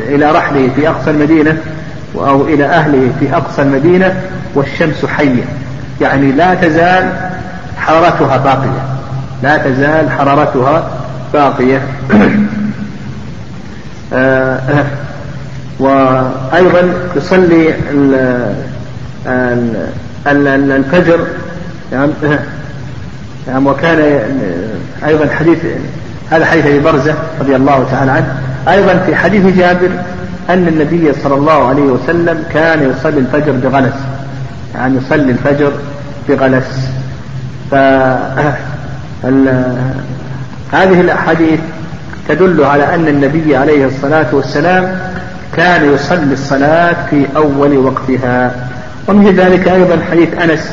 إلى 0.09 0.33
رحله 0.33 0.71
في 0.77 0.89
أقصى 0.89 1.11
المدينة 1.11 1.59
أو 2.17 2.43
إلى 2.43 2.65
أهله 2.65 3.11
في 3.21 3.37
أقصى 3.37 3.63
المدينة 3.63 4.23
والشمس 4.55 5.07
حية. 5.07 5.45
يعني 6.01 6.33
لا 6.33 6.55
تزال 6.55 7.13
حرارتها 7.79 8.37
باقية. 8.37 8.83
لا 9.43 9.57
تزال 9.57 10.11
حرارتها 10.11 10.91
باقية. 11.33 11.83
آه، 14.13 14.85
وأيضا 15.79 16.95
يصلي 17.17 17.75
الفجر 20.27 21.27
يعني, 21.95 22.13
يعني 23.49 23.69
وكان 23.69 24.21
أيضا 25.07 25.29
حديث 25.35 25.59
هذا 26.31 26.45
حديث 26.45 26.67
أبي 26.67 26.79
برزة 26.79 27.15
رضي 27.41 27.57
الله 27.57 27.87
تعالى 27.91 28.11
عنه. 28.11 28.37
أيضا 28.69 28.99
في 29.07 29.17
حديث 29.17 29.57
جابر 29.57 29.91
أن 30.51 30.69
النبي 30.69 31.13
صلى 31.25 31.35
الله 31.35 31.69
عليه 31.69 31.83
وسلم 31.83 32.45
كان 32.53 32.91
يصلي 32.91 33.19
الفجر 33.19 33.53
بغلس. 33.53 33.95
يعني 34.75 34.97
يصلي 34.97 35.31
الفجر 35.31 35.73
بغلس. 36.29 36.89
ف 37.71 37.75
هذه 40.73 41.01
الأحاديث 41.01 41.61
تدل 42.29 42.65
على 42.65 42.95
أن 42.95 43.09
النبي 43.09 43.57
عليه 43.57 43.87
الصلاة 43.87 44.27
والسلام 44.33 44.99
كان 45.57 45.95
يصلي 45.95 46.33
الصلاة 46.33 46.97
في 47.11 47.27
أول 47.37 47.77
وقتها. 47.77 48.55
ومن 49.09 49.37
ذلك 49.37 49.69
أيضا 49.69 49.99
حديث 50.11 50.29
أنس 50.43 50.73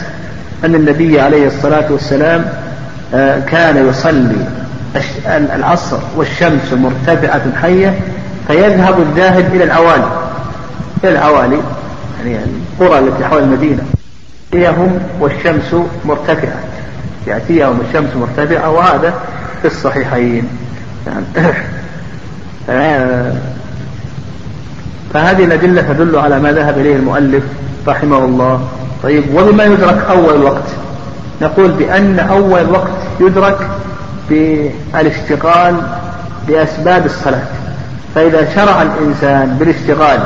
أن 0.66 0.76
النبي 0.76 1.20
عليه 1.22 1.48
الصلاة 1.48 1.92
والسلام 1.92 2.46
آه، 3.14 3.40
كان 3.40 3.90
يصلي 3.90 4.46
العصر 5.56 5.98
والشمس 6.16 6.74
مرتفعة 6.74 7.42
حية 7.62 8.00
فيذهب 8.48 9.00
الذاهب 9.00 9.56
إلى 9.56 9.64
العوالي 9.64 10.12
إلى 11.04 11.12
العوالي 11.12 11.62
يعني 12.26 12.52
القرى 12.80 13.00
التي 13.00 13.26
حول 13.26 13.44
المدينة. 13.44 13.84
يأتيهم 14.54 15.00
والشمس 15.20 15.76
مرتفعة. 16.06 16.60
يأتيهم 17.28 17.80
الشمس 17.90 18.10
مرتفعة 18.16 18.70
وهذا 18.70 19.14
في 19.62 19.68
الصحيحين. 19.68 20.48
يعني 21.08 21.26
فهذه 25.14 25.44
الأدلة 25.44 25.82
تدل 25.82 26.16
على 26.16 26.40
ما 26.40 26.52
ذهب 26.52 26.78
إليه 26.78 26.96
المؤلف 26.96 27.44
رحمه 27.88 28.26
الله. 28.26 28.68
طيب 29.04 29.24
وبما 29.36 29.64
يدرك 29.64 30.06
أول 30.10 30.36
الوقت 30.36 30.64
نقول 31.42 31.72
بأن 31.72 32.20
أول 32.20 32.60
الوقت 32.60 32.88
يدرك 33.20 33.68
بالاشتغال 34.30 35.76
بأسباب 36.48 37.06
الصلاة. 37.06 37.44
فإذا 38.16 38.56
شرع 38.56 38.82
الإنسان 38.82 39.58
بالاشتغال 39.60 40.20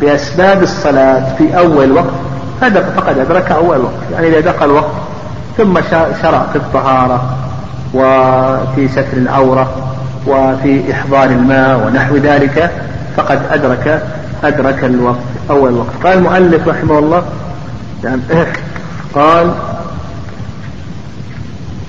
بأسباب 0.00 0.62
الصلاة 0.62 1.34
في 1.38 1.58
أول 1.58 1.92
وقت 1.92 2.10
فقد 2.96 3.18
أدرك 3.18 3.52
أول 3.52 3.78
وقت. 3.78 4.12
يعني 4.12 4.28
إذا 4.28 4.52
دخل 4.52 4.70
وقت 4.70 4.92
ثم 5.56 5.78
شرع 6.22 6.46
في 6.52 6.56
الطهارة 6.56 7.36
وفي 7.94 8.88
ستر 8.88 9.16
العورة 9.16 9.72
وفي 10.26 10.92
إحضار 10.92 11.24
الماء 11.24 11.86
ونحو 11.86 12.16
ذلك 12.16 12.70
فقد 13.16 13.40
أدرك 13.50 14.02
أدرك 14.44 14.84
الوقت 14.84 15.16
أول 15.50 15.72
وقت. 15.72 16.04
قال 16.04 16.18
المؤلف 16.18 16.68
رحمه 16.68 16.98
الله 16.98 17.22
نعم. 18.02 18.20
قال 19.14 19.54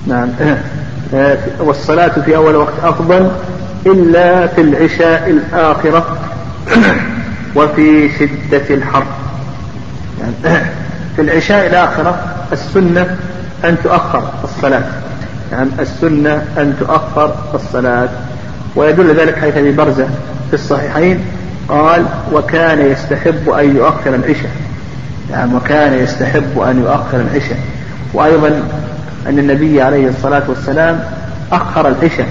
نعم. 0.06 0.28
والصلاة 1.60 2.20
في 2.24 2.36
أول 2.36 2.56
وقت 2.56 2.72
أفضل 2.82 3.30
إلا 3.86 4.46
في 4.46 4.60
العشاء 4.60 5.30
الآخرة 5.30 6.16
وفي 7.56 8.10
شدة 8.18 8.74
الحر. 8.74 9.04
يعني 10.20 10.64
في 11.16 11.22
العشاء 11.22 11.66
الآخرة 11.66 12.18
السنة 12.52 13.16
أن 13.64 13.76
تؤخر 13.84 14.30
الصلاة. 14.44 14.84
يعني 15.52 15.70
السنة 15.78 16.44
أن 16.58 16.76
تؤخر 16.80 17.34
الصلاة. 17.54 18.08
ويدل 18.76 19.16
ذلك 19.16 19.38
حيث 19.38 19.56
أبي 19.56 19.72
برزة 19.72 20.08
في 20.50 20.54
الصحيحين. 20.54 21.20
قال 21.68 22.04
وكان 22.32 22.90
يستحب 22.90 23.50
أن 23.50 23.76
يؤخر 23.76 24.14
العشاء. 24.14 24.50
نعم 25.30 25.54
وكان 25.54 25.98
يستحب 25.98 26.58
أن 26.58 26.80
يؤخر 26.80 27.20
العشاء. 27.20 27.58
وأيضا 28.14 28.48
أن 29.26 29.38
النبي 29.38 29.82
عليه 29.82 30.08
الصلاة 30.08 30.42
والسلام 30.48 31.00
أخر 31.52 31.88
العشاء. 31.88 32.28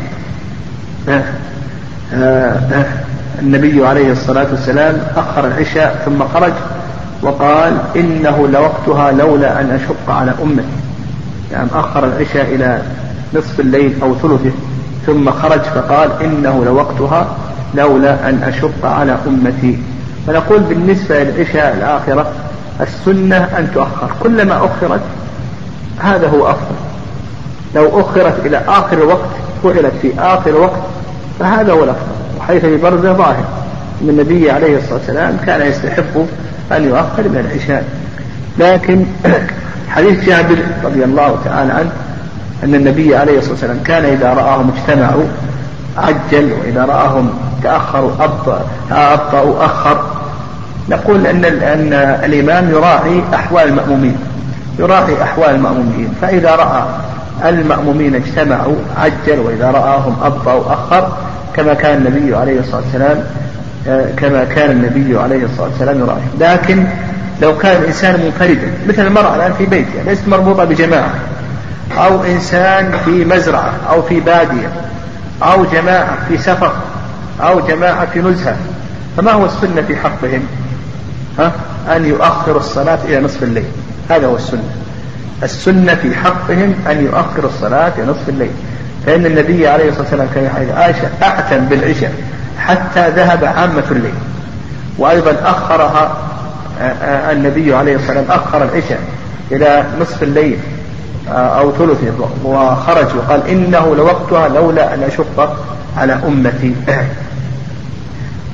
النبي 3.40 3.86
عليه 3.86 4.12
الصلاة 4.12 4.48
والسلام 4.52 4.98
أخر 5.16 5.48
العشاء 5.48 6.02
ثم 6.06 6.24
خرج 6.34 6.54
وقال 7.22 7.78
إنه 7.96 8.48
لوقتها 8.48 9.12
لولا 9.12 9.62
أن 9.62 9.70
أشق 9.70 10.10
على 10.10 10.32
أمتي 10.44 10.66
يعني 11.52 11.70
أخر 11.74 12.06
العشاء 12.06 12.56
إلى 12.56 12.82
نصف 13.34 13.60
الليل 13.60 13.94
أو 14.02 14.16
ثلثه. 14.16 14.52
ثم 15.06 15.32
خرج 15.32 15.62
فقال 15.62 16.10
إنه 16.22 16.66
لوقتها 16.66 17.28
لولا 17.76 18.30
أن 18.30 18.44
أشق 18.44 18.86
على 18.86 19.18
أمتي. 19.28 19.78
فنقول 20.28 20.60
بالنسبة 20.60 21.24
للعشاء 21.24 21.76
الآخرة 21.78 22.32
السنة 22.82 23.38
أن 23.38 23.72
تؤخر. 23.74 24.12
كلما 24.24 24.58
أخرت 24.58 25.02
هذا 26.00 26.28
هو 26.28 26.48
أفضل. 26.48 26.76
لو 27.76 28.02
أخرت 28.02 28.46
إلى 28.46 28.62
آخر 28.68 28.98
الوقت 28.98 29.30
فعلت 29.64 29.94
في 30.02 30.12
آخر 30.20 30.50
الوقت 30.50 30.82
فهذا 31.40 31.74
هو 31.74 31.84
الأفضل. 31.84 32.12
وحيث 32.40 32.66
برزة 32.66 33.14
ظاهر 33.14 33.46
أن 34.02 34.10
النبي 34.10 34.52
عليه 34.52 34.78
الصلاة 34.78 34.94
والسلام 34.94 35.38
كان 35.46 35.68
يستحب 35.68 36.28
أن 36.72 36.84
يؤخر 36.84 37.24
من 37.24 37.46
العشاء. 37.50 37.86
لكن 38.60 39.06
حديث 39.96 40.26
جابر 40.26 40.58
رضي 40.84 41.04
الله 41.04 41.38
تعالى 41.46 41.74
عنه 41.74 41.92
أن 42.64 42.76
النبي 42.76 43.16
عليه 43.16 43.38
الصلاة 43.38 43.54
والسلام 43.54 43.80
كان 43.86 44.06
إذا 44.06 44.34
رآهم 44.34 44.72
اجتمعوا 44.78 45.24
عجل 45.98 46.54
وإذا 46.62 46.86
رآهم 46.86 47.30
تأخروا 47.64 48.12
أبطأوا 48.92 49.66
أخر 49.66 50.13
نقول 50.90 51.28
أن 51.28 51.46
أن 51.46 51.94
الإمام 52.24 52.70
يراعي 52.70 53.24
أحوال 53.34 53.68
المأمومين 53.68 54.18
يراعي 54.80 55.24
أحوال 55.24 55.50
المأمومين 55.50 56.14
فإذا 56.22 56.56
رأى 56.56 56.84
المأمومين 57.50 58.16
اجتمعوا 58.16 58.76
عجل 58.98 59.40
وإذا 59.40 59.72
رآهم 59.72 60.16
أبطأوا 60.24 60.74
أخر 60.74 61.18
كما 61.56 61.74
كان 61.74 61.98
النبي 61.98 62.36
عليه 62.36 62.60
الصلاة 62.60 62.82
والسلام 62.82 63.24
كما 64.18 64.44
كان 64.44 64.72
النبي 64.72 65.20
عليه 65.20 65.46
الصلاة 65.46 65.68
والسلام 65.68 66.00
يراعي. 66.00 66.22
لكن 66.40 66.86
لو 67.42 67.58
كان 67.58 67.82
الإنسان 67.82 68.20
منفردا 68.26 68.72
مثل 68.88 69.08
المرأة 69.08 69.36
الآن 69.36 69.54
في 69.54 69.66
بيتها 69.66 70.04
ليست 70.06 70.28
مربوطة 70.28 70.64
بجماعة 70.64 71.14
أو 71.98 72.24
إنسان 72.24 72.92
في 73.06 73.26
مزرعة 73.26 73.74
أو 73.90 74.02
في 74.02 74.20
بادية 74.20 74.68
أو 75.44 75.66
جماعة 75.66 76.18
في 76.28 76.38
سفر 76.38 76.74
أو 77.42 77.60
جماعة 77.60 78.06
في 78.06 78.20
نزهة 78.20 78.56
فما 79.18 79.32
هو 79.32 79.46
السنة 79.46 79.82
في 79.82 79.96
حقهم؟ 79.96 80.44
ها؟ 81.40 81.52
أن 81.96 82.06
يؤخر 82.06 82.58
الصلاة 82.58 83.00
إلى 83.06 83.20
نصف 83.20 83.44
الليل. 83.44 83.66
هذا 84.10 84.28
هو 84.28 84.36
السنة. 84.36 84.64
السنة 85.44 85.96
في 85.96 86.16
حقهم 86.16 86.76
أن 86.92 87.04
يؤخر 87.06 87.46
الصلاة 87.46 87.92
إلى 87.98 88.06
نصف 88.06 88.30
الليل. 88.30 88.52
فإن 89.06 89.26
النبي 89.26 89.68
عليه 89.68 89.90
الصلاة 89.90 90.04
والسلام 90.04 90.28
كان 90.36 90.44
يحيي 90.44 90.72
عائشة 90.72 91.10
أعتم 91.24 91.66
بالعشاء 91.66 92.14
حتى 92.60 93.10
ذهب 93.10 93.46
عامة 93.46 93.84
الليل. 93.92 94.14
وأيضا 94.98 95.36
أخرها 95.44 96.18
النبي 97.32 97.76
عليه 97.76 97.96
الصلاة 97.96 98.18
والسلام 98.18 98.40
أخر 98.40 98.64
العشاء 98.64 99.00
إلى 99.52 99.84
نصف 100.02 100.24
الليل 100.24 100.58
أو 101.30 101.72
ثلثه. 101.72 102.30
وخرج 102.44 103.08
وقال 103.18 103.48
إنه 103.48 103.96
لوقتها 103.96 104.50
لولا 104.50 104.94
أن 104.94 105.04
أشق 105.04 105.58
على 105.98 106.14
أمتي. 106.28 106.76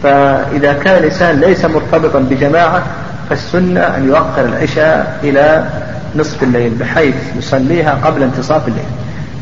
فإذا 0.04 0.74
كان 0.74 0.98
الإنسان 0.98 1.40
ليس 1.40 1.66
مرتبطا 1.66 2.20
بجماعة 2.20 2.84
فالسنة 3.30 3.82
أن 3.82 4.08
يؤخر 4.08 4.46
العشاء 4.46 5.20
إلى 5.24 5.66
نصف 6.16 6.44
الليل 6.44 6.70
بحيث 6.70 7.16
يصليها 7.38 8.00
قبل 8.06 8.24
انتصاف 8.24 8.68
الليل 8.68 8.86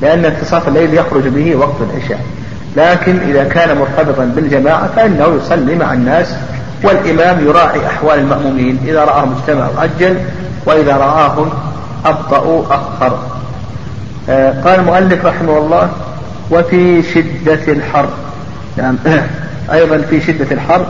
لأن 0.01 0.26
انتصاف 0.26 0.68
الليل 0.68 0.93
يخرج 0.93 1.28
به 1.28 1.55
وقت 1.55 1.76
العشاء. 1.82 2.20
لكن 2.78 3.20
إذا 3.30 3.43
كان 3.43 3.78
مرتبطا 3.78 4.26
بالجماعة 4.26 4.89
فإنه 4.95 5.28
يصلي 5.38 5.76
مع 5.76 5.93
الناس 5.93 6.36
والإمام 6.84 7.45
يراعي 7.45 7.88
أحوال 7.88 8.20
المأمومين 8.20 8.80
إذا 8.86 9.03
رآهم 9.03 9.36
اجتمعوا 9.39 9.80
عجل 9.80 10.18
وإذا 10.66 10.97
رآهم 10.97 11.49
أبطأوا 12.05 12.64
أخر 12.66 13.20
آه 14.30 14.62
قال 14.62 14.80
المؤلف 14.80 15.26
رحمه 15.26 15.58
الله 15.58 15.89
وفي 16.51 17.03
شدة 17.03 17.74
الحر. 17.74 18.10
نعم. 18.78 18.97
أيضا 19.74 19.97
في 19.97 20.22
شدة 20.22 20.47
الحر 20.51 20.86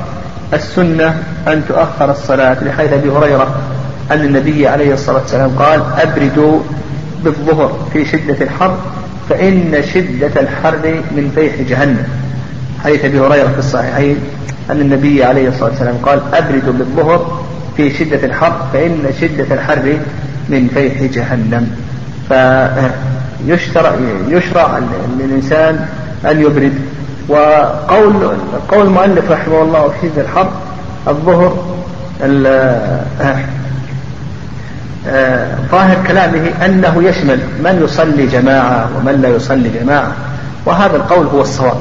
السنة 0.54 1.24
أن 1.48 1.64
تؤخر 1.68 2.12
الصلاة 2.12 2.64
لحيث 2.64 2.94
أبي 2.94 3.10
هريرة 3.10 3.56
أن 4.12 4.22
النبي 4.22 4.68
عليه 4.68 4.94
الصلاة 4.94 5.22
والسلام 5.22 5.50
قال 5.60 5.82
أبردوا 5.98 6.60
بالظهر 7.24 7.88
في 7.94 8.06
شدة 8.06 8.38
الحر 8.42 8.78
فإن 9.30 9.84
شدة 9.94 10.42
الحر 10.42 11.02
من 11.12 11.32
فيح 11.36 11.54
جهنم. 11.70 12.08
حديث 12.84 13.06
أبي 13.06 13.20
هريرة 13.20 13.48
في 13.48 13.60
الصحيحين 13.60 14.18
أن 14.72 14.82
النبي 14.82 15.24
عليه 15.24 15.48
الصلاة 15.50 15.70
والسلام 15.70 15.96
قال 16.06 16.22
أبردوا 16.34 16.74
بالظهر 16.74 17.44
في 17.78 17.94
شدة 17.94 18.26
الحر 18.26 18.68
فإن 18.74 19.04
شدة 19.22 19.56
الحر 19.56 19.98
من 20.50 20.68
فيح 20.74 21.04
جهنم. 21.04 21.72
فيشرع 23.48 23.96
يشرع 24.28 24.80
للإنسان 25.20 25.86
أن 26.26 26.42
يبرد 26.42 26.74
وقول 27.30 28.38
قول 28.72 28.88
المؤلف 28.88 29.32
رحمه 29.32 29.62
الله 29.62 29.88
في 29.88 30.08
شدة 30.08 30.22
الحر 30.22 30.50
الظهر 31.08 31.54
ظاهر 35.72 35.98
كلامه 36.08 36.66
أنه 36.66 37.04
يشمل 37.04 37.40
من 37.64 37.82
يصلي 37.84 38.26
جماعة 38.26 38.90
ومن 38.98 39.22
لا 39.22 39.30
يصلي 39.30 39.70
جماعة 39.70 40.12
وهذا 40.66 40.96
القول 40.96 41.26
هو 41.26 41.42
الصواب. 41.42 41.78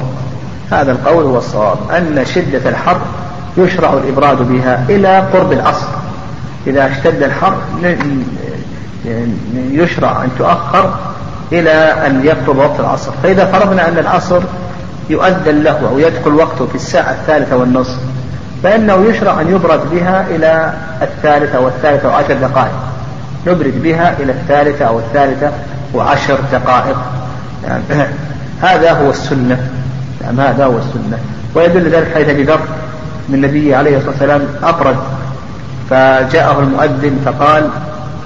هذا 0.71 0.91
القول 0.91 1.23
هو 1.23 1.37
الصواب. 1.37 1.77
أن 1.91 2.25
شدة 2.25 2.69
الحر 2.69 2.97
يشرع 3.57 3.93
الإبراد 3.93 4.37
بها 4.37 4.85
إلى 4.89 5.19
قرب 5.33 5.51
العصر 5.51 5.87
إذا 6.67 6.91
اشتد 6.91 7.23
الحر 7.23 7.55
يشرع 9.71 10.23
أن 10.23 10.29
تؤخر 10.39 10.93
إلى 11.51 11.71
أن 12.07 12.25
يقرب 12.25 12.57
وقت 12.57 12.79
العصر. 12.79 13.11
فإذا 13.23 13.45
فرضنا 13.45 13.87
أن 13.87 13.97
العصر 13.97 14.41
يؤذن 15.09 15.63
له 15.63 15.89
أو 15.91 15.99
يدخل 15.99 16.33
وقته 16.33 16.65
في 16.65 16.75
الساعة 16.75 17.11
الثالثة 17.11 17.57
والنصف 17.57 17.97
فإنه 18.63 19.05
يشرع 19.05 19.41
أن 19.41 19.55
يبرد 19.55 19.89
بها 19.91 20.25
إلى 20.29 20.73
الثالثة 21.01 21.59
والثالثة 21.59 22.09
وعشر 22.09 22.33
دقائق. 22.33 22.73
نبرد 23.47 23.83
بها 23.83 24.15
إلى 24.19 24.31
الثالثة 24.31 24.85
أو 24.85 24.99
الثالثة 24.99 25.51
وعشر 25.93 26.39
دقائق. 26.51 26.97
يعني 27.63 27.83
هذا 28.61 28.91
هو 28.91 29.09
السنة. 29.09 29.69
يعني 30.21 30.41
هذا 30.41 30.65
هو 30.65 30.77
السنة. 30.77 31.19
ويدل 31.55 31.89
ذلك 31.89 32.13
حيث 32.13 32.29
أبي 32.29 32.43
ذر 32.43 32.59
من 33.29 33.35
النبي 33.35 33.75
عليه 33.75 33.97
الصلاة 33.97 34.11
والسلام 34.11 34.47
أبرد. 34.63 34.97
فجاءه 35.89 36.59
المؤذن 36.59 37.19
فقال 37.25 37.69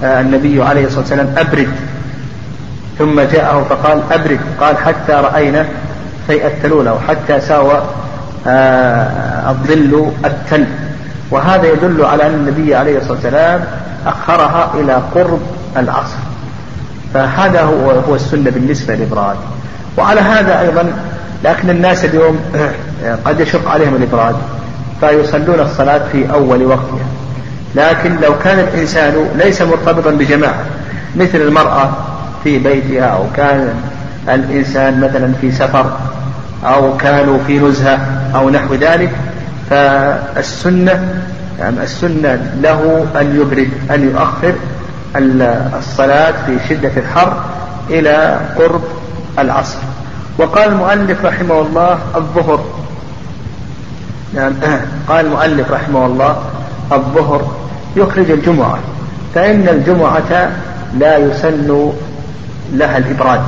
آه، 0.03 0.21
النبي 0.21 0.63
عليه 0.63 0.85
الصلاة 0.85 1.01
والسلام 1.01 1.33
أبرد. 1.37 1.69
ثم 2.99 3.21
جاءه 3.21 3.65
فقال 3.69 4.01
أبرد. 4.11 4.39
قال 4.61 4.77
حتى 4.77 5.13
رأينا 5.13 5.65
أو 6.87 6.99
حتى 6.99 7.41
ساوى 7.41 7.81
آه، 8.47 9.49
الظل 9.49 10.11
التل. 10.25 10.65
وهذا 11.31 11.67
يدل 11.67 12.05
على 12.05 12.27
أن 12.27 12.33
النبي 12.33 12.75
عليه 12.75 12.97
الصلاة 12.97 13.13
والسلام 13.13 13.63
أخرها 14.07 14.71
إلى 14.79 15.01
قرب 15.15 15.39
العصر. 15.77 16.17
فهذا 17.13 17.61
هو 17.61 17.91
هو 17.91 18.15
السنة 18.15 18.51
بالنسبة 18.51 18.95
للإبراد 18.95 19.35
وعلى 19.97 20.21
هذا 20.21 20.59
أيضا 20.59 20.93
لكن 21.43 21.69
الناس 21.69 22.05
اليوم 22.05 22.39
قد 23.25 23.39
يشق 23.39 23.69
عليهم 23.69 23.95
الإبراد 23.95 24.35
فيصلون 24.99 25.59
الصلاة 25.59 26.01
في 26.11 26.33
أول 26.33 26.65
وقتها. 26.65 27.05
لكن 27.75 28.15
لو 28.21 28.39
كان 28.43 28.59
الإنسان 28.59 29.13
ليس 29.35 29.61
مرتبطا 29.61 30.11
بجماعة 30.11 30.65
مثل 31.15 31.37
المرأة 31.41 31.89
في 32.43 32.59
بيتها 32.59 33.05
أو 33.05 33.23
كان 33.35 33.73
الإنسان 34.29 34.99
مثلا 34.99 35.33
في 35.41 35.51
سفر 35.51 35.97
أو 36.65 36.97
كانوا 36.97 37.37
في 37.47 37.59
نزهة 37.59 37.99
أو 38.35 38.49
نحو 38.49 38.73
ذلك 38.73 39.11
فالسنة 39.69 41.23
يعني 41.59 41.83
السنة 41.83 42.51
له 42.61 43.05
أن 43.15 43.41
يبرد 43.41 43.69
أن 43.91 44.09
يؤخر 44.09 44.53
الصلاة 45.77 46.33
في 46.45 46.57
شدة 46.69 46.91
الحر 46.97 47.43
إلى 47.89 48.39
قرب 48.57 48.81
العصر. 49.39 49.77
وقال 50.37 50.71
المؤلف 50.71 51.25
رحمه 51.25 51.61
الله 51.61 51.99
الظهر. 52.15 52.65
يعني 54.35 54.55
قال 55.09 55.25
المؤلف 55.25 55.71
رحمه 55.71 56.05
الله 56.05 56.43
الظهر 56.91 57.51
يخرج 57.95 58.31
الجمعة 58.31 58.79
فإن 59.35 59.67
الجمعة 59.67 60.51
لا 60.97 61.17
يسن 61.17 61.91
لها 62.73 62.97
الإبراد. 62.97 63.41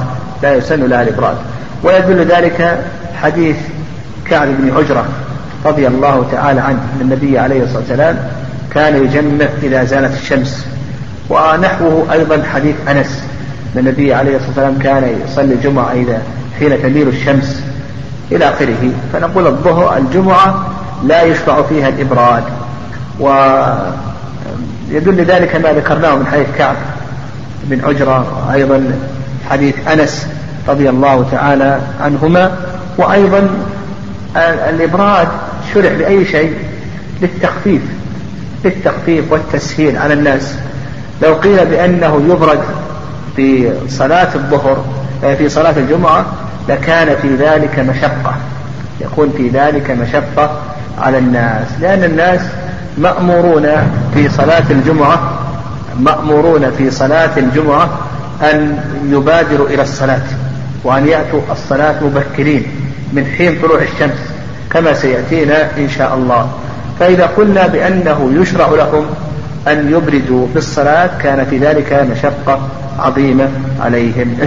لا 0.43 0.55
يسن 0.55 0.85
لها 0.85 1.01
الإبراد 1.01 1.35
ويدل 1.83 2.25
ذلك 2.25 2.79
حديث 3.21 3.55
كعب 4.29 4.47
بن 4.47 4.77
عجرة 4.77 5.05
رضي 5.65 5.87
الله 5.87 6.27
تعالى 6.31 6.61
عنه 6.61 6.79
أن 6.95 7.01
النبي 7.01 7.39
عليه 7.39 7.63
الصلاة 7.63 7.79
والسلام 7.79 8.17
كان 8.73 9.03
يجمع 9.03 9.45
إذا 9.63 9.83
زالت 9.83 10.13
الشمس. 10.13 10.65
ونحوه 11.29 12.07
أيضا 12.11 12.43
حديث 12.53 12.75
أنس 12.87 13.23
النبي 13.75 14.13
عليه 14.13 14.35
الصلاة 14.35 14.49
والسلام 14.49 14.79
كان 14.79 15.15
يصلي 15.25 15.53
الجمعة 15.53 15.91
إذا 15.91 16.21
حين 16.59 16.81
تميل 16.81 17.07
الشمس 17.07 17.63
إلى 18.31 18.49
آخره. 18.49 18.91
فنقول 19.13 19.47
الظهر 19.47 19.97
الجمعة 19.97 20.65
لا 21.03 21.23
يشرع 21.23 21.61
فيها 21.61 21.89
الإبراد 21.89 22.43
ويدل 23.19 23.63
ذلك 25.23 25.55
ما 25.55 25.73
ذكرناه 25.73 26.15
من 26.15 26.25
حديث 26.25 26.47
كعب 26.57 26.75
بن 27.63 27.85
عجرة 27.85 28.47
وأيضا 28.49 28.93
حديث 29.49 29.87
أنس 29.87 30.27
رضي 30.67 30.89
الله 30.89 31.25
تعالى 31.31 31.79
عنهما 32.01 32.51
وأيضا 32.97 33.49
الإبراد 34.69 35.27
شرع 35.73 35.91
لأي 35.91 36.25
شيء 36.25 36.53
للتخفيف 37.21 37.81
للتخفيف 38.65 39.31
والتسهيل 39.31 39.97
على 39.97 40.13
الناس. 40.13 40.55
لو 41.21 41.33
قيل 41.33 41.65
بأنه 41.65 42.21
يبرد 42.29 42.59
في 43.35 43.73
صلاة 43.89 44.35
الظهر 44.35 44.85
في 45.37 45.49
صلاة 45.49 45.73
الجمعة 45.77 46.25
لكان 46.69 47.15
في 47.21 47.35
ذلك 47.35 47.79
مشقة. 47.79 48.35
يكون 49.01 49.33
في 49.37 49.49
ذلك 49.49 49.91
مشقة 49.91 50.61
على 51.01 51.17
الناس. 51.17 51.67
لأن 51.81 52.03
الناس 52.03 52.41
مأمورون 52.97 53.67
في 54.13 54.29
صلاة 54.29 54.63
الجمعة 54.69 55.39
مأمورون 55.99 56.71
في 56.77 56.91
صلاة 56.91 57.29
الجمعة 57.37 57.89
أن 58.43 58.77
يبادروا 59.11 59.67
إلى 59.67 59.81
الصلاة 59.81 60.21
وأن 60.83 61.07
يأتوا 61.07 61.41
الصلاة 61.51 61.95
مبكرين 62.03 62.65
من 63.13 63.25
حين 63.25 63.59
طلوع 63.61 63.81
الشمس 63.81 64.19
كما 64.71 64.93
سيأتينا 64.93 65.77
إن 65.77 65.89
شاء 65.89 66.15
الله. 66.15 66.49
فإذا 66.99 67.25
قلنا 67.25 67.67
بأنه 67.67 68.31
يشرع 68.41 68.67
لهم 68.67 69.05
أن 69.67 69.91
يبردوا 69.91 70.47
بالصلاة 70.53 71.09
كان 71.21 71.45
في 71.45 71.57
ذلك 71.57 72.07
مشقة 72.11 72.59
عظيمة 72.99 73.47
عليهم. 73.81 74.37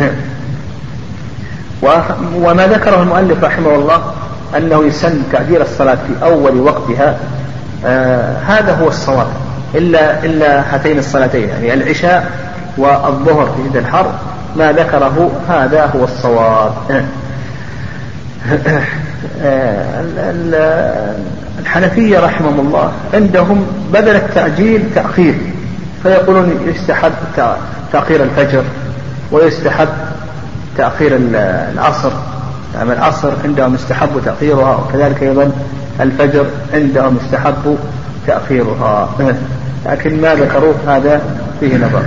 وما 2.35 2.67
ذكره 2.67 3.03
المؤلف 3.03 3.45
رحمه 3.45 3.75
الله 3.75 4.13
أنه 4.57 4.85
يسن 4.85 5.23
تعجيل 5.33 5.63
الصلاة 5.63 5.95
في 5.95 6.25
أول 6.25 6.61
وقتها 6.61 7.19
آه 7.87 8.37
هذا 8.47 8.75
هو 8.75 8.89
الصواب 8.89 9.27
إلا 9.75 10.25
إلا 10.25 10.75
هاتين 10.75 10.99
الصلاتين 10.99 11.49
يعني 11.49 11.75
العشاء 11.75 12.31
والظهر 12.79 13.47
في 13.57 13.63
عند 13.63 13.77
الحر 13.77 14.13
ما 14.57 14.73
ذكره 14.73 15.31
هذا 15.49 15.91
هو 15.97 16.05
الصواب. 16.05 16.73
الحنفية 21.61 22.19
رحمهم 22.19 22.61
الله 22.61 22.93
عندهم 23.15 23.67
بدل 23.93 24.17
التعجيل 24.17 24.83
تأخير 24.95 25.35
فيقولون 26.03 26.61
يستحب 26.67 27.13
تأخير 27.93 28.23
الفجر 28.23 28.65
ويستحب 29.33 29.89
تأخير 30.77 31.17
العصر. 31.75 32.11
يعني 32.75 32.93
العصر 32.93 33.33
عندهم 33.45 33.75
يستحب 33.75 34.21
تأخيرها 34.25 34.77
وكذلك 34.77 35.23
أيضا 35.23 35.51
الفجر 36.01 36.47
عندهم 36.75 37.19
يستحب 37.25 37.79
تأخيرها. 38.27 39.09
لكن 39.87 40.21
ما 40.21 40.35
ذكروه 40.35 40.75
هذا 40.87 41.21
فيه 41.61 41.77
نظر. 41.77 42.03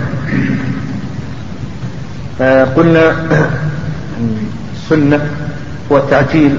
آه، 2.42 2.64
قلنا 2.64 3.12
السنة 4.76 5.20
هو 5.92 5.98
التعجيل 5.98 6.58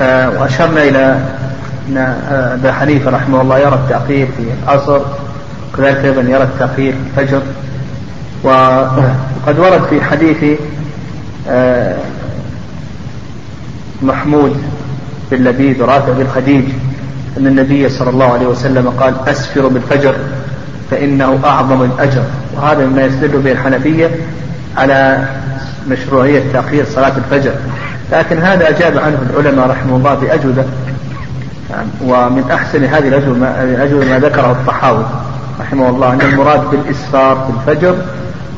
آه، 0.00 0.30
وأشرنا 0.30 0.82
إلى 0.82 1.18
أن 1.88 1.96
آه، 1.96 2.54
أبا 2.54 2.72
حنيفة 2.72 3.10
رحمه 3.10 3.40
الله 3.40 3.58
يرى 3.58 3.74
التأخير 3.74 4.26
في 4.26 4.42
العصر 4.62 5.00
وكذلك 5.74 6.04
أيضا 6.04 6.22
يرى 6.22 6.42
التأخير 6.42 6.92
في 6.92 7.20
الفجر. 7.20 7.42
وقد 8.42 9.58
ورد 9.58 9.82
في 9.90 10.04
حديث 10.04 10.58
محمود 14.02 14.62
بن 15.30 15.44
لبيد 15.44 15.80
ورافع 15.80 16.12
بن 16.12 16.26
خديج 16.34 16.64
أن 17.38 17.46
النبي 17.46 17.88
صلى 17.88 18.10
الله 18.10 18.32
عليه 18.32 18.46
وسلم 18.46 18.88
قال 18.88 19.14
أسفر 19.28 19.68
بالفجر 19.68 20.14
فإنه 20.90 21.38
أعظم 21.44 21.82
الأجر. 21.82 22.22
وهذا 22.56 22.86
مما 22.86 23.02
يستدل 23.02 23.38
به 23.38 23.52
الحنفية 23.52 24.10
على 24.76 25.24
مشروعية 25.88 26.42
تأخير 26.52 26.84
صلاة 26.84 27.12
الفجر. 27.16 27.52
لكن 28.12 28.38
هذا 28.38 28.68
أجاب 28.68 28.98
عنه 28.98 29.18
العلماء 29.30 29.70
رحمه 29.70 29.96
الله 29.96 30.14
بأجوبة. 30.14 30.64
ومن 32.04 32.44
أحسن 32.52 32.84
هذه 32.84 33.08
الأجوبة 33.08 34.04
ما 34.04 34.18
ذكره 34.22 34.52
الطحاوي 34.52 35.04
رحمه 35.60 35.88
الله 35.88 36.12
أن 36.12 36.20
المراد 36.20 36.70
بالإسفار 36.70 37.36
في 37.36 37.72
الفجر 37.72 37.94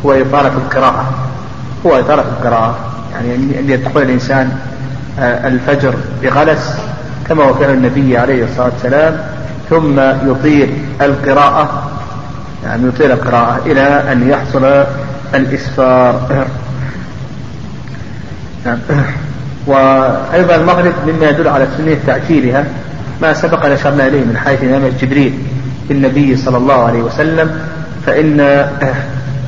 هو 0.06 0.12
إطالة 0.12 0.48
القراءة. 0.48 1.04
هو 1.86 1.98
إطالة 1.98 2.22
القراءة. 2.22 2.78
يعني 3.14 3.34
أن 3.34 3.70
يدخل 3.70 4.02
الإنسان 4.02 4.52
آه، 5.18 5.48
الفجر 5.48 5.94
بغلس 6.22 6.76
كما 7.30 7.44
هو 7.44 7.54
فعل 7.54 7.70
النبي 7.70 8.18
عليه 8.18 8.44
الصلاة 8.44 8.70
والسلام 8.74 9.20
ثم 9.70 10.00
يطيل 10.30 10.70
القراءة 11.00 11.90
يعني 12.64 12.88
يطيل 12.88 13.12
القراءة 13.12 13.60
إلى 13.66 14.12
أن 14.12 14.30
يحصل 14.30 14.84
الإسفار 15.34 16.46
نعم. 18.66 18.78
وأيضا 19.66 20.56
المغرب 20.56 20.92
مما 21.06 21.30
يدل 21.30 21.48
على 21.48 21.66
سنية 21.76 21.98
تعجيلها 22.06 22.64
ما 23.22 23.32
سبق 23.32 23.64
أن 23.64 23.72
أشرنا 23.72 24.06
إليه 24.06 24.20
من 24.20 24.36
حيث 24.36 24.62
نعمة 24.64 24.90
جبريل 25.02 25.34
للنبي 25.90 26.36
صلى 26.36 26.56
الله 26.56 26.84
عليه 26.84 27.02
وسلم 27.02 27.60
فإن 28.06 28.66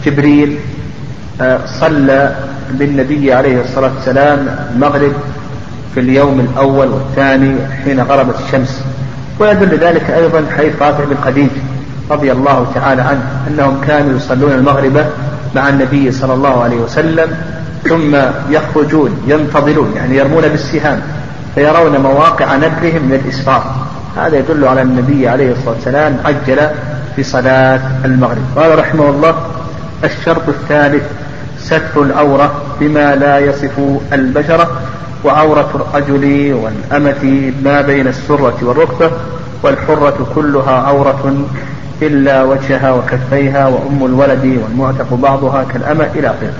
جبريل 0.07 0.59
آه، 1.41 1.59
صلى 1.67 2.37
بالنبي 2.71 3.33
عليه 3.33 3.61
الصلاة 3.61 3.91
والسلام 3.97 4.57
المغرب 4.75 5.13
في 5.95 6.01
اليوم 6.01 6.41
الأول 6.41 6.89
والثاني 6.89 7.55
حين 7.85 8.01
غربت 8.01 8.35
الشمس. 8.47 8.83
ويدل 9.41 9.79
ذلك 9.79 10.11
أيضا 10.11 10.45
حيث 10.57 10.83
رافع 10.83 11.05
بن 11.05 11.17
خديج 11.25 11.51
رضي 12.11 12.33
الله 12.33 12.67
تعالى 12.75 13.03
عنه 13.03 13.23
أنهم 13.49 13.81
كانوا 13.87 14.17
يصلون 14.17 14.53
المغرب 14.53 15.05
مع 15.55 15.69
النبي 15.69 16.13
صلى 16.13 16.35
الله 16.35 16.63
عليه 16.63 16.77
وسلم 16.77 17.37
ثم 17.89 18.17
يخرجون 18.51 19.23
ينتظرون 19.27 19.93
يعني 19.97 20.17
يرمون 20.17 20.43
بالسهام 20.43 21.01
فيرون 21.55 22.01
مواقع 22.01 22.57
نبلهم 22.57 23.03
من 23.03 23.21
الإسفار 23.25 23.75
هذا 24.17 24.39
يدل 24.39 24.65
على 24.65 24.83
النبي 24.83 25.29
عليه 25.29 25.53
الصلاة 25.53 25.75
والسلام 25.75 26.17
عجل 26.25 26.59
في 27.17 27.23
صلاة 27.23 27.81
المغرب. 28.05 28.43
قال 28.57 28.79
رحمه 28.79 29.11
الله 29.11 29.35
الشرط 30.05 30.49
الثالث 30.49 31.03
ستر 31.61 32.03
العورة 32.03 32.53
بما 32.81 33.15
لا 33.15 33.39
يصف 33.39 33.81
البشرة. 34.13 34.81
وعورة 35.25 35.71
الرجل 35.75 36.53
والأمة 36.53 37.53
ما 37.65 37.81
بين 37.81 38.07
السرة 38.07 38.57
والركبة 38.63 39.11
والحرة 39.63 40.27
كلها 40.35 40.73
عورة 40.73 41.47
إلا 42.03 42.43
وجهها 42.43 42.93
وكفيها 42.93 43.67
وأم 43.67 44.07
الولد 44.07 44.59
والمعتق 44.65 45.15
بعضها 45.15 45.65
كالأمة 45.65 46.07
إلى 46.15 46.27
آخره. 46.27 46.53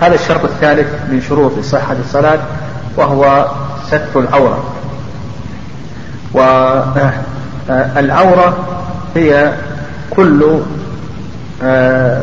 هذا 0.00 0.14
الشرط 0.14 0.44
الثالث 0.44 0.86
من 1.10 1.22
شروط 1.28 1.58
صحة 1.58 1.96
الصلاة 2.04 2.38
وهو 2.96 3.46
ستر 3.86 4.20
العورة. 4.20 4.64
والعورة 7.68 8.56
هي 9.16 9.52
كل 10.10 10.60
آه، 11.62 12.22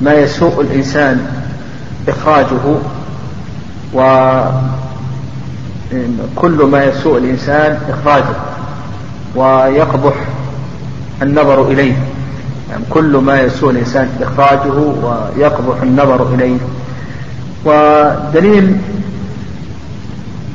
ما 0.00 0.14
يسوء 0.14 0.60
الإنسان 0.60 1.26
إخراجه 2.08 2.78
وكل 3.94 4.52
ما 6.72 6.84
يسوء 6.84 7.18
الإنسان 7.18 7.78
إخراجه 7.88 8.36
ويقبح 9.36 10.14
النظر 11.22 11.68
إليه. 11.68 11.96
يعني 12.70 12.82
كل 12.90 13.16
ما 13.16 13.40
يسوء 13.40 13.70
الإنسان 13.70 14.08
إخراجه 14.22 14.72
ويقبح 14.72 15.82
النظر 15.82 16.34
إليه. 16.34 16.58
ودليل 17.64 18.76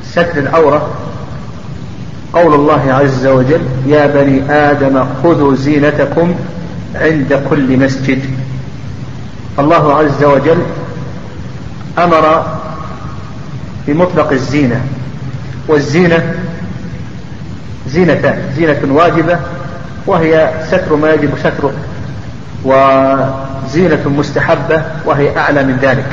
ستر 0.04 0.38
العورة. 0.38 0.90
قول 2.34 2.54
الله 2.54 2.94
عز 2.94 3.26
وجل 3.26 3.62
يا 3.88 4.08
بني 4.08 4.52
آدم 4.52 5.06
خذوا 5.24 5.56
زينتكم 5.56 6.36
عند 6.96 7.42
كل 7.50 7.78
مسجد. 7.78 8.20
الله 9.60 9.94
عز 9.94 10.24
وجل 10.24 10.58
أمر 11.98 12.46
بمطلق 13.88 14.32
الزينة 14.32 14.82
والزينة 15.68 16.34
زينتان 17.88 18.38
زينة 18.56 18.80
واجبة 18.94 19.40
وهي 20.08 20.52
ستر 20.68 20.96
ما 20.96 21.14
يجب 21.14 21.30
ستره 21.40 21.74
وزينة 22.66 24.10
مستحبة 24.18 24.82
وهي 25.06 25.38
أعلى 25.38 25.64
من 25.64 25.78
ذلك. 25.82 26.06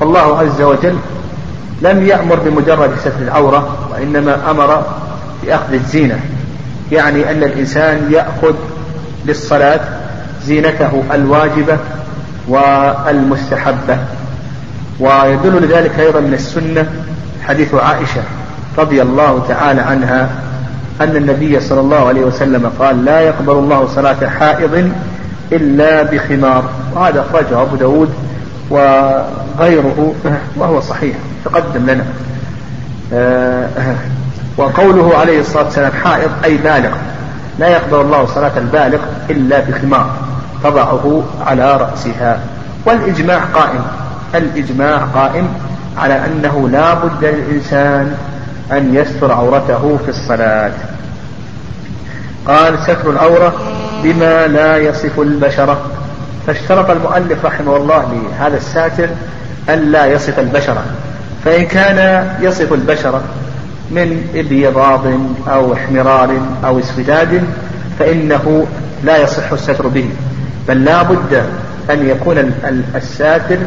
فالله 0.00 0.38
عز 0.38 0.62
وجل 0.62 0.96
لم 1.82 2.06
يأمر 2.06 2.36
بمجرد 2.36 2.90
ستر 3.00 3.22
العورة 3.22 3.88
وإنما 3.92 4.50
أمر 4.50 4.86
بأخذ 5.42 5.72
الزينة. 5.72 6.20
يعني 6.92 7.30
أن 7.30 7.42
الإنسان 7.42 8.12
يأخذ 8.12 8.54
للصلاة 9.26 9.80
زينته 10.46 11.02
الواجبة 11.12 11.78
والمستحبة. 12.48 13.98
ويدل 15.00 15.62
لذلك 15.62 16.00
أيضا 16.00 16.20
من 16.20 16.34
السنة 16.34 16.86
حديث 17.42 17.74
عائشة 17.74 18.22
رضي 18.78 19.02
الله 19.02 19.44
تعالى 19.48 19.80
عنها 19.80 20.28
أن 21.00 21.16
النبي 21.16 21.60
صلى 21.60 21.80
الله 21.80 22.08
عليه 22.08 22.24
وسلم 22.24 22.70
قال 22.78 23.04
لا 23.04 23.20
يقبل 23.20 23.52
الله 23.52 23.86
صلاة 23.86 24.28
حائض 24.38 24.92
إلا 25.52 26.02
بخمار 26.02 26.64
وهذا 26.94 27.20
أخرجه 27.20 27.62
أبو 27.62 27.76
داود 27.76 28.10
وغيره 28.70 30.14
وهو 30.56 30.80
صحيح 30.80 31.16
تقدم 31.44 31.86
لنا. 31.86 32.04
آه، 33.12 33.68
وقوله 34.56 35.18
عليه 35.18 35.40
الصلاة 35.40 35.64
والسلام 35.64 35.92
حائض 36.04 36.30
أي 36.44 36.56
بالغ. 36.56 36.90
لا 37.58 37.68
يقبل 37.68 38.00
الله 38.00 38.26
صلاة 38.26 38.52
البالغ 38.58 38.98
إلا 39.30 39.60
بخمار 39.60 40.10
تضعه 40.64 41.22
على 41.46 41.76
رأسها. 41.76 42.38
والإجماع 42.86 43.38
قائم. 43.38 43.84
الإجماع 44.36 44.96
قائم 44.96 45.48
على 45.98 46.24
أنه 46.24 46.68
لا 46.68 46.94
بد 46.94 47.24
للإنسان 47.24 48.14
أن 48.72 48.94
يستر 48.94 49.32
عورته 49.32 49.98
في 50.04 50.08
الصلاة. 50.08 50.72
قال 52.46 52.78
ستر 52.82 53.10
العورة 53.10 53.54
بما 54.02 54.46
لا 54.46 54.76
يصف 54.76 55.20
البشرة 55.20 55.80
فاشترط 56.46 56.90
المؤلف 56.90 57.44
رحمه 57.44 57.76
الله 57.76 58.22
لهذا 58.38 58.56
الساتر 58.56 59.08
ألا 59.68 60.06
يصف 60.06 60.38
البشرة 60.38 60.84
فإن 61.44 61.66
كان 61.66 62.28
يصف 62.40 62.72
البشرة 62.72 63.22
من 63.90 64.26
إبيضاض 64.34 65.06
أو 65.48 65.72
احمرار 65.72 66.38
أو 66.64 66.78
اسوداد 66.78 67.42
فإنه 67.98 68.66
لا 69.04 69.16
يصح 69.16 69.52
الستر 69.52 69.88
به. 69.88 70.08
بل 70.68 70.84
لا 70.84 71.02
بد 71.02 71.42
أن 71.90 72.08
يكون 72.08 72.52
الساتر 72.94 73.58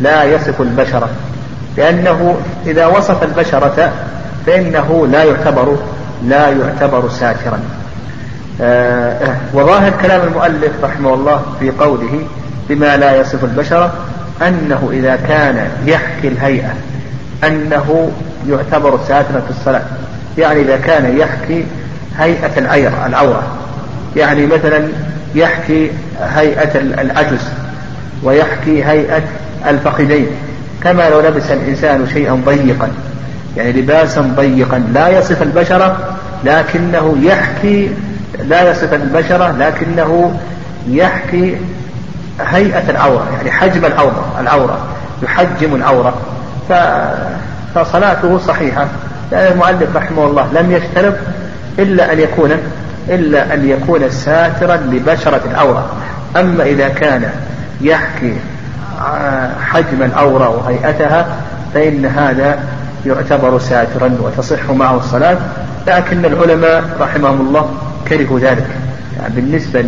لا 0.00 0.24
يصف 0.24 0.60
البشرة 0.60 1.08
لأنه 1.76 2.36
إذا 2.66 2.86
وصف 2.86 3.22
البشرة 3.22 3.92
فإنه 4.46 5.06
لا 5.12 5.24
يعتبر 5.24 5.76
لا 6.24 6.48
يعتبر 6.48 7.08
ساترا. 7.08 7.60
آه 8.60 9.36
وظاهر 9.54 9.92
كلام 10.02 10.28
المؤلف 10.28 10.72
رحمه 10.82 11.14
الله 11.14 11.42
في 11.60 11.70
قوله 11.70 12.26
بما 12.68 12.96
لا 12.96 13.20
يصف 13.20 13.44
البشرة 13.44 13.92
أنه 14.42 14.88
إذا 14.92 15.16
كان 15.28 15.68
يحكي 15.86 16.28
الهيئة 16.28 16.74
أنه 17.44 18.10
يعتبر 18.48 18.98
ساترا 19.08 19.40
في 19.40 19.50
الصلاة. 19.50 19.82
يعني 20.38 20.60
إذا 20.60 20.76
كان 20.76 21.18
يحكي 21.18 21.64
هيئة 22.18 22.58
العير 22.58 22.92
العورة. 23.06 23.42
يعني 24.16 24.46
مثلا 24.46 24.88
يحكي 25.34 25.90
هيئة 26.20 26.80
العجز 26.80 27.48
ويحكي 28.22 28.84
هيئة 28.84 29.22
الفخذين. 29.68 30.26
كما 30.84 31.08
لو 31.10 31.20
لبس 31.20 31.50
الإنسان 31.50 32.06
شيئا 32.12 32.42
ضيقا 32.46 32.88
يعني 33.56 33.72
لباسا 33.72 34.20
ضيقا 34.20 34.78
لا 34.78 35.08
يصف 35.08 35.42
البشرة 35.42 36.16
لكنه 36.44 37.16
يحكي 37.22 37.90
لا 38.44 38.70
يصف 38.70 38.94
البشرة 38.94 39.54
لكنه 39.58 40.38
يحكي 40.88 41.56
هيئة 42.40 42.90
العورة 42.90 43.26
يعني 43.36 43.50
حجم 43.50 43.84
العورة 43.84 44.34
العورة 44.40 44.78
يحجم 45.22 45.74
العورة. 45.74 46.14
فصلاته 47.74 48.38
صحيحة. 48.38 48.86
لأن 49.32 49.52
المؤلف 49.52 49.96
رحمه 49.96 50.26
الله 50.26 50.46
لم 50.52 50.72
يشترط 50.72 51.14
إلا 51.78 52.12
أن 52.12 52.20
يكون 52.20 52.50
إلا 53.08 53.54
أن 53.54 53.68
يكون 53.68 54.10
ساترا 54.10 54.76
لبشرة 54.76 55.40
العورة. 55.50 55.86
أما 56.36 56.64
إذا 56.64 56.88
كان 56.88 57.30
يحكي 57.80 58.32
حجم 59.60 60.02
العورة 60.02 60.48
وهيئتها 60.48 61.26
فإن 61.74 62.06
هذا 62.06 62.58
يعتبر 63.06 63.58
ساترا 63.58 64.18
وتصح 64.20 64.70
معه 64.70 64.96
الصلاة. 64.96 65.38
لكن 65.86 66.24
العلماء 66.24 66.84
رحمهم 67.00 67.40
الله 67.40 67.70
كرهوا 68.08 68.40
ذلك. 68.40 68.66
يعني 69.20 69.34
بالنسبة 69.34 69.80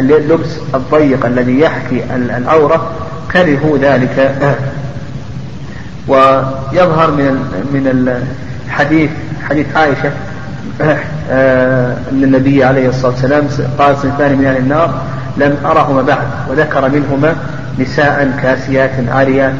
للبس 0.00 0.58
الضيق 0.74 1.26
الذي 1.26 1.60
يحكي 1.60 2.04
العورة 2.14 2.90
كرهوا 3.32 3.78
ذلك. 3.78 4.34
ويظهر 6.08 7.10
من 7.10 7.34
من 7.72 8.16
الحديث 8.68 9.10
حديث 9.48 9.76
عائشة 9.76 10.12
أن 12.10 12.24
النبي 12.24 12.64
عليه 12.64 12.88
الصلاة 12.88 13.12
والسلام 13.12 13.48
قال 13.78 13.96
صنفان 13.96 14.38
من 14.38 14.44
أهل 14.46 14.56
النار 14.56 15.02
لم 15.36 15.56
أرهما 15.64 16.02
بعد 16.02 16.26
وذكر 16.50 16.88
منهما 16.88 17.34
نساء 17.78 18.32
كاسيات 18.42 18.90
عاريات 19.08 19.52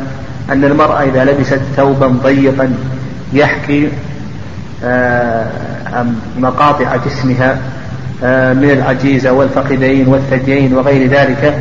أن 0.52 0.64
المرأة 0.64 1.02
إذا 1.02 1.24
لبست 1.24 1.60
ثوبا 1.76 2.06
ضيقا 2.06 2.72
يحكي 3.32 3.88
آه، 4.84 5.46
مقاطع 6.38 6.96
جسمها 6.96 7.58
من 8.54 8.70
العجيزة 8.70 9.32
والفخذين 9.32 10.08
والثديين 10.08 10.74
وغير 10.74 11.10
ذلك 11.10 11.54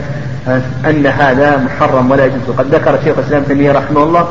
أن 0.85 1.07
هذا 1.07 1.57
محرم 1.57 2.11
ولا 2.11 2.25
يجوز. 2.25 2.39
وقد 2.47 2.75
ذكر 2.75 2.99
شيخ 3.03 3.17
الإسلام 3.17 3.43
تيمية 3.43 3.71
رحمه 3.71 4.03
الله 4.03 4.27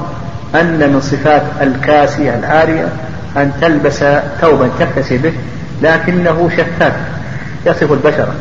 أن 0.55 0.93
من 0.93 1.01
صفات 1.01 1.43
الكاسية 1.63 2.39
العارية 2.39 2.89
أن 3.37 3.53
تلبس 3.61 4.05
ثوبا 4.41 4.71
تكتسي 4.79 5.19
به 5.19 5.33
لكنه 5.83 6.51
شفاف 6.57 6.93
يصف 7.67 7.93
البشرة 7.93 8.35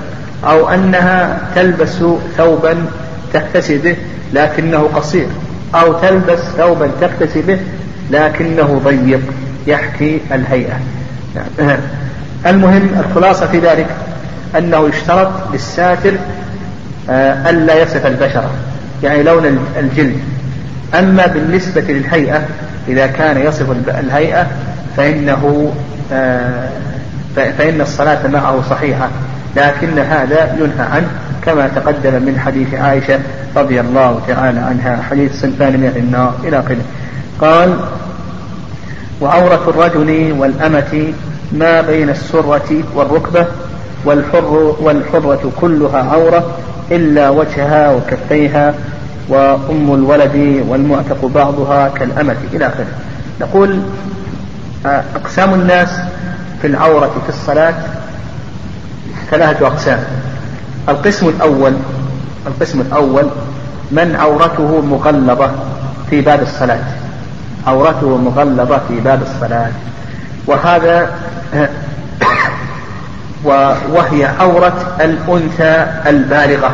أو 0.44 0.70
أنها 0.70 1.40
تلبس 1.56 2.04
ثوبا 2.38 2.86
تكتسي 3.34 3.78
به 3.78 3.96
لكنه 4.34 4.90
قصير. 4.96 5.28
أو 5.76 5.94
تلبس 5.94 6.40
ثوبا 6.58 6.90
تكتسي 7.02 7.42
به 7.42 7.60
لكنه 8.12 8.82
ضيق 8.86 9.22
يحكي 9.68 10.22
الهيئة. 10.32 10.80
المهم 12.46 12.90
الخلاصة 13.00 13.48
في 13.48 13.60
ذلك 13.60 13.88
أنه 14.58 14.90
يشترط 14.90 15.32
للساتر 15.54 16.14
آه، 17.10 17.50
ألا 17.50 17.82
يصف 17.82 18.06
البشرة 18.06 18.52
يعني 19.04 19.24
لون 19.24 19.60
الجلد. 19.80 20.20
أما 21.00 21.28
بالنسبة 21.28 21.82
للهيئة 21.82 22.46
إذا 22.88 23.08
كان 23.08 23.42
يصف 23.42 23.72
الهيئة 23.88 24.48
فإنه 24.98 25.72
آه، 26.14 26.70
فإن 27.36 27.82
الصلاة 27.82 28.28
معه 28.28 28.62
صحيحة 28.70 29.10
لكن 29.56 30.00
هذا 30.00 30.56
ينهى 30.60 30.88
عنه 30.91 31.08
كما 31.45 31.68
تقدم 31.68 32.14
من 32.14 32.39
حديث 32.45 32.74
عائشة 32.74 33.20
رضي 33.56 33.80
الله 33.80 34.22
تعالى 34.28 34.60
عنها 34.60 35.02
حديث 35.10 35.41
صنفان 35.41 35.74
من 35.74 35.93
النار 35.95 36.34
إلى 36.43 36.60
آخره. 36.60 36.78
قال 37.41 37.80
وعورة 39.22 39.62
الرجل 39.68 40.36
والأمة 40.39 41.14
ما 41.52 41.82
بين 41.82 42.10
السرة 42.10 42.84
والركبة 42.95 43.45
والحر 44.06 44.76
والحرة 44.82 45.52
كلها 45.62 46.04
عورة 46.04 46.58
إلا 46.91 47.30
وجهها 47.30 47.91
وكفيها 47.91 48.74
وأم 49.30 49.93
الولد 49.93 50.64
والمعتق 50.68 51.26
بعضها 51.26 51.89
كالأمة 51.89 52.36
إلى 52.54 52.68
آخره. 52.68 52.88
نقول 53.41 53.80
أقسام 54.86 55.54
الناس 55.54 55.90
في 56.62 56.68
العورة 56.68 57.12
في 57.24 57.30
الصلاة 57.30 57.74
ثلاثة 59.32 59.68
أقسام. 59.68 60.04
القسم 60.90 61.28
الأول 61.30 61.74
القسم 62.48 62.82
الأول 62.82 63.30
من 63.92 64.16
عورته 64.16 64.82
مغلظة 64.82 65.52
في 66.10 66.22
باب 66.22 66.42
الصلاة. 66.42 66.84
عورته 67.68 68.18
مغلظة 68.18 68.82
في 68.88 69.00
باب 69.00 69.22
الصلاة. 69.22 69.70
وهذا 70.48 71.10
وهي 73.94 74.26
عورة 74.40 74.96
الأنثى 75.02 75.88
البالغة. 76.06 76.72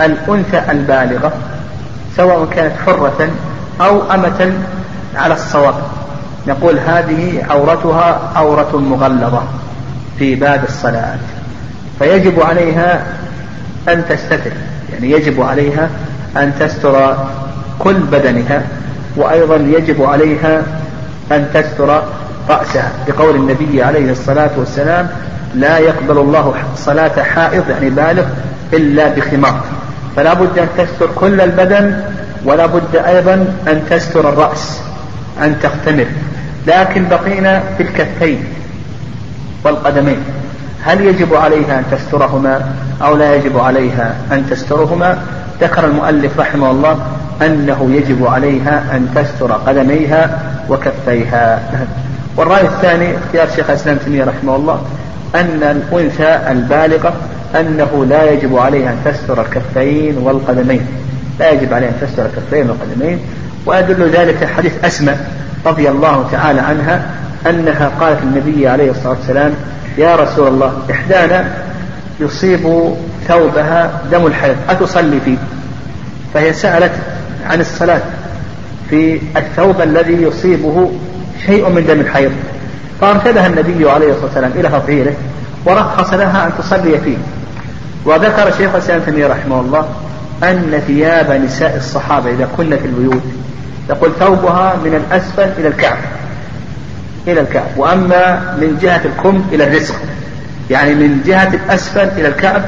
الأنثى 0.00 0.62
البالغة 0.70 1.32
سواء 2.16 2.48
كانت 2.54 2.72
حرة 2.86 3.28
أو 3.80 4.12
أمة 4.12 4.52
على 5.16 5.34
الصواب. 5.34 5.74
نقول 6.48 6.78
هذه 6.78 7.46
عورتها 7.50 8.32
عورة 8.34 8.76
مغلظة 8.76 9.42
في 10.18 10.34
باب 10.34 10.64
الصلاة. 10.68 11.18
فيجب 11.98 12.40
عليها 12.40 13.02
أن 13.88 14.04
تستتر 14.08 14.52
يعني 14.92 15.10
يجب 15.10 15.42
عليها 15.42 15.88
أن 16.36 16.52
تستر 16.60 17.16
كل 17.78 17.94
بدنها 17.94 18.62
وأيضا 19.16 19.56
يجب 19.56 20.02
عليها 20.02 20.62
أن 21.32 21.46
تستر 21.54 22.02
رأسها. 22.48 22.92
بقول 23.08 23.36
النبي 23.36 23.82
عليه 23.82 24.10
الصلاة 24.12 24.50
والسلام 24.56 25.08
لا 25.54 25.78
يقبل 25.78 26.18
الله 26.18 26.54
صلاة 26.76 27.22
حائض 27.22 27.70
يعني 27.70 27.90
بالغ 27.90 28.24
إلا 28.72 29.08
بخمار. 29.08 29.60
فلا 30.16 30.34
بد 30.34 30.58
أن 30.58 30.68
تستر 30.78 31.08
كل 31.14 31.40
البدن 31.40 32.00
ولا 32.44 32.66
بد 32.66 32.96
أيضا 32.96 33.34
أن 33.68 33.82
تستر 33.90 34.28
الرأس 34.28 34.80
أن 35.42 35.56
تختمر. 35.62 36.06
لكن 36.66 37.08
بقينا 37.08 37.62
في 37.76 37.82
الكفين 37.82 38.44
والقدمين. 39.64 40.18
هل 40.84 41.00
يجب 41.00 41.34
عليها 41.34 41.78
أن 41.78 41.84
تسترهما 41.90 42.72
أو 43.02 43.16
لا 43.16 43.34
يجب 43.34 43.58
عليها 43.58 44.16
أن 44.32 44.46
تسترهما؟ 44.50 45.18
ذكر 45.60 45.84
المؤلف 45.84 46.40
رحمه 46.40 46.70
الله 46.70 46.98
أنه 47.42 47.90
يجب 47.92 48.26
عليها 48.26 48.84
أن 48.92 49.08
تستر 49.14 49.52
قدميها 49.52 50.40
وكفيها. 50.68 51.60
والرأي 52.36 52.66
الثاني 52.66 53.16
اختيار 53.16 53.48
شيخ 53.56 53.70
الإسلام 53.70 53.96
تيمية 53.96 54.24
رحمه 54.24 54.56
الله 54.56 54.80
أن 55.34 55.62
الأنثى 55.62 56.38
البالغة 56.50 57.12
أنه 57.60 58.06
لا 58.08 58.30
يجب 58.30 58.56
عليها 58.56 58.90
أن 58.90 58.98
تستر 59.04 59.40
الكفين 59.40 60.18
والقدمين. 60.18 60.86
لا 61.40 61.50
يجب 61.50 61.74
عليها 61.74 61.88
أن 61.88 61.96
تستر 62.00 62.26
الكفين 62.26 62.70
والقدمين. 62.70 63.18
ويدل 63.66 64.10
ذلك 64.10 64.48
حديث 64.56 64.84
أسماء 64.84 65.45
رضي 65.66 65.88
الله 65.88 66.28
تعالى 66.32 66.60
عنها 66.60 67.06
أنها 67.46 67.90
قالت 68.00 68.22
النبي 68.22 68.68
عليه 68.68 68.90
الصلاة 68.90 69.16
والسلام 69.18 69.54
يا 69.98 70.16
رسول 70.16 70.48
الله 70.48 70.72
إحدانا 70.90 71.54
يصيب 72.20 72.94
ثوبها 73.28 74.00
دم 74.12 74.26
الحيض 74.26 74.56
أتصلي 74.68 75.20
فيه؟ 75.24 75.36
فهي 76.34 76.52
سألت 76.52 76.92
عن 77.46 77.60
الصلاة 77.60 78.00
في 78.90 79.20
الثوب 79.36 79.80
الذي 79.80 80.22
يصيبه 80.22 80.90
شيء 81.46 81.68
من 81.68 81.86
دم 81.86 82.00
الحيض. 82.00 82.32
فأرشدها 83.00 83.46
النبي 83.46 83.90
عليه 83.90 84.10
الصلاة 84.10 84.24
والسلام 84.24 84.52
إلى 84.54 84.68
تطهيره 84.68 85.12
ورخص 85.64 86.12
لها 86.12 86.46
أن 86.46 86.50
تصلي 86.58 86.98
فيه. 86.98 87.16
وذكر 88.04 88.50
شيخ 88.58 88.74
الإسلام 88.74 89.00
تيمية 89.00 89.26
رحمه 89.26 89.60
الله 89.60 89.88
أن 90.42 90.82
ثياب 90.86 91.30
نساء 91.44 91.76
الصحابة 91.76 92.30
إذا 92.30 92.48
كن 92.56 92.70
في 92.76 92.86
البيوت 92.86 93.22
يقول 93.90 94.10
ثوبها 94.20 94.76
من 94.84 94.94
الأسفل 94.94 95.48
إلى 95.58 95.68
الكعب. 95.68 95.98
إلى 97.28 97.40
الكعب. 97.40 97.66
وأما 97.76 98.54
من 98.60 98.78
جهة 98.82 99.00
الكم 99.04 99.44
إلى 99.52 99.64
الرزق. 99.64 99.94
يعني 100.70 100.94
من 100.94 101.22
جهة 101.26 101.54
الأسفل 101.54 102.08
إلى 102.18 102.28
الكعب 102.28 102.62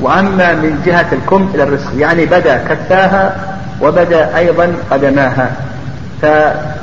وأما 0.00 0.54
من 0.54 0.82
جهة 0.86 1.06
الكم 1.12 1.50
إلى 1.54 1.62
الرزق. 1.62 1.90
يعني 1.98 2.26
بدا 2.26 2.56
كفاها 2.68 3.36
وبدا 3.82 4.36
أيضا 4.36 4.72
قدماها. 4.90 5.50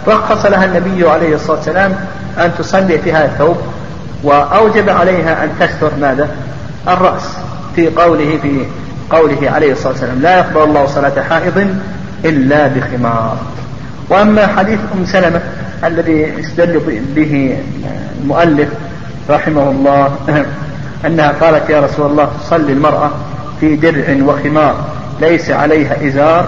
فرخص 0.05 0.45
لها 0.45 0.65
النبي 0.65 1.09
عليه 1.09 1.35
الصلاة 1.35 1.57
والسلام 1.57 1.95
أن 2.37 2.51
تصلي 2.59 2.97
في 2.97 3.13
هذا 3.13 3.25
الثوب 3.25 3.57
وأوجب 4.23 4.89
عليها 4.89 5.43
أن 5.43 5.49
تستر 5.59 5.91
ماذا؟ 6.01 6.27
الرأس. 6.87 7.37
في 7.75 7.87
قوله 7.89 8.39
في 8.41 8.65
قوله 9.09 9.51
عليه 9.51 9.71
الصلاة 9.71 9.91
والسلام 9.91 10.21
لا 10.21 10.37
يقبل 10.37 10.63
الله 10.63 10.87
صلاة 10.87 11.23
حائض 11.29 11.75
إلا 12.25 12.67
بخمار. 12.67 13.37
وأما 14.09 14.47
حديث 14.47 14.79
أم 14.93 15.05
سلمة 15.05 15.41
الذي 15.83 16.39
استدل 16.39 17.01
به 17.15 17.57
المؤلف 18.23 18.69
رحمه 19.29 19.69
الله 19.69 20.15
أنها 21.05 21.31
قالت 21.31 21.69
يا 21.69 21.79
رسول 21.79 22.11
الله 22.11 22.29
تصلي 22.43 22.73
المرأة 22.73 23.11
في 23.59 23.75
درع 23.75 24.17
وخمار 24.25 24.75
ليس 25.21 25.51
عليها 25.51 26.07
إزار. 26.07 26.47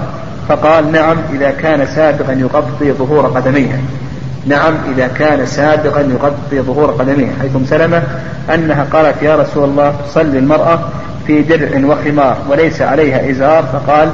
فقال 0.50 0.92
نعم 0.92 1.18
إذا 1.34 1.52
كان 1.52 1.86
سابقا 1.96 2.34
يغطي 2.34 2.92
ظهور 2.92 3.26
قدميها. 3.26 3.78
نعم 4.48 4.74
إذا 4.96 5.08
كان 5.08 5.46
سابقا 5.46 6.02
يغطي 6.02 6.62
ظهور 6.62 6.92
قدميها. 6.92 7.32
حيث 7.42 7.70
سلمة 7.70 8.04
أنها 8.54 8.88
قالت 8.94 9.24
يا 9.24 9.36
رسول 9.36 9.64
الله 9.64 9.96
تصلي 10.08 10.40
المرأة 10.40 10.80
في 11.28 11.42
درع 11.42 11.86
وخمار 11.86 12.38
وليس 12.50 12.82
عليها 12.82 13.30
إزار. 13.32 13.64
فقال 13.64 14.10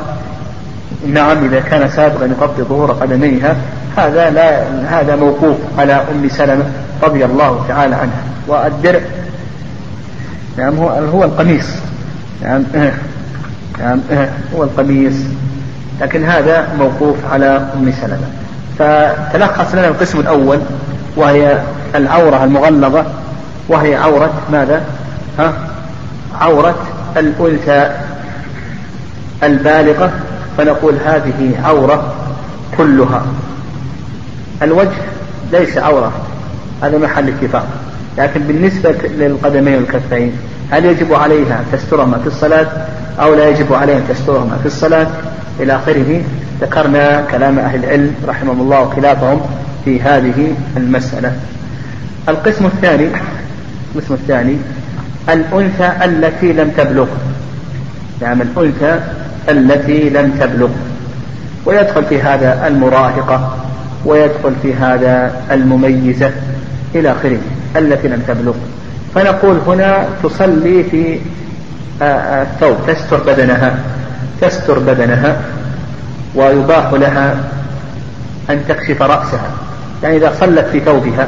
نعم 1.08 1.46
إذا 1.46 1.60
كان 1.60 1.90
سابقا 1.90 2.26
يغطي 2.26 2.62
ظهور 2.62 2.92
قدميها 2.92 3.56
هذا 3.98 4.30
لا 4.30 4.64
هذا 4.90 5.16
موقوف 5.16 5.58
على 5.78 5.94
أم 5.94 6.30
سلمة 6.30 6.66
رضي 7.04 7.26
الله 7.26 7.66
تعالى 7.68 7.96
عنها. 7.96 8.24
والدرع 8.48 9.00
نعم 10.58 10.78
هو 10.78 10.90
هو 10.90 11.24
القميص. 11.24 11.66
نعم 12.44 12.64
نعم 13.80 14.00
هو 14.56 14.64
القميص. 14.64 15.16
لكن 16.02 16.24
هذا 16.24 16.68
موقوف 16.80 17.16
على 17.32 17.46
أم 17.76 17.94
سلمة. 18.02 18.28
فتلخص 18.80 19.76
لنا 19.76 19.88
القسم 19.88 20.20
الأول 20.20 20.60
وهي 21.16 21.60
العورة 21.96 22.44
المغلظة. 22.44 23.06
وهي 23.70 23.96
عورة 23.96 24.34
ماذا؟ 24.52 24.82
ها؟ 25.40 25.54
عورة 26.42 26.76
الأنثى 27.18 27.92
البالغة. 29.44 30.12
فنقول 30.60 30.96
هذه 31.06 31.62
عورة 31.64 32.14
كلها. 32.78 33.26
الوجه 34.62 34.98
ليس 35.52 35.78
عورة 35.78 36.12
هذا 36.84 36.98
محل 36.98 37.28
اتفاق. 37.28 37.68
لكن 38.18 38.40
بالنسبة 38.40 38.92
للقدمين 38.92 39.76
والكفين 39.76 40.32
هل 40.72 40.86
يجب 40.86 41.14
عليها 41.14 41.64
تسترهما 41.72 42.18
في 42.18 42.28
الصلاة 42.28 42.68
أو 43.20 43.34
لا 43.34 43.50
يجب 43.50 43.74
عليها 43.74 44.02
تسترهما 44.10 44.58
في 44.62 44.66
الصلاة؟ 44.66 45.08
إلى 45.60 45.76
آخره 45.76 46.22
ذكرنا 46.62 47.22
كلام 47.32 47.60
أهل 47.60 47.84
العلم 47.84 48.16
رحمهم 48.28 48.62
الله 48.62 48.82
وخلافهم 48.82 49.42
في 49.86 50.02
هذه 50.02 50.54
المسألة. 50.78 51.34
القسم 52.30 52.66
الثاني 52.66 53.08
القسم 53.96 54.14
الثاني 54.14 54.58
الأنثى 55.30 55.92
التي 56.06 56.54
لم 56.54 56.72
تبلغ. 56.78 57.08
نعم 58.22 58.42
الأنثى 58.42 59.00
التي 59.50 60.10
لم 60.10 60.32
تبلغ. 60.40 60.70
ويدخل 61.66 62.06
في 62.06 62.22
هذا 62.22 62.68
المراهقة 62.68 63.58
ويدخل 64.06 64.54
في 64.62 64.74
هذا 64.74 65.32
المميزة 65.52 66.32
إلى 66.96 67.12
آخره 67.12 67.38
التي 67.76 68.08
لم 68.08 68.24
تبلغ. 68.28 68.54
فنقول 69.16 69.58
هنا 69.68 70.06
تصلي 70.24 70.84
في 70.84 71.20
آه، 72.02 72.06
آه، 72.06 72.42
الثوب. 72.44 72.78
تستر 72.88 73.18
بدنها. 73.18 73.80
تستر 74.42 74.80
بدنها 74.80 75.42
ويباح 76.36 76.94
لها 76.94 77.36
أن 78.50 78.64
تكشف 78.68 79.02
رأسها. 79.02 79.52
يعني 80.04 80.18
إذا 80.18 80.34
صلت 80.40 80.66
في 80.72 80.80
ثوبها 80.80 81.28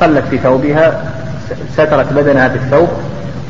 صلت 0.00 0.24
في 0.30 0.38
ثوبها 0.38 1.02
سترت 1.72 2.12
بدنها 2.12 2.48
بالثوب 2.48 2.88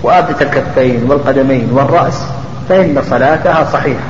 وأبدت 0.03 0.43
الكفين 0.43 1.01
والقدمين 1.09 1.69
والرأس 1.73 2.23
فإن 2.73 3.03
صلاتها 3.11 3.69
صحيحة 3.73 4.01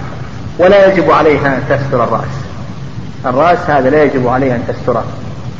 ولا 0.58 0.92
يجب 0.92 1.10
عليها 1.10 1.46
أن 1.46 1.62
تستر 1.68 2.04
الرأس. 2.04 2.34
الرأس 3.26 3.58
هذا 3.70 3.90
لا 3.90 4.02
يجب 4.02 4.28
عليها 4.28 4.56
أن 4.56 4.62
تستره. 4.68 5.04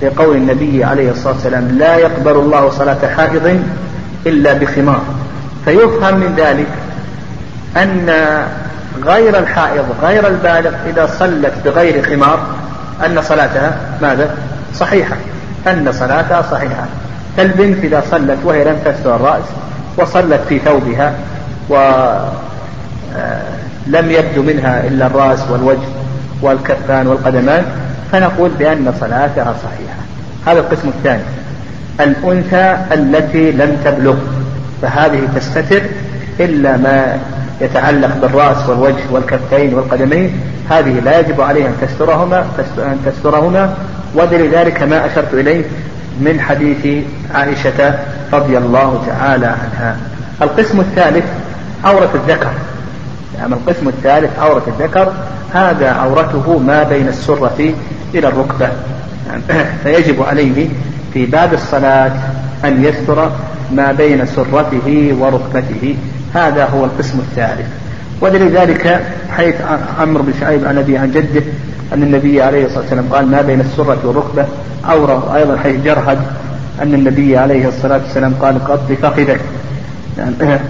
في 0.00 0.09
قول 0.09 0.36
النبي 0.36 0.84
عليه 0.84 1.11
الصلاة 1.11 1.32
والسلام 1.32 1.68
لا 1.78 1.96
يقبل 1.96 2.30
الله 2.30 2.70
صلاة 2.70 3.07
حائض 3.16 3.62
إلا 4.26 4.53
بخمار. 4.53 5.00
فيفهم 5.64 6.14
من 6.14 6.34
ذلك 6.37 6.66
أن 7.76 8.11
غير 9.04 9.38
الحائض 9.38 9.84
غير 10.03 10.26
البالغ 10.29 10.72
إذا 10.87 11.07
صلت 11.18 11.53
بغير 11.64 12.03
خمار 12.03 12.38
أن 13.07 13.22
صلاتها 13.22 13.76
ماذا؟ 14.03 14.34
صحيحة. 14.74 15.16
أن 15.66 15.92
صلاتها 15.92 16.42
صحيحة. 16.50 16.87
كالبنت 17.37 17.84
إذا 17.84 18.03
صلت 18.11 18.38
وهي 18.45 18.64
لم 18.64 18.79
تستر 18.84 19.16
الرأس 19.16 19.45
وصلت 19.96 20.41
في 20.49 20.58
ثوبها 20.58 21.12
ولم 21.68 22.51
آه، 23.17 23.43
يبدو 24.11 24.43
منها 24.43 24.87
إلا 24.87 25.07
الرأس 25.07 25.41
والوجه 25.51 25.89
والكفان 26.43 27.07
والقدمان 27.07 27.64
فنقول 28.13 28.51
بأن 28.59 28.95
صلاتها 29.01 29.55
صحيحة. 29.63 29.97
هذا 30.47 30.61
القسم 30.61 30.89
الثاني. 30.89 31.22
الأنثى 32.01 32.76
التي 32.93 33.53
لم 33.53 33.76
تبلغ 33.84 34.14
فهذه 34.83 35.29
تستتر 35.37 35.83
إلا 36.41 36.76
ما 36.76 37.18
يتعلق 37.61 38.17
بالرأس 38.22 38.68
والوجه 38.68 39.03
والكفين 39.11 39.75
والقدمين. 39.75 40.41
هذه 40.71 41.01
لا 41.01 41.21
يجب 41.21 41.41
عليها 41.41 41.67
أن 41.67 41.75
تسترهما 41.80 42.47
أن 42.79 42.99
تسترهما. 43.07 43.75
ولذلك 44.14 44.83
ما 44.83 45.07
أشرت 45.07 45.34
إليه 45.34 45.64
من 46.21 46.41
حديث 46.41 47.05
عائشة 47.34 47.95
رضي 48.33 48.59
الله 48.59 49.05
تعالى 49.07 49.47
عنها. 49.47 49.97
القسم 50.43 50.80
الثالث 50.80 51.25
عورة 51.84 52.11
الذكر. 52.14 52.51
يعني 53.38 53.54
القسم 53.54 53.88
الثالث 53.88 54.38
عورة 54.38 54.63
الذكر 54.67 55.13
هذا 55.54 55.91
عورته 55.91 56.59
ما 56.59 56.83
بين 56.83 57.09
السرة 57.09 57.75
إلى 58.14 58.29
الركبة. 58.29 58.68
فيجب 59.84 60.22
عليه 60.22 60.68
في 61.13 61.26
باب 61.26 61.54
الصلاة 61.54 62.13
أن 62.64 62.84
يستر 62.84 63.30
ما 63.72 63.92
بين 63.92 64.26
سرته 64.26 65.17
وركبته. 65.21 65.96
هذا 66.34 66.64
هو 66.64 66.84
القسم 66.84 67.18
الثالث. 67.18 67.67
ولذلك 68.21 69.00
حيث 69.37 69.54
عمرو 70.00 70.22
بن 70.22 70.33
شعيب 70.41 70.67
عن 70.67 70.79
أبي 70.79 70.99
عن 70.99 71.11
جده 71.11 71.42
أن 71.92 72.03
النبي 72.03 72.42
عليه 72.42 72.64
الصلاة 72.64 72.80
والسلام 72.80 73.09
قال 73.13 73.26
ما 73.26 73.42
بين 73.42 73.61
السرة 73.61 73.99
والركبة. 74.04 74.46
عورة 74.84 75.37
أيضا 75.37 75.57
حيث 75.57 75.84
جرهد 75.84 76.18
أن 76.83 76.95
النبي 76.95 77.38
عليه 77.38 77.68
الصلاة 77.68 78.00
والسلام 78.07 78.34
قال 78.34 78.64
قط 78.64 78.92
فخذك 79.03 79.41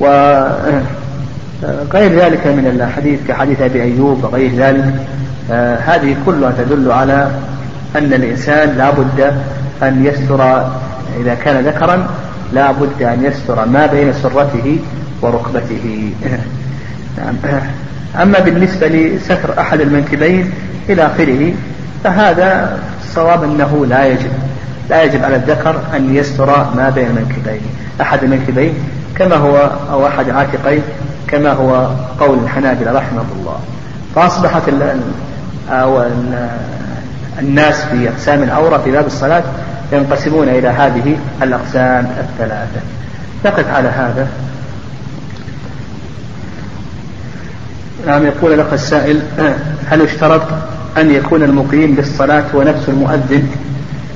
و 0.00 0.06
غير 1.92 2.12
ذلك 2.12 2.46
من 2.46 2.66
الحديث 2.66 3.20
كحديث 3.28 3.60
أبي 3.60 3.82
أيوب 3.82 4.24
وغير 4.24 4.50
ذلك 4.56 4.94
آه 5.50 5.76
هذه 5.76 6.16
كلها 6.26 6.52
تدل 6.58 6.92
على 6.92 7.30
أن 7.96 8.12
الإنسان 8.12 8.78
لا 8.78 8.90
بد 8.90 9.32
أن 9.82 10.06
يستر 10.06 10.70
إذا 11.20 11.34
كان 11.34 11.64
ذكرا 11.64 12.08
لا 12.52 12.72
بد 12.72 13.02
أن 13.02 13.24
يستر 13.24 13.66
ما 13.66 13.86
بين 13.86 14.12
سرته 14.12 14.78
وركبته 15.22 16.12
نعم. 17.18 17.34
أما 18.22 18.38
بالنسبة 18.38 18.88
لستر 18.88 19.58
أحد 19.58 19.80
المنكبين 19.80 20.50
إلى 20.88 21.06
آخره 21.06 21.52
فهذا 22.04 22.78
الصواب 23.04 23.44
أنه 23.44 23.86
لا 23.86 24.06
يجب 24.06 24.30
لا 24.90 25.02
يجب 25.02 25.24
على 25.24 25.36
الذكر 25.36 25.80
أن 25.96 26.14
يستر 26.14 26.46
ما 26.76 26.92
بين 26.94 27.06
المنكبين 27.06 27.60
أحد 28.00 28.24
المنكبين 28.24 28.74
كما 29.16 29.36
هو 29.36 29.70
أو 29.90 30.06
أحد 30.06 30.30
عاتقين 30.30 30.82
كما 31.30 31.52
هو 31.52 31.90
قول 32.20 32.38
الحنابلة 32.38 32.92
رحمه 32.92 33.24
الله. 33.40 33.58
فأصبحت 34.14 34.62
أو 35.70 36.04
الناس 37.38 37.84
في 37.84 38.08
أقسام 38.08 38.42
العورة 38.42 38.78
في 38.78 38.90
باب 38.90 39.06
الصلاة 39.06 39.42
ينقسمون 39.92 40.48
إلى 40.48 40.68
هذه 40.68 41.16
الأقسام 41.42 42.10
الثلاثة. 42.20 42.80
نقف 43.44 43.70
على 43.70 43.88
هذا. 43.88 44.28
نعم 48.06 48.26
يقول 48.26 48.52
الأخ 48.52 48.72
السائل 48.72 49.22
هل 49.90 50.00
يشترط 50.00 50.42
أن 50.96 51.10
يكون 51.10 51.42
المقيم 51.42 51.94
بالصلاة 51.94 52.44
هو 52.54 52.62
نفس 52.62 52.88
المؤذن؟ 52.88 53.48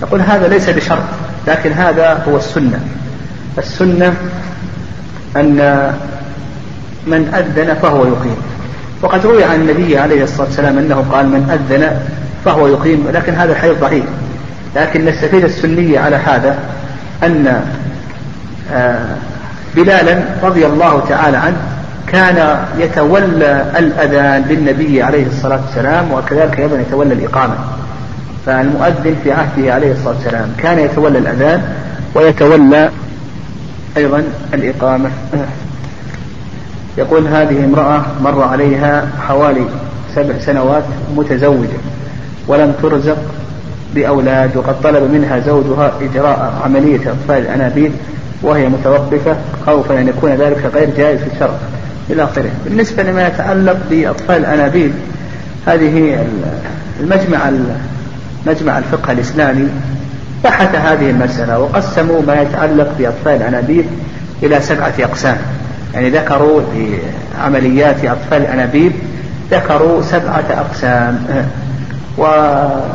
يقول 0.03 0.21
هذا 0.21 0.49
ليس 0.49 0.71
بشرط 0.71 1.03
لكن 1.47 1.73
هذا 1.73 2.25
هو 2.29 2.37
السنة. 2.37 2.81
السنة 3.59 4.15
أن 5.37 5.93
من 7.07 7.35
أذن 7.35 7.75
فهو 7.75 8.05
يقيم. 8.07 8.37
وقد 9.03 9.27
روي 9.27 9.45
عن 9.45 9.61
النبي 9.61 9.99
عليه 9.99 10.25
الصلاة 10.25 10.47
والسلام 10.47 10.79
أنه 10.79 11.05
قال 11.13 11.27
من 11.27 11.51
أذن 11.51 11.97
فهو 12.45 12.69
يقيم 12.69 13.09
لكن 13.13 13.35
هذا 13.35 13.53
الحديث 13.53 13.79
ضعيف. 13.81 14.05
لكن 14.77 15.05
نستفيد 15.05 15.45
السنية 15.45 16.01
على 16.01 16.17
هذا 16.17 16.59
أن 17.23 17.63
آه، 18.73 19.17
بلالا 19.77 20.19
رضي 20.43 20.67
الله 20.67 21.05
تعالى 21.09 21.37
عنه 21.37 21.57
كان 22.07 22.59
يتولى 22.79 23.67
الأذان 23.79 24.43
للنبي 24.49 25.03
عليه 25.03 25.27
الصلاة 25.27 25.61
والسلام 25.67 26.13
وكذلك 26.13 26.61
أيضا 26.61 26.81
يتولى 26.81 27.15
الإقامة. 27.15 27.55
فالمؤذن 28.47 29.17
في 29.25 29.33
عهده 29.33 29.75
عليه 29.75 29.93
الصلاة 29.93 30.15
والسلام 30.15 30.53
كان 30.59 30.79
يتولى 30.79 31.19
الأذان 31.19 31.63
ويتولى 32.15 32.91
أيضا 33.97 34.23
الإقامة. 34.55 35.11
يقول 36.99 37.27
هذه 37.27 37.65
امرأة 37.65 38.03
مر 38.23 38.43
عليها 38.43 39.09
حوالي 39.29 39.65
سبع 40.15 40.39
سنوات 40.39 40.85
متزوجة 41.17 41.79
ولم 42.49 42.75
ترزق 42.83 43.19
بأولاد 43.95 44.57
وقد 44.57 44.81
طلب 44.83 45.11
منها 45.13 45.39
زوجها 45.39 45.93
إجراء 46.01 46.55
عملية 46.65 47.01
إطفاء 47.11 47.39
الأنابيب 47.39 47.93
وهي 48.43 48.69
متوقفة 48.69 49.37
خوفا 49.67 50.01
أن 50.01 50.09
يكون 50.09 50.31
ذلك 50.31 50.71
غير 50.75 50.91
جائز 50.97 51.21
في 51.21 51.35
الشرع. 51.35 51.55
إلى 52.11 52.25
آخره. 52.25 52.51
بالنسبة 52.65 53.03
لما 53.03 53.27
يتعلق 53.27 53.77
بأطفال 53.91 54.37
الأنابيب 54.37 54.93
هذه 55.67 56.27
المجمع 57.01 57.51
مجمع 58.47 58.79
الفقه 58.79 59.13
الإسلامي 59.13 59.69
بحث 60.45 60.75
هذه 60.75 61.11
المسألة 61.11 61.59
وقسموا 61.59 62.23
ما 62.27 62.43
يتعلق 62.43 62.89
بأطفال 62.99 63.33
الأنابيب 63.37 63.85
إلى 64.43 64.61
سبعة 64.61 64.95
أقسام. 65.01 65.37
يعني 65.95 66.11
ذكروا 66.11 66.63
لعمليات 67.39 68.05
أطفال 68.05 68.43
الأنابيب 68.43 68.93
ذكروا 69.51 70.03
سبعة 70.03 70.45
أقسام. 70.51 71.27
وبعض 72.19 72.89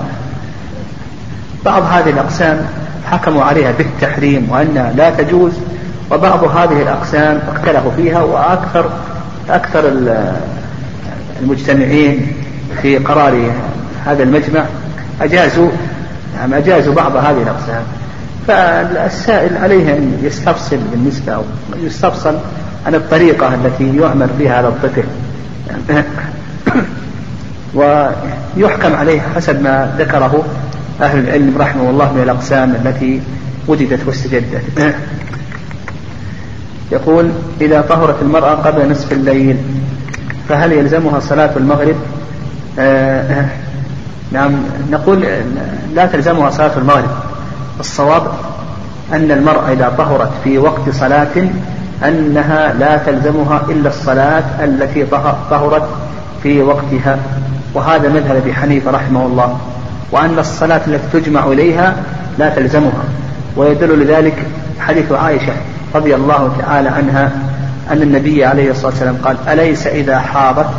هذه 1.66 2.10
الأقسام 2.10 2.66
حكموا 3.12 3.44
عليها 3.44 3.72
بالتحريم 3.72 4.48
وأنها 4.52 4.92
لا 4.92 5.10
تجوز 5.10 5.52
وبعض 6.12 6.44
هذه 6.44 6.82
الأقسام 6.82 7.40
اختلفوا 7.56 7.92
فيها 7.92 8.24
وأكثر 8.24 8.90
أكثر 9.50 9.92
المجتمعين 11.42 12.34
في 12.82 12.98
قرار 12.98 13.52
هذا 14.06 14.24
المجمع 14.24 14.66
أجازوا 15.22 15.70
نعم 16.38 16.54
أجازوا 16.54 16.94
بعض 16.94 17.16
هذه 17.16 17.42
الأقسام. 17.42 17.84
فالسائل 18.48 19.58
عليه 19.58 19.98
أن 19.98 20.20
يستفصل 20.24 20.78
بالنسبة 20.92 21.34
أو 21.34 21.42
يستفصل 21.78 22.36
عن 22.88 22.96
الطريقة 22.96 23.54
التي 23.54 23.98
يعمل 23.98 24.30
بها 24.40 24.60
هذا 24.60 24.68
الطفل. 24.68 25.04
ويحكم 27.76 28.96
عليه 28.96 29.22
حسب 29.36 29.62
ما 29.62 29.96
ذكره 29.98 30.46
أهل 31.02 31.20
العلم 31.20 31.58
رحمه 31.58 31.90
الله 31.90 32.14
من 32.14 32.22
الأقسام 32.24 32.76
التي 32.86 33.22
وجدت 33.68 34.08
واستجدت. 34.08 34.62
يقول 36.92 37.30
إذا 37.62 37.82
طهرت 37.82 38.22
المرأة 38.22 38.56
قبل 38.56 38.92
نصف 38.92 39.12
الليل 39.12 39.58
فهل 40.50 40.72
يلزمها 40.72 41.20
صلاة 41.20 41.58
المغرب؟ 41.58 41.96
آه 42.80 43.46
نعم 44.32 44.52
نقول 44.92 45.26
لا 45.94 46.06
تلزمها 46.06 46.50
صلاة 46.50 46.78
المغرب. 46.78 47.10
الصواب 47.80 48.28
أن 49.14 49.32
المرأة 49.32 49.72
إذا 49.72 49.94
طهرت 49.98 50.32
في 50.44 50.58
وقت 50.58 50.90
صلاة 50.90 51.48
أنها 52.06 52.74
لا 52.74 52.98
تلزمها 52.98 53.62
إلا 53.70 53.90
الصلاة 53.90 54.44
التي 54.64 55.06
طهرت 55.50 55.90
في 56.44 56.62
وقتها. 56.62 57.18
وهذا 57.74 58.10
مذهب 58.10 58.36
أبي 58.36 58.54
حنيفة 58.54 58.92
رحمه 58.92 59.26
الله. 59.26 59.58
وأن 60.12 60.40
الصلاة 60.40 60.82
التي 60.88 61.20
تجمع 61.20 61.46
إليها 61.46 61.96
لا 62.40 62.50
تلزمها. 62.50 63.04
ويدل 63.58 64.00
لذلك 64.00 64.48
حديث 64.80 65.12
عائشة 65.12 65.54
رضي 65.96 66.16
الله 66.16 66.56
تعالى 66.60 66.90
عنها 66.90 67.32
أن 67.92 68.02
النبي 68.02 68.46
عليه 68.46 68.72
الصلاة 68.72 68.92
والسلام 68.92 69.18
قال 69.24 69.38
أليس 69.48 69.88
إذا 69.88 70.20
حاضت 70.20 70.70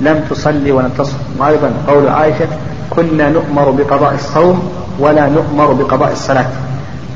لم 0.00 0.24
تصلي 0.30 0.72
ولم 0.72 0.90
تصم 0.98 1.16
وأيضا 1.38 1.70
قول 1.88 2.08
عائشة 2.08 2.46
كنا 2.90 3.28
نؤمر 3.28 3.70
بقضاء 3.70 4.14
الصوم 4.14 4.70
ولا 4.98 5.28
نؤمر 5.28 5.72
بقضاء 5.72 6.12
الصلاة. 6.12 6.46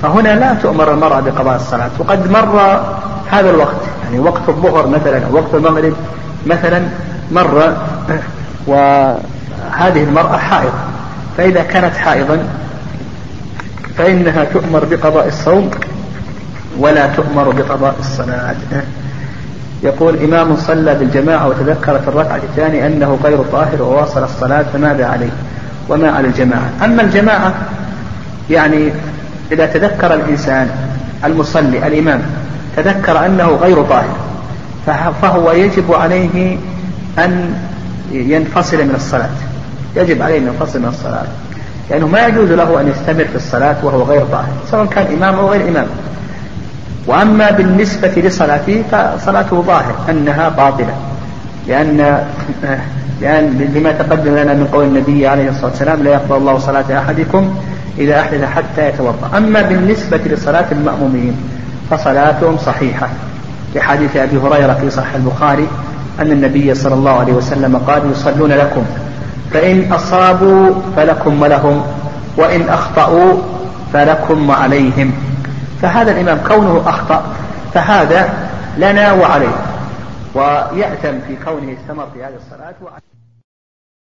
فهنا 0.02 0.28
لا 0.38 0.54
تؤمر 0.54 0.92
المرأة 0.94 1.20
بقضاء 1.20 1.56
الصلاة. 1.56 1.90
وقد 1.98 2.30
مر 2.30 2.80
هذا 3.30 3.50
الوقت 3.50 3.80
يعني 4.04 4.18
وقت 4.18 4.48
الظهر 4.48 4.86
مثلا 4.86 5.26
أو 5.26 5.34
وقت 5.34 5.54
المغرب 5.54 5.92
مثلا 6.46 6.82
مر 7.32 7.76
وهذه 8.66 10.02
المرأة 10.02 10.36
حائض. 10.36 10.72
فإذا 11.36 11.62
كانت 11.62 11.96
حائضا 11.96 12.38
فإنها 13.98 14.44
تؤمر 14.44 14.84
بقضاء 14.84 15.28
الصوم 15.28 15.70
ولا 16.78 17.06
تؤمر 17.06 17.50
بقضاء 17.50 17.94
الصلاة. 18.00 18.54
يقول 19.82 20.22
إمام 20.22 20.56
صلى 20.56 20.94
بالجماعة 20.94 21.48
وتذكر 21.48 21.98
في 21.98 22.08
الركعة 22.08 22.36
الثانية 22.36 22.86
أنه 22.86 23.18
غير 23.24 23.38
طاهر 23.52 23.82
وواصل 23.82 24.24
الصلاة 24.24 24.64
فماذا 24.72 25.06
عليه؟ 25.06 25.30
وما 25.88 26.10
على 26.10 26.28
الجماعة؟ 26.28 26.70
أما 26.84 27.02
الجماعة 27.02 27.54
يعني 28.50 28.92
إذا 29.52 29.66
تذكر 29.66 30.14
الإنسان 30.14 30.70
المصلي 31.24 31.86
الإمام 31.86 32.22
تذكر 32.76 33.26
أنه 33.26 33.48
غير 33.48 33.82
طاهر 33.82 34.16
فهو 35.22 35.52
يجب 35.52 35.94
عليه 35.94 36.56
أن 37.18 37.54
ينفصل 38.12 38.76
من 38.76 38.94
الصلاة. 38.94 39.30
يجب 39.96 40.22
عليه 40.22 40.38
أن 40.38 40.46
ينفصل 40.46 40.78
من 40.78 40.88
الصلاة. 40.88 41.26
لأنه 41.90 42.06
ما 42.06 42.26
يجوز 42.26 42.50
له 42.50 42.80
أن 42.80 42.88
يستمر 42.88 43.24
في 43.24 43.36
الصلاة 43.36 43.76
وهو 43.82 44.02
غير 44.02 44.24
طاهر 44.24 44.48
سواء 44.70 44.86
كان 44.86 45.06
إمام 45.16 45.34
أو 45.34 45.50
غير 45.50 45.68
إمام. 45.68 45.86
وأما 47.06 47.50
بالنسبة 47.50 48.08
لصلاته 48.08 48.82
فصلاته 48.92 49.62
ظاهر 49.62 49.94
أنها 50.10 50.48
باطلة. 50.48 50.94
لأن 51.70 52.24
لأن 53.20 53.70
لما 53.74 53.92
تقدم 53.92 54.36
لنا 54.36 54.54
من 54.54 54.68
قول 54.72 54.84
النبي 54.84 55.26
عليه 55.26 55.48
الصلاة 55.48 55.70
والسلام 55.70 56.02
لا 56.02 56.10
يقبل 56.10 56.36
الله 56.36 56.58
صلاة 56.58 56.98
أحدكم 56.98 57.54
إذا 57.98 58.20
أحدث 58.20 58.44
حتى 58.44 58.88
يتوضأ. 58.88 59.30
أما 59.36 59.62
بالنسبة 59.62 60.16
لصلاة 60.16 60.64
المأمومين 60.72 61.36
فصلاتهم 61.90 62.58
صحيحة. 62.58 63.08
لحديث 63.74 64.16
أبي 64.16 64.36
هريرة 64.36 64.72
في 64.80 64.90
صحيح 64.90 65.14
البخاري 65.14 65.68
أن 66.20 66.32
النبي 66.32 66.74
صلى 66.74 66.94
الله 66.94 67.18
عليه 67.18 67.32
وسلم 67.32 67.76
قال 67.76 68.02
يصلون 68.12 68.52
لكم. 68.52 68.82
فإن 69.52 69.92
أصابوا 69.92 70.70
فلكم 70.96 71.42
ولهم 71.42 71.82
وإن 72.36 72.68
أخطأوا 72.68 73.32
فلكم 73.92 74.48
وعليهم. 74.48 75.12
فهذا 75.82 76.12
الإمام 76.12 76.38
كونه 76.48 76.82
أخطأ 76.86 77.22
فهذا 77.74 78.28
لنا 78.78 79.12
وعليه. 79.12 79.69
ويأتم 80.34 81.20
في 81.20 81.36
كونه 81.44 81.72
استمر 81.72 82.06
في 82.14 82.24
هذه 82.24 82.36
الصلاة. 82.36 82.74